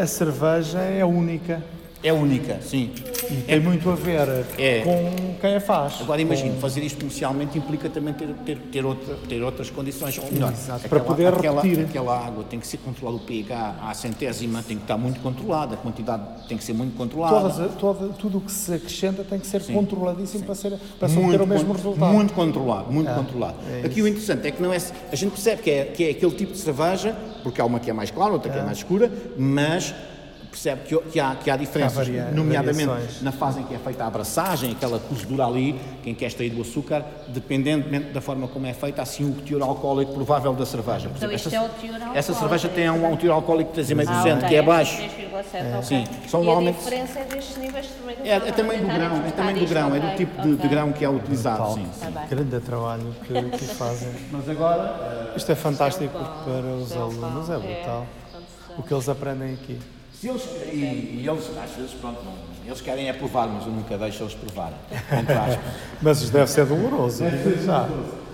a 0.00 0.06
cerveja 0.06 0.78
é 0.78 1.04
única 1.04 1.62
É 2.02 2.12
única, 2.12 2.58
sim. 2.60 2.90
e 3.30 3.34
tem 3.42 3.60
muito 3.60 3.88
a 3.88 3.94
ver 3.94 4.44
É. 4.58 4.80
com 4.80 5.34
quem 5.40 5.54
a 5.54 5.60
faz. 5.60 6.00
Agora 6.00 6.20
imagino, 6.20 6.58
fazer 6.58 6.80
isto 6.82 6.98
comercialmente 6.98 7.56
implica 7.56 7.88
também 7.88 8.12
ter, 8.12 8.26
ter, 8.44 8.58
ter, 8.72 8.84
outra- 8.84 9.16
ter 9.28 9.40
outras 9.42 9.70
condições. 9.70 10.18
Ou 10.18 10.30
melhor, 10.32 10.50
Exato, 10.52 10.88
para 10.88 10.98
poder 11.00 11.28
aquela, 11.32 11.62
repetir. 11.62 11.84
aquela 11.84 12.18
água 12.26 12.42
tem 12.42 12.58
que 12.58 12.66
ser 12.66 12.78
controlada, 12.78 13.18
o 13.18 13.20
pH 13.20 13.76
à 13.88 13.94
centésima 13.94 14.62
tem 14.64 14.76
que 14.76 14.82
estar 14.82 14.98
muito 14.98 15.20
controlada, 15.20 15.74
a 15.74 15.76
quantidade 15.76 16.22
tem 16.48 16.58
que 16.58 16.64
ser 16.64 16.72
muito 16.72 16.96
controlada. 16.96 17.48
Todas, 17.50 17.74
toda, 17.76 18.08
tudo 18.14 18.38
o 18.38 18.40
que 18.40 18.50
se 18.50 18.74
acrescenta 18.74 19.22
tem 19.22 19.38
que 19.38 19.46
ser 19.46 19.62
controladíssimo 19.62 20.44
para, 20.44 20.54
ser, 20.56 20.72
para 20.98 21.08
se 21.08 21.16
obter 21.16 21.40
o 21.40 21.46
mesmo 21.46 21.72
resultado. 21.72 22.12
Muito 22.12 22.32
controlado, 22.34 22.92
muito 22.92 23.08
Ah, 23.08 23.14
controlado. 23.14 23.56
é 23.80 23.86
Aqui 23.86 24.02
o 24.02 24.08
interessante 24.08 24.46
é 24.48 24.50
que 24.50 24.60
não 24.60 24.72
é. 24.72 24.78
A 25.12 25.14
gente 25.16 25.30
percebe 25.30 25.62
que 25.62 25.70
é, 25.70 25.84
que 25.84 26.04
é 26.04 26.10
aquele 26.10 26.32
tipo 26.32 26.52
de 26.52 26.58
cerveja, 26.58 27.16
porque 27.44 27.60
há 27.60 27.64
uma 27.64 27.78
que 27.78 27.88
é 27.88 27.92
mais 27.92 28.10
clara, 28.10 28.32
outra 28.32 28.50
que 28.50 28.58
é 28.58 28.62
mais 28.62 28.78
escura, 28.78 29.10
mas 29.38 29.94
percebe 30.52 30.82
que, 30.82 30.96
que 31.10 31.18
há, 31.18 31.34
que 31.34 31.50
há 31.50 31.56
diferenças, 31.56 31.94
varia- 32.06 32.30
nomeadamente 32.30 32.84
variações. 32.86 33.22
na 33.22 33.32
fase 33.32 33.60
em 33.60 33.64
que 33.64 33.74
é 33.74 33.78
feita 33.78 34.04
a 34.04 34.06
abraçagem, 34.06 34.72
aquela 34.72 34.98
cozedura 34.98 35.46
ali, 35.46 35.80
quem 36.04 36.14
quer 36.14 36.26
extrair 36.26 36.50
do 36.50 36.60
açúcar, 36.60 37.02
dependentemente 37.28 38.12
da 38.12 38.20
forma 38.20 38.46
como 38.46 38.66
é 38.66 38.74
feita, 38.74 39.00
assim 39.00 39.24
o 39.28 39.32
teor 39.40 39.62
alcoólico 39.62 40.12
provável 40.12 40.52
da 40.52 40.66
cerveja. 40.66 41.08
Por 41.08 41.16
Então 41.16 41.30
exemplo, 41.30 41.34
esta, 41.34 41.56
é 41.56 41.60
o 41.60 41.68
teor 41.70 41.94
alcoólico. 41.94 42.18
essa 42.18 42.34
cerveja 42.34 42.68
tem 42.68 42.90
um, 42.90 43.12
um 43.12 43.16
teor 43.16 43.34
alcoólico 43.34 43.72
de 43.72 43.80
3,5%, 43.82 44.06
Ah, 44.08 44.34
ok, 44.36 44.48
que 44.48 44.54
é 44.56 44.62
baixo. 44.62 45.02
3,7, 45.02 45.72
ok. 45.72 45.82
Sim, 45.82 46.04
são 46.28 46.42
e 46.42 46.44
normalmente- 46.44 46.76
a 46.76 46.78
diferença 46.84 47.18
é 47.18 47.24
destes 47.24 47.56
níveis 47.56 47.86
de 47.86 47.92
fermentação. 47.94 48.26
É, 48.26 48.48
é 48.48 48.52
também 48.52 48.78
do 48.80 48.86
grão, 48.86 49.16
é 49.26 49.30
também 49.30 49.54
do 49.56 49.66
grão, 49.66 49.94
é 49.96 50.00
do 50.00 50.16
tipo 50.16 50.42
de, 50.42 50.56
de 50.56 50.68
grão 50.68 50.92
que 50.92 51.04
é 51.04 51.08
utilizado. 51.08 51.74
Sim. 51.74 51.86
Tá 51.98 52.10
bem. 52.10 52.28
Grande 52.28 52.60
trabalho 52.60 53.14
que, 53.26 53.56
que 53.58 53.64
fazem. 53.74 54.08
Mas 54.30 54.48
agora, 54.48 55.32
Isto 55.34 55.50
é 55.50 55.54
fantástico 55.54 56.12
para 56.12 56.66
os 56.74 56.92
é 56.92 56.98
alunos, 56.98 57.48
é 57.48 57.56
brutal. 57.56 58.06
O 58.76 58.82
que 58.82 58.92
eles 58.92 59.08
aprendem 59.08 59.54
aqui. 59.54 59.78
Se 60.22 60.28
eles, 60.28 60.44
e, 60.72 60.76
e 60.76 61.24
eles, 61.28 61.50
às 61.60 61.70
vezes, 61.72 61.94
pronto, 61.94 62.20
não, 62.24 62.32
eles 62.64 62.80
querem 62.80 63.08
é 63.08 63.12
provar, 63.12 63.48
mas 63.48 63.66
eu 63.66 63.72
nunca 63.72 63.98
deixo 63.98 64.22
eles 64.22 64.34
provarem. 64.34 64.78
Mas 66.00 66.22
isto 66.22 66.32
deve 66.32 66.48
ser 66.48 66.64
doloroso, 66.64 67.24
digo 67.28 67.60
já. 67.64 67.88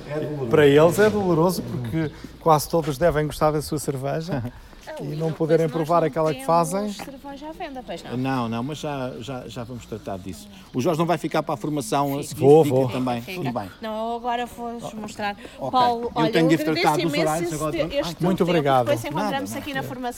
É 0.06 0.20
doloroso. 0.20 0.50
Para 0.50 0.66
eles 0.66 0.98
é 0.98 1.08
doloroso 1.08 1.62
porque 1.62 2.10
quase 2.40 2.68
todos 2.68 2.98
devem 2.98 3.24
gostar 3.24 3.52
da 3.52 3.62
sua 3.62 3.78
cerveja 3.78 4.42
e 5.00 5.16
não 5.16 5.32
poderem 5.32 5.66
provar 5.68 6.02
aquela 6.04 6.34
que 6.34 6.44
fazem. 6.44 6.92
cerveja 6.92 7.48
à 7.48 7.52
venda, 7.52 7.82
pois 7.86 8.02
não. 8.02 8.16
Não, 8.16 8.48
não, 8.48 8.62
mas 8.62 8.78
já, 8.78 9.12
já, 9.20 9.46
já 9.48 9.64
vamos 9.64 9.84
tratar 9.86 10.18
disso. 10.18 10.48
O 10.74 10.80
Jorge 10.82 10.98
não 10.98 11.06
vai 11.06 11.16
ficar 11.18 11.42
para 11.42 11.54
a 11.54 11.56
formação 11.58 12.18
a 12.18 12.22
seguir, 12.22 12.40
Vou, 12.40 12.64
vou. 12.64 12.88
também. 12.88 13.20
Fica. 13.22 13.40
Tudo 13.42 13.52
bem. 13.52 13.70
Não, 13.82 14.10
eu 14.10 14.16
agora 14.16 14.44
vou-vos 14.46 14.92
mostrar. 14.94 15.36
Ok. 15.58 15.70
Paulo, 15.70 16.02
Eu 16.04 16.10
olha, 16.14 16.32
tenho 16.32 16.48
de 16.48 16.54
agradeço 16.54 17.00
imenso 17.00 17.20
horários 17.20 17.46
esse 17.46 17.54
agora, 17.54 17.72
te- 17.72 17.78
pronto. 17.78 17.94
este 17.94 18.22
Muito 18.24 18.38
tempo, 18.38 18.50
obrigado. 18.50 18.86
Depois 18.86 19.04
encontramos 19.04 19.50
Nada, 19.50 19.62
aqui 19.62 19.74
na 19.74 19.82
formação. 19.82 20.00